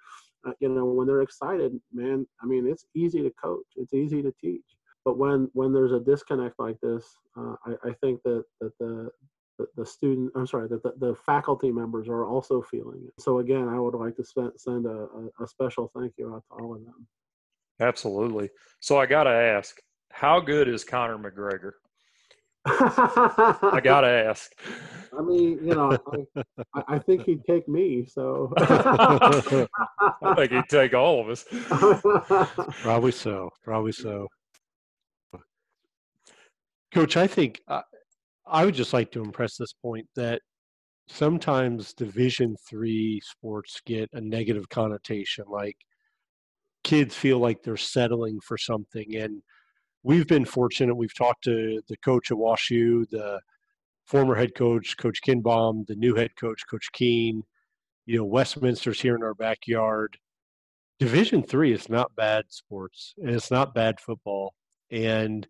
uh, 0.47 0.53
you 0.61 0.69
know, 0.69 0.85
when 0.85 1.07
they're 1.07 1.23
excited, 1.23 1.73
man, 1.93 2.27
I 2.43 2.47
mean, 2.47 2.67
it's 2.67 2.87
easy 2.95 3.23
to 3.23 3.31
coach. 3.31 3.67
It's 3.77 3.95
easy 3.95 4.23
to 4.23 4.33
teach. 4.41 4.77
But 5.05 5.19
when, 5.19 5.49
when 5.53 5.73
there's 5.73 5.93
a 5.93 6.01
disconnect 6.01 6.59
like 6.59 6.79
this, 6.83 7.17
uh, 7.37 7.57
I, 7.67 7.89
I 7.89 7.93
think 8.03 8.23
that, 8.25 8.45
that 8.61 8.73
the, 8.79 9.11
the, 9.59 9.67
the 9.77 9.87
student 9.87 10.31
i'm 10.37 10.47
sorry 10.47 10.69
that 10.69 10.83
the, 10.83 10.93
the 10.99 11.15
faculty 11.27 11.71
members 11.71 12.09
are 12.09 12.27
also 12.27 12.63
feeling 12.63 13.03
it 13.07 13.23
so 13.23 13.39
again 13.39 13.69
i 13.69 13.79
would 13.79 13.95
like 13.95 14.17
to 14.17 14.25
send, 14.25 14.53
send 14.57 14.87
a, 14.87 14.91
a, 14.91 15.45
a 15.45 15.47
special 15.47 15.91
thank 15.97 16.13
you 16.19 16.35
out 16.35 16.43
to 16.49 16.63
all 16.63 16.75
of 16.75 16.85
them 16.85 17.07
Absolutely. 17.81 18.51
So 18.81 18.99
I 18.99 19.07
got 19.07 19.25
to 19.25 19.31
ask, 19.31 19.77
how 20.13 20.41
good 20.41 20.69
is 20.69 20.85
Conor 20.85 21.19
McGregor? 21.19 21.73
I 22.67 23.81
got 23.83 24.03
to 24.03 24.09
ask. 24.09 24.53
i 25.17 25.23
mean 25.23 25.61
you 25.63 25.77
know 25.77 25.97
I, 26.75 26.83
I 26.89 26.99
think 26.99 27.23
he'd 27.23 27.45
take 27.45 27.69
me 27.69 28.05
so 28.05 28.53
I 28.59 30.35
think 30.35 30.51
he'd 30.51 30.69
take 30.69 30.93
all 30.93 31.21
of 31.21 31.29
us. 31.29 31.45
Probably 32.83 33.13
so. 33.13 33.51
Probably 33.63 33.93
so. 33.93 34.27
Coach, 36.93 37.17
I 37.17 37.29
think 37.29 37.61
uh, 37.69 37.83
I 38.47 38.65
would 38.65 38.75
just 38.75 38.93
like 38.93 39.11
to 39.13 39.23
impress 39.23 39.57
this 39.57 39.73
point 39.73 40.07
that 40.17 40.43
sometimes 41.09 41.95
Division 41.95 42.57
three 42.69 43.21
sports 43.25 43.81
get 43.87 44.11
a 44.13 44.21
negative 44.21 44.69
connotation, 44.69 45.45
like 45.49 45.77
kids 46.83 47.15
feel 47.15 47.39
like 47.39 47.63
they're 47.63 47.77
settling 47.77 48.39
for 48.41 48.59
something. 48.59 49.17
And 49.17 49.43
we've 50.03 50.27
been 50.27 50.45
fortunate. 50.45 50.95
We've 50.95 51.15
talked 51.15 51.45
to 51.45 51.81
the 51.89 51.97
coach 51.99 52.31
at 52.31 52.37
WashU, 52.37 53.09
the 53.11 53.41
former 54.05 54.35
head 54.35 54.55
coach, 54.55 54.97
Coach 54.99 55.21
Kindbom, 55.27 55.87
the 55.87 55.97
new 55.97 56.15
head 56.15 56.31
coach, 56.39 56.63
Coach 56.71 56.91
Keen. 56.93 57.43
You 58.07 58.19
know, 58.19 58.25
Westminster's 58.25 59.01
here 59.01 59.17
in 59.17 59.23
our 59.23 59.35
backyard. 59.35 60.19
Division 60.99 61.43
three 61.43 61.73
is 61.73 61.89
not 61.89 62.15
bad 62.15 62.45
sports, 62.51 63.15
and 63.17 63.31
it's 63.31 63.51
not 63.51 63.75
bad 63.75 63.99
football. 63.99 64.55
And 64.91 65.47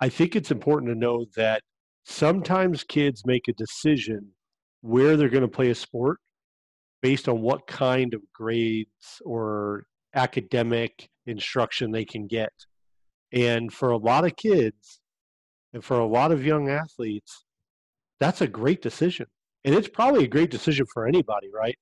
I 0.00 0.08
think 0.08 0.36
it's 0.36 0.52
important 0.52 0.92
to 0.92 0.98
know 0.98 1.26
that 1.34 1.62
sometimes 2.08 2.84
kids 2.84 3.26
make 3.26 3.48
a 3.48 3.52
decision 3.52 4.26
where 4.80 5.16
they're 5.16 5.28
going 5.28 5.42
to 5.42 5.48
play 5.48 5.68
a 5.68 5.74
sport 5.74 6.18
based 7.02 7.28
on 7.28 7.42
what 7.42 7.66
kind 7.66 8.14
of 8.14 8.22
grades 8.34 9.20
or 9.24 9.84
academic 10.14 11.08
instruction 11.26 11.92
they 11.92 12.06
can 12.06 12.26
get. 12.26 12.52
And 13.32 13.70
for 13.70 13.90
a 13.90 13.98
lot 13.98 14.24
of 14.24 14.36
kids 14.36 15.00
and 15.74 15.84
for 15.84 15.98
a 15.98 16.06
lot 16.06 16.32
of 16.32 16.44
young 16.44 16.70
athletes, 16.70 17.44
that's 18.18 18.40
a 18.40 18.48
great 18.48 18.80
decision. 18.80 19.26
And 19.64 19.74
it's 19.74 19.88
probably 19.88 20.24
a 20.24 20.28
great 20.28 20.50
decision 20.50 20.86
for 20.94 21.06
anybody, 21.06 21.48
right? 21.52 21.76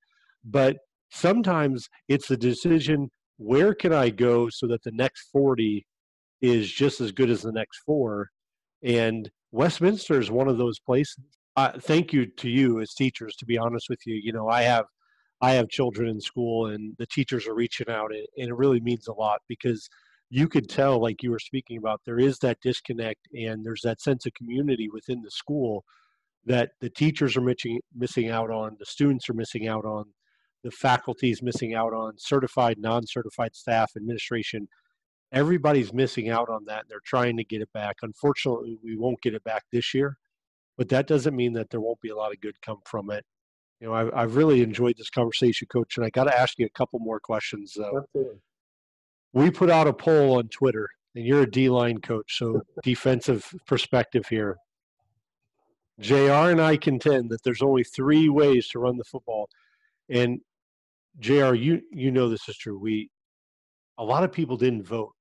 But 0.44 0.78
sometimes 1.12 1.88
it's 2.08 2.26
the 2.26 2.36
decision 2.36 3.10
where 3.38 3.74
can 3.74 3.92
I 3.92 4.10
go 4.10 4.48
so 4.48 4.66
that 4.66 4.82
the 4.82 4.92
next 4.92 5.28
40 5.30 5.86
is 6.40 6.68
just 6.70 7.00
as 7.00 7.12
good 7.12 7.30
as 7.30 7.42
the 7.42 7.52
next 7.52 7.78
four? 7.86 8.30
And 8.82 9.30
Westminster 9.56 10.20
is 10.20 10.30
one 10.30 10.48
of 10.48 10.58
those 10.58 10.78
places. 10.78 11.16
Uh, 11.56 11.72
thank 11.80 12.12
you 12.12 12.26
to 12.26 12.50
you 12.50 12.80
as 12.80 12.92
teachers. 12.92 13.34
To 13.36 13.46
be 13.46 13.56
honest 13.56 13.88
with 13.88 14.00
you, 14.04 14.14
you 14.22 14.30
know 14.30 14.48
I 14.48 14.62
have 14.62 14.84
I 15.40 15.52
have 15.52 15.70
children 15.70 16.10
in 16.10 16.20
school, 16.20 16.66
and 16.66 16.94
the 16.98 17.06
teachers 17.06 17.46
are 17.46 17.54
reaching 17.54 17.88
out, 17.88 18.10
and, 18.12 18.26
it 18.36 18.54
really 18.54 18.80
means 18.80 19.08
a 19.08 19.14
lot 19.14 19.40
because 19.48 19.88
you 20.28 20.46
could 20.46 20.68
tell, 20.68 21.00
like 21.00 21.22
you 21.22 21.30
were 21.30 21.38
speaking 21.38 21.78
about, 21.78 22.02
there 22.04 22.18
is 22.18 22.38
that 22.40 22.58
disconnect, 22.62 23.28
and 23.34 23.64
there's 23.64 23.80
that 23.82 24.02
sense 24.02 24.26
of 24.26 24.34
community 24.34 24.90
within 24.92 25.22
the 25.22 25.30
school 25.30 25.84
that 26.44 26.72
the 26.82 26.90
teachers 26.90 27.34
are 27.34 27.40
missing 27.40 27.80
missing 27.94 28.28
out 28.28 28.50
on, 28.50 28.76
the 28.78 28.84
students 28.84 29.28
are 29.30 29.34
missing 29.34 29.68
out 29.68 29.86
on, 29.86 30.04
the 30.64 30.70
faculty 30.70 31.30
is 31.30 31.42
missing 31.42 31.74
out 31.74 31.94
on, 31.94 32.12
certified, 32.18 32.76
non-certified 32.78 33.56
staff, 33.56 33.92
administration 33.96 34.68
everybody's 35.36 35.92
missing 35.92 36.30
out 36.30 36.48
on 36.48 36.64
that 36.64 36.80
and 36.80 36.88
they're 36.88 36.98
trying 37.04 37.36
to 37.36 37.44
get 37.44 37.60
it 37.60 37.70
back. 37.74 37.96
Unfortunately, 38.02 38.78
we 38.82 38.96
won't 38.96 39.20
get 39.20 39.34
it 39.34 39.44
back 39.44 39.64
this 39.70 39.92
year, 39.92 40.16
but 40.78 40.88
that 40.88 41.06
doesn't 41.06 41.36
mean 41.36 41.52
that 41.52 41.68
there 41.68 41.80
won't 41.80 42.00
be 42.00 42.08
a 42.08 42.16
lot 42.16 42.32
of 42.32 42.40
good 42.40 42.60
come 42.62 42.78
from 42.86 43.10
it. 43.10 43.24
You 43.80 43.88
know, 43.88 44.10
I, 44.14 44.20
have 44.22 44.36
really 44.36 44.62
enjoyed 44.62 44.96
this 44.96 45.10
conversation, 45.10 45.68
Coach, 45.68 45.98
and 45.98 46.06
I 46.06 46.10
got 46.10 46.24
to 46.24 46.38
ask 46.38 46.58
you 46.58 46.64
a 46.64 46.70
couple 46.70 46.98
more 46.98 47.20
questions. 47.20 47.76
Though. 47.76 48.06
We 49.34 49.50
put 49.50 49.68
out 49.68 49.86
a 49.86 49.92
poll 49.92 50.38
on 50.38 50.48
Twitter, 50.48 50.88
and 51.14 51.26
you're 51.26 51.42
a 51.42 51.50
D 51.50 51.68
line 51.68 51.98
coach, 51.98 52.38
so 52.38 52.62
defensive 52.82 53.52
perspective 53.66 54.26
here. 54.30 54.56
JR 56.00 56.50
and 56.50 56.62
I 56.62 56.78
contend 56.78 57.28
that 57.28 57.42
there's 57.42 57.60
only 57.60 57.84
three 57.84 58.30
ways 58.30 58.68
to 58.68 58.78
run 58.78 58.96
the 58.96 59.04
football. 59.04 59.50
And 60.08 60.40
JR, 61.18 61.52
you 61.52 61.82
you 61.90 62.10
know 62.10 62.30
this 62.30 62.48
is 62.48 62.56
true. 62.56 62.78
We 62.78 63.10
a 63.98 64.04
lot 64.04 64.24
of 64.24 64.32
people 64.32 64.56
didn't 64.56 64.84
vote 64.84 65.15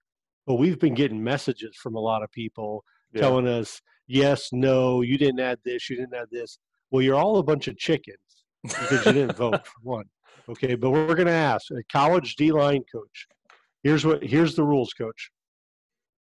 but 0.46 0.56
we've 0.56 0.80
been 0.80 0.94
getting 0.94 1.24
messages 1.24 1.76
from 1.76 1.96
a 1.96 2.00
lot 2.00 2.24
of 2.24 2.32
people 2.32 2.84
yeah. 3.14 3.22
telling 3.22 3.48
us 3.48 3.82
yes 4.08 4.50
no 4.52 5.02
you 5.02 5.18
didn't 5.18 5.40
add 5.40 5.60
this 5.66 5.90
you 5.90 5.96
didn't 5.96 6.16
add 6.16 6.28
this. 6.32 6.60
Well 6.92 7.02
you're 7.02 7.16
all 7.16 7.38
a 7.38 7.44
bunch 7.44 7.68
of 7.68 7.78
chickens 7.78 8.18
because 8.64 9.06
you 9.06 9.14
didn't 9.14 9.38
vote 9.38 9.66
for 9.66 9.74
one 9.82 10.06
okay? 10.50 10.76
But 10.76 10.92
we're 10.92 11.16
going 11.16 11.28
to 11.28 11.34
ask 11.34 11.72
a 11.72 11.84
college 11.92 12.36
d-line 12.36 12.84
coach 12.92 13.28
here's 13.84 14.06
what 14.06 14.24
here's 14.24 14.56
the 14.56 14.64
rules 14.64 14.94
coach. 14.94 15.32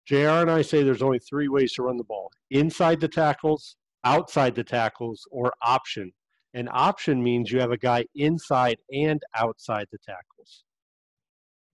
Jr 0.07 0.15
and 0.15 0.51
i 0.51 0.61
say 0.63 0.81
there's 0.81 1.03
only 1.03 1.19
three 1.19 1.47
ways 1.47 1.73
to 1.73 1.83
run 1.83 1.97
the 1.97 2.03
ball 2.03 2.31
inside 2.49 2.99
the 2.99 3.07
tackles 3.07 3.75
outside 4.03 4.55
the 4.55 4.63
tackles 4.63 5.27
or 5.31 5.53
option. 5.61 6.11
And 6.53 6.67
option 6.71 7.23
means 7.23 7.51
you 7.51 7.59
have 7.59 7.71
a 7.71 7.77
guy 7.77 8.05
inside 8.15 8.77
and 8.91 9.21
outside 9.35 9.87
the 9.91 9.99
tackles. 9.99 10.63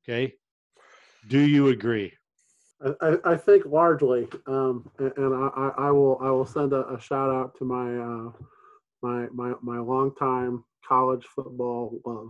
Okay? 0.04 0.34
Do 1.28 1.40
you 1.40 1.70
agree 1.70 2.14
I, 3.02 3.18
I 3.24 3.36
think 3.36 3.66
largely, 3.66 4.28
um, 4.46 4.90
and, 5.00 5.12
and 5.18 5.34
I, 5.34 5.72
I 5.78 5.92
will 5.92 6.20
I 6.22 6.30
will 6.30 6.46
send 6.46 6.74
a, 6.74 6.88
a 6.90 7.00
shout 7.00 7.30
out 7.30 7.58
to 7.58 7.66
my 7.66 7.98
uh, 7.98 8.32
my 9.02 9.28
my 9.34 9.56
my 9.62 9.80
longtime 9.80 10.64
college 10.88 11.26
football 11.26 12.00
love, 12.06 12.30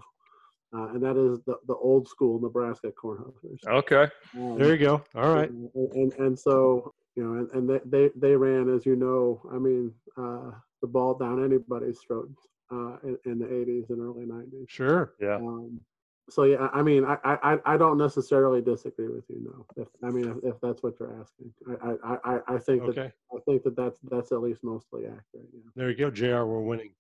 uh, 0.74 0.94
and 0.94 1.04
that 1.04 1.18
is 1.18 1.40
the, 1.46 1.58
the 1.68 1.76
old 1.76 2.08
school 2.08 2.40
Nebraska 2.40 2.92
Cornhuskers. 2.92 3.60
Okay, 3.68 4.08
um, 4.36 4.58
there 4.58 4.74
you 4.74 4.78
go. 4.78 5.04
All 5.16 5.34
right, 5.34 5.50
and 5.50 5.70
and, 5.74 6.14
and 6.14 6.40
so 6.40 6.94
you 7.16 7.24
know, 7.24 7.40
and, 7.40 7.52
and 7.52 7.70
they, 7.70 7.80
they 7.86 8.12
they 8.16 8.36
ran 8.36 8.74
as 8.74 8.86
you 8.86 8.96
know, 8.96 9.42
I 9.52 9.58
mean, 9.58 9.94
uh, 10.18 10.52
the 10.82 10.88
ball 10.88 11.16
down 11.16 11.44
anybody's 11.44 12.00
throat 12.08 12.30
uh, 12.72 12.98
in, 13.04 13.18
in, 13.26 13.40
the 13.40 13.48
'80s 13.48 13.90
and 13.90 14.00
early 14.00 14.26
'90s. 14.26 14.70
Sure, 14.70 15.14
yeah. 15.20 15.36
Um, 15.36 15.82
so 16.30 16.44
yeah, 16.44 16.68
I 16.74 16.82
mean, 16.82 17.06
I, 17.06 17.18
I, 17.24 17.58
I 17.66 17.78
don't 17.78 17.98
necessarily 17.98 18.62
disagree 18.62 19.08
with 19.08 19.24
you. 19.30 19.42
No, 19.44 19.66
if 19.82 19.88
I 20.04 20.10
mean, 20.10 20.30
if, 20.30 20.56
if 20.56 20.62
that's 20.62 20.84
what 20.84 20.96
you're 21.00 21.20
asking, 21.20 21.54
I, 21.82 21.96
I, 22.04 22.18
I 22.36 22.56
I 22.56 22.58
think 22.58 22.84
okay. 22.84 23.02
that 23.02 23.14
I 23.34 23.40
think 23.46 23.64
that 23.64 23.76
that's 23.76 24.00
that's 24.10 24.32
at 24.32 24.42
least 24.42 24.64
mostly 24.64 25.06
accurate. 25.06 25.48
Yeah. 25.54 25.62
There 25.76 25.90
you 25.90 25.96
go, 25.96 26.12
Jr. 26.12 26.46
We're 26.46 26.62
winning. 26.62 26.92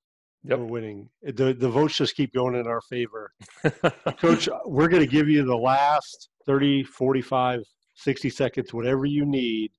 Yep. 0.43 0.59
We're 0.59 0.65
winning. 0.65 1.09
The 1.23 1.53
the 1.53 1.69
votes 1.69 1.97
just 1.97 2.15
keep 2.15 2.33
going 2.33 2.55
in 2.55 2.67
our 2.67 2.81
favor. 2.81 3.31
Coach, 4.21 4.47
we're 4.65 4.87
going 4.87 5.03
to 5.03 5.11
give 5.11 5.27
you 5.27 5.43
the 5.43 5.57
last 5.57 6.29
30, 6.45 6.83
45, 6.83 7.63
60 7.95 8.29
seconds, 8.29 8.73
whatever 8.73 9.05
you 9.05 9.25
need. 9.25 9.71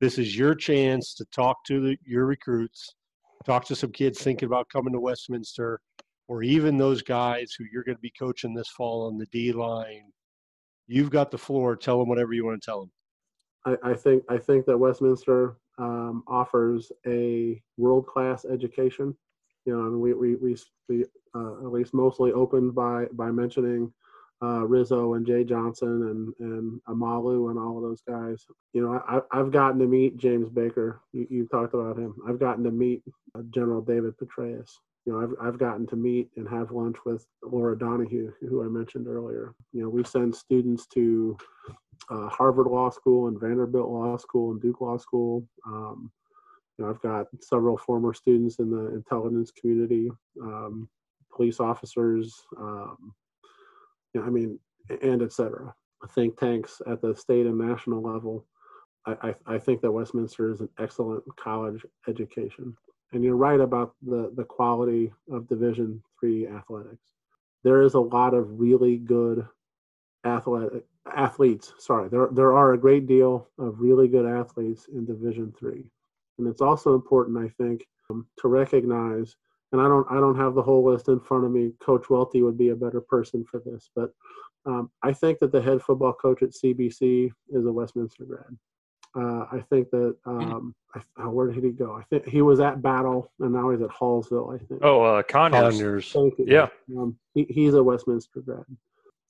This 0.00 0.18
is 0.18 0.36
your 0.36 0.54
chance 0.54 1.14
to 1.14 1.24
talk 1.26 1.64
to 1.66 1.80
the, 1.80 1.98
your 2.04 2.26
recruits, 2.26 2.94
talk 3.44 3.66
to 3.66 3.76
some 3.76 3.92
kids 3.92 4.22
thinking 4.22 4.46
about 4.46 4.68
coming 4.70 4.92
to 4.92 5.00
Westminster 5.00 5.80
or 6.28 6.42
even 6.42 6.76
those 6.76 7.02
guys 7.02 7.52
who 7.56 7.64
you're 7.72 7.84
going 7.84 7.96
to 7.96 8.02
be 8.02 8.12
coaching 8.18 8.54
this 8.54 8.68
fall 8.68 9.06
on 9.06 9.18
the 9.18 9.26
D 9.26 9.52
line, 9.52 10.10
you've 10.86 11.10
got 11.10 11.30
the 11.30 11.38
floor. 11.38 11.76
Tell 11.76 11.98
them 11.98 12.08
whatever 12.08 12.32
you 12.32 12.44
want 12.44 12.60
to 12.60 12.64
tell 12.64 12.80
them. 12.80 12.90
I, 13.84 13.90
I 13.90 13.94
think 13.94 14.24
I 14.28 14.38
think 14.38 14.66
that 14.66 14.78
Westminster 14.78 15.56
um, 15.78 16.24
offers 16.26 16.90
a 17.06 17.60
world 17.76 18.06
class 18.06 18.44
education. 18.44 19.16
You 19.64 19.76
know, 19.76 19.98
we 19.98 20.14
we 20.14 20.36
we, 20.36 20.56
we 20.88 21.04
uh, 21.34 21.58
at 21.58 21.72
least 21.72 21.94
mostly 21.94 22.32
opened 22.32 22.74
by 22.74 23.06
by 23.12 23.30
mentioning 23.30 23.92
uh, 24.42 24.66
Rizzo 24.66 25.14
and 25.14 25.26
Jeh 25.26 25.48
Johnson 25.48 26.34
and 26.40 26.50
and 26.52 26.80
Amalu 26.88 27.50
and 27.50 27.58
all 27.58 27.76
of 27.76 27.82
those 27.82 28.02
guys. 28.08 28.44
You 28.72 28.82
know, 28.82 29.02
I, 29.08 29.20
I've 29.36 29.52
gotten 29.52 29.78
to 29.80 29.86
meet 29.86 30.16
James 30.16 30.48
Baker. 30.48 31.00
You, 31.12 31.26
you 31.30 31.48
talked 31.48 31.74
about 31.74 31.98
him. 31.98 32.14
I've 32.28 32.40
gotten 32.40 32.64
to 32.64 32.70
meet 32.70 33.02
uh, 33.36 33.42
General 33.50 33.80
David 33.80 34.14
Petraeus 34.18 34.70
you 35.06 35.12
know, 35.12 35.20
I've, 35.22 35.34
I've 35.40 35.58
gotten 35.58 35.86
to 35.86 35.96
meet 35.96 36.30
and 36.36 36.48
have 36.48 36.72
lunch 36.72 36.96
with 37.04 37.24
Laura 37.42 37.78
Donohue, 37.78 38.32
who 38.40 38.64
I 38.64 38.68
mentioned 38.68 39.06
earlier. 39.06 39.54
You 39.72 39.82
know, 39.82 39.88
we 39.88 40.02
send 40.02 40.34
students 40.34 40.86
to 40.88 41.36
uh, 42.10 42.28
Harvard 42.28 42.66
Law 42.66 42.90
School 42.90 43.28
and 43.28 43.40
Vanderbilt 43.40 43.88
Law 43.88 44.16
School 44.16 44.50
and 44.50 44.60
Duke 44.60 44.80
Law 44.80 44.96
School. 44.96 45.46
Um, 45.64 46.10
you 46.76 46.84
know, 46.84 46.90
I've 46.90 47.00
got 47.00 47.26
several 47.40 47.78
former 47.78 48.12
students 48.12 48.58
in 48.58 48.70
the 48.70 48.94
intelligence 48.94 49.52
community, 49.52 50.10
um, 50.42 50.88
police 51.32 51.60
officers, 51.60 52.34
um, 52.58 53.14
you 54.12 54.20
know, 54.20 54.26
I 54.26 54.30
mean, 54.30 54.58
and 55.02 55.22
et 55.22 55.32
cetera. 55.32 55.72
Think 56.14 56.38
tanks 56.38 56.82
at 56.86 57.00
the 57.00 57.16
state 57.16 57.46
and 57.46 57.58
national 57.58 58.02
level. 58.02 58.44
I, 59.06 59.16
I, 59.22 59.54
I 59.54 59.58
think 59.58 59.80
that 59.80 59.90
Westminster 59.90 60.50
is 60.50 60.60
an 60.60 60.68
excellent 60.78 61.24
college 61.36 61.84
education 62.06 62.76
and 63.12 63.22
you're 63.22 63.36
right 63.36 63.60
about 63.60 63.94
the 64.02 64.32
the 64.36 64.44
quality 64.44 65.12
of 65.30 65.48
division 65.48 66.02
three 66.18 66.46
athletics. 66.46 67.12
There 67.62 67.82
is 67.82 67.94
a 67.94 68.00
lot 68.00 68.34
of 68.34 68.60
really 68.60 68.96
good 68.96 69.46
athletic 70.24 70.84
athletes 71.14 71.72
sorry 71.78 72.08
there 72.08 72.28
there 72.32 72.52
are 72.52 72.72
a 72.72 72.78
great 72.78 73.06
deal 73.06 73.48
of 73.58 73.80
really 73.80 74.08
good 74.08 74.26
athletes 74.26 74.88
in 74.92 75.04
division 75.04 75.52
three. 75.58 75.90
And 76.38 76.48
it's 76.48 76.60
also 76.60 76.94
important 76.94 77.38
i 77.38 77.48
think 77.62 77.86
um, 78.10 78.26
to 78.38 78.48
recognize 78.48 79.36
and 79.72 79.80
i 79.80 79.84
don't 79.84 80.06
i 80.10 80.14
don't 80.14 80.36
have 80.36 80.54
the 80.54 80.62
whole 80.62 80.84
list 80.84 81.08
in 81.08 81.20
front 81.20 81.44
of 81.44 81.52
me 81.52 81.72
coach 81.80 82.10
welty 82.10 82.42
would 82.42 82.58
be 82.58 82.70
a 82.70 82.76
better 82.76 83.00
person 83.00 83.44
for 83.44 83.60
this 83.64 83.88
but 83.94 84.12
um, 84.66 84.90
i 85.02 85.12
think 85.12 85.38
that 85.38 85.52
the 85.52 85.62
head 85.62 85.80
football 85.80 86.12
coach 86.12 86.42
at 86.42 86.50
cbc 86.50 87.30
is 87.50 87.66
a 87.66 87.72
westminster 87.72 88.24
grad 88.24 88.56
uh, 89.16 89.46
I 89.50 89.64
think 89.70 89.90
that 89.90 90.16
mm-hmm. 90.26 90.52
um, 90.52 90.74
I, 91.16 91.26
where 91.26 91.50
did 91.50 91.64
he 91.64 91.70
go? 91.70 91.94
I 91.94 92.02
think 92.04 92.26
he 92.26 92.42
was 92.42 92.60
at 92.60 92.82
Battle, 92.82 93.32
and 93.40 93.52
now 93.52 93.70
he's 93.70 93.80
at 93.80 93.88
Hallsville. 93.88 94.54
I 94.54 94.58
think. 94.64 94.80
Oh, 94.82 95.02
uh, 95.02 95.22
Conyers. 95.22 96.12
Conyers. 96.12 96.34
Yeah. 96.38 96.68
Um, 96.96 97.16
he, 97.34 97.46
he's 97.48 97.74
a 97.74 97.82
Westminster 97.82 98.40
grad. 98.40 98.64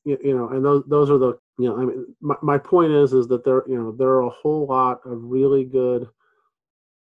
You, 0.05 0.19
you, 0.23 0.37
know, 0.37 0.49
and 0.49 0.65
those 0.65 0.85
those 0.87 1.11
are 1.11 1.19
the 1.19 1.39
you 1.59 1.69
know. 1.69 1.77
I 1.77 1.85
mean, 1.85 2.07
my, 2.21 2.37
my 2.43 2.59
point 2.59 2.93
is 2.93 3.13
is 3.13 3.29
that 3.29 3.45
there 3.45 3.63
you 3.69 3.77
know 3.77 3.93
there 3.93 4.09
are 4.09 4.23
a 4.23 4.31
whole 4.31 4.67
lot 4.67 5.01
of 5.05 5.23
really 5.23 5.65
good 5.65 6.09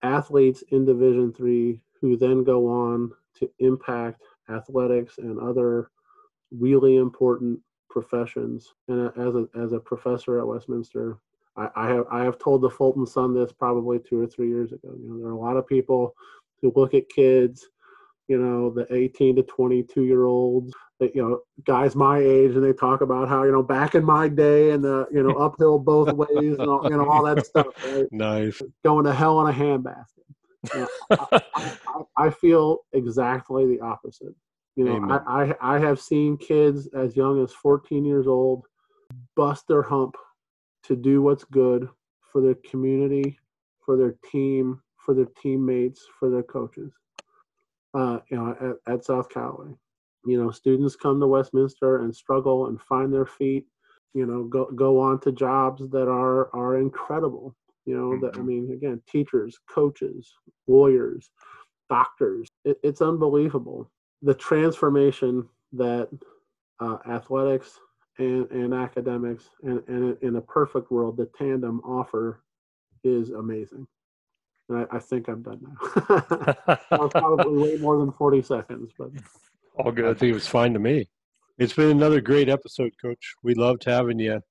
athletes 0.01 0.63
in 0.71 0.85
Division 0.85 1.33
three 1.33 1.81
who 1.99 2.15
then 2.15 2.43
go 2.43 2.67
on 2.67 3.11
to 3.35 3.49
impact 3.59 4.21
athletics 4.49 5.17
and 5.17 5.39
other 5.39 5.91
really 6.51 6.95
important 6.95 7.59
professions. 7.89 8.73
And 8.87 9.07
as 9.17 9.35
a 9.35 9.47
as 9.57 9.73
a 9.73 9.79
professor 9.79 10.39
at 10.39 10.47
Westminster, 10.47 11.19
I, 11.59 11.69
I 11.75 11.89
have 11.89 12.05
I 12.09 12.23
have 12.23 12.39
told 12.39 12.61
the 12.61 12.69
Fulton 12.69 13.05
Sun 13.05 13.33
this 13.33 13.51
probably 13.51 13.99
two 13.99 14.21
or 14.21 14.27
three 14.27 14.47
years 14.47 14.71
ago. 14.71 14.93
You 14.97 15.09
know, 15.09 15.17
there 15.19 15.27
are 15.27 15.33
a 15.33 15.39
lot 15.39 15.57
of 15.57 15.67
people 15.67 16.15
who 16.61 16.71
look 16.75 16.93
at 16.93 17.09
kids, 17.09 17.67
you 18.27 18.37
know, 18.37 18.69
the 18.69 18.87
18 18.93 19.35
to 19.37 19.43
22 19.43 20.03
year 20.03 20.25
olds, 20.25 20.73
that 20.99 21.15
you 21.15 21.21
know, 21.21 21.41
guys 21.65 21.95
my 21.95 22.19
age, 22.19 22.55
and 22.55 22.63
they 22.63 22.73
talk 22.73 23.01
about 23.01 23.27
how 23.27 23.43
you 23.43 23.51
know 23.51 23.63
back 23.63 23.95
in 23.95 24.05
my 24.05 24.29
day 24.29 24.71
and 24.71 24.83
the 24.83 25.07
you 25.11 25.21
know 25.21 25.35
uphill 25.35 25.79
both 25.79 26.11
ways 26.13 26.57
and 26.57 26.69
all, 26.69 26.83
you 26.89 26.95
know 26.95 27.09
all 27.09 27.23
that 27.23 27.45
stuff. 27.45 27.67
Right? 27.85 28.07
Nice. 28.11 28.61
Going 28.83 29.05
to 29.05 29.13
hell 29.13 29.45
in 29.45 29.53
a 29.53 29.57
handbasket. 29.57 30.05
You 30.73 30.81
know, 30.81 30.87
I, 31.31 31.41
I, 31.55 32.25
I 32.25 32.29
feel 32.29 32.79
exactly 32.93 33.65
the 33.65 33.81
opposite. 33.81 34.35
You 34.75 34.85
know, 34.85 35.09
I, 35.09 35.43
I 35.43 35.75
I 35.75 35.79
have 35.79 35.99
seen 35.99 36.37
kids 36.37 36.87
as 36.93 37.17
young 37.17 37.43
as 37.43 37.51
14 37.51 38.05
years 38.05 38.27
old 38.27 38.65
bust 39.35 39.67
their 39.67 39.81
hump 39.81 40.15
to 40.83 40.95
do 40.95 41.21
what's 41.21 41.43
good 41.45 41.89
for 42.31 42.41
their 42.41 42.55
community, 42.69 43.37
for 43.85 43.97
their 43.97 44.15
team, 44.31 44.81
for 44.97 45.13
their 45.13 45.27
teammates, 45.41 46.05
for 46.19 46.29
their 46.29 46.43
coaches. 46.43 46.93
Uh, 47.93 48.19
you 48.29 48.37
know, 48.37 48.77
at, 48.87 48.93
at 48.93 49.05
South 49.05 49.29
Callaway, 49.29 49.73
you 50.25 50.41
know, 50.41 50.51
students 50.51 50.95
come 50.95 51.19
to 51.19 51.27
Westminster 51.27 51.99
and 52.03 52.15
struggle 52.15 52.67
and 52.67 52.79
find 52.81 53.11
their 53.13 53.25
feet. 53.25 53.65
You 54.13 54.25
know, 54.25 54.43
go 54.43 54.65
go 54.75 54.99
on 54.99 55.19
to 55.21 55.31
jobs 55.31 55.89
that 55.89 56.07
are 56.07 56.53
are 56.55 56.77
incredible. 56.77 57.55
You 57.85 57.97
know, 57.97 58.19
that 58.21 58.35
I 58.35 58.41
Mhm. 58.41 58.45
mean, 58.45 58.71
again, 58.71 59.01
teachers, 59.07 59.57
coaches, 59.69 60.31
lawyers, 60.67 61.31
doctors. 61.89 62.47
It, 62.65 62.79
it's 62.83 63.01
unbelievable 63.01 63.89
the 64.21 64.33
transformation 64.35 65.47
that 65.73 66.09
uh, 66.79 66.97
athletics 67.07 67.79
and, 68.19 68.51
and 68.51 68.73
academics 68.73 69.49
and, 69.63 69.81
and 69.87 70.17
in 70.21 70.35
a 70.35 70.41
perfect 70.41 70.91
world, 70.91 71.17
the 71.17 71.29
tandem 71.37 71.79
offer 71.79 72.43
is 73.03 73.31
amazing. 73.31 73.87
And 74.67 74.79
I, 74.79 74.97
I 74.97 74.99
think 74.99 75.27
I'm 75.27 75.41
done 75.41 75.61
now. 75.61 76.75
probably 77.09 77.57
way 77.57 77.77
more 77.77 77.97
than 77.97 78.11
40 78.11 78.41
seconds, 78.43 78.91
but 78.97 79.09
All 79.77 79.91
good 79.91 80.05
I 80.05 80.13
think 80.13 80.31
it 80.31 80.35
was 80.35 80.47
fine 80.47 80.73
to 80.73 80.79
me. 80.79 81.07
It's 81.57 81.73
been 81.73 81.89
another 81.89 82.21
great 82.21 82.49
episode, 82.49 82.91
Coach. 83.01 83.33
We 83.41 83.55
loved 83.55 83.83
having 83.85 84.19
you. 84.19 84.41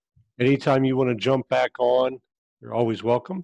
Anytime 0.41 0.85
you 0.85 0.97
want 0.97 1.11
to 1.11 1.15
jump 1.15 1.49
back 1.49 1.71
on, 1.79 2.19
you're 2.61 2.75
always 2.75 3.03
welcome. 3.03 3.43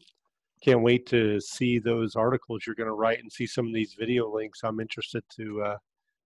Can't 0.63 0.83
wait 0.83 1.07
to 1.07 1.41
see 1.41 1.79
those 1.79 2.17
articles 2.17 2.63
you're 2.67 2.75
going 2.75 2.89
to 2.89 2.95
write 2.95 3.21
and 3.21 3.31
see 3.31 3.47
some 3.47 3.67
of 3.67 3.75
these 3.75 3.95
video 3.99 4.33
links. 4.33 4.61
I'm 4.65 4.81
interested 4.81 5.23
to 5.37 5.63
uh, 5.63 5.77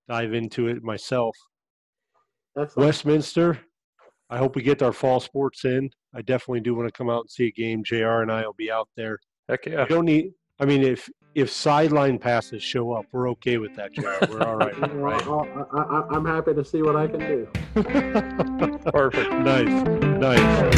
dive 0.09 0.35
into 0.35 0.69
it 0.69 0.83
myself. 0.83 1.37
excellent. 2.57 2.87
Westminster, 2.87 3.59
I 4.31 4.37
hope 4.39 4.57
we 4.57 4.63
get 4.63 4.83
our 4.83 4.93
fall 4.93 5.21
sports 5.21 5.65
in. 5.65 5.91
I 6.15 6.23
definitely 6.23 6.61
do 6.61 6.75
want 6.75 6.89
to 6.89 6.93
come 6.93 7.09
out 7.09 7.21
and 7.23 7.31
see 7.31 7.47
a 7.47 7.53
game. 7.53 7.83
JR 7.85 8.21
and 8.23 8.31
I 8.31 8.43
will 8.45 8.53
be 8.53 8.71
out 8.71 8.89
there. 8.97 9.19
Heck 9.49 9.65
We 9.67 9.73
don't 9.87 10.05
need, 10.05 10.33
I 10.61 10.67
mean, 10.67 10.83
if 10.83 11.09
if 11.35 11.51
sideline 11.51 12.19
passes 12.19 12.63
show 12.63 12.93
up, 12.93 13.05
we're 13.13 13.31
okay 13.31 13.59
with 13.59 13.75
that, 13.77 13.93
JR. 13.93 14.03
We're 14.31 14.43
all 14.43 14.57
right, 14.57 14.75
right? 14.95 15.23
I'll- 15.27 15.69
I, 15.73 15.79
I, 15.81 16.09
I'm 16.17 16.25
happy 16.25 16.53
to 16.55 16.65
see 16.65 16.83
what 16.83 16.97
I 16.97 17.07
can 17.07 17.21
do. 17.21 17.47
Perfect. 18.91 19.31
nice, 19.45 19.69
nice. 20.19 20.69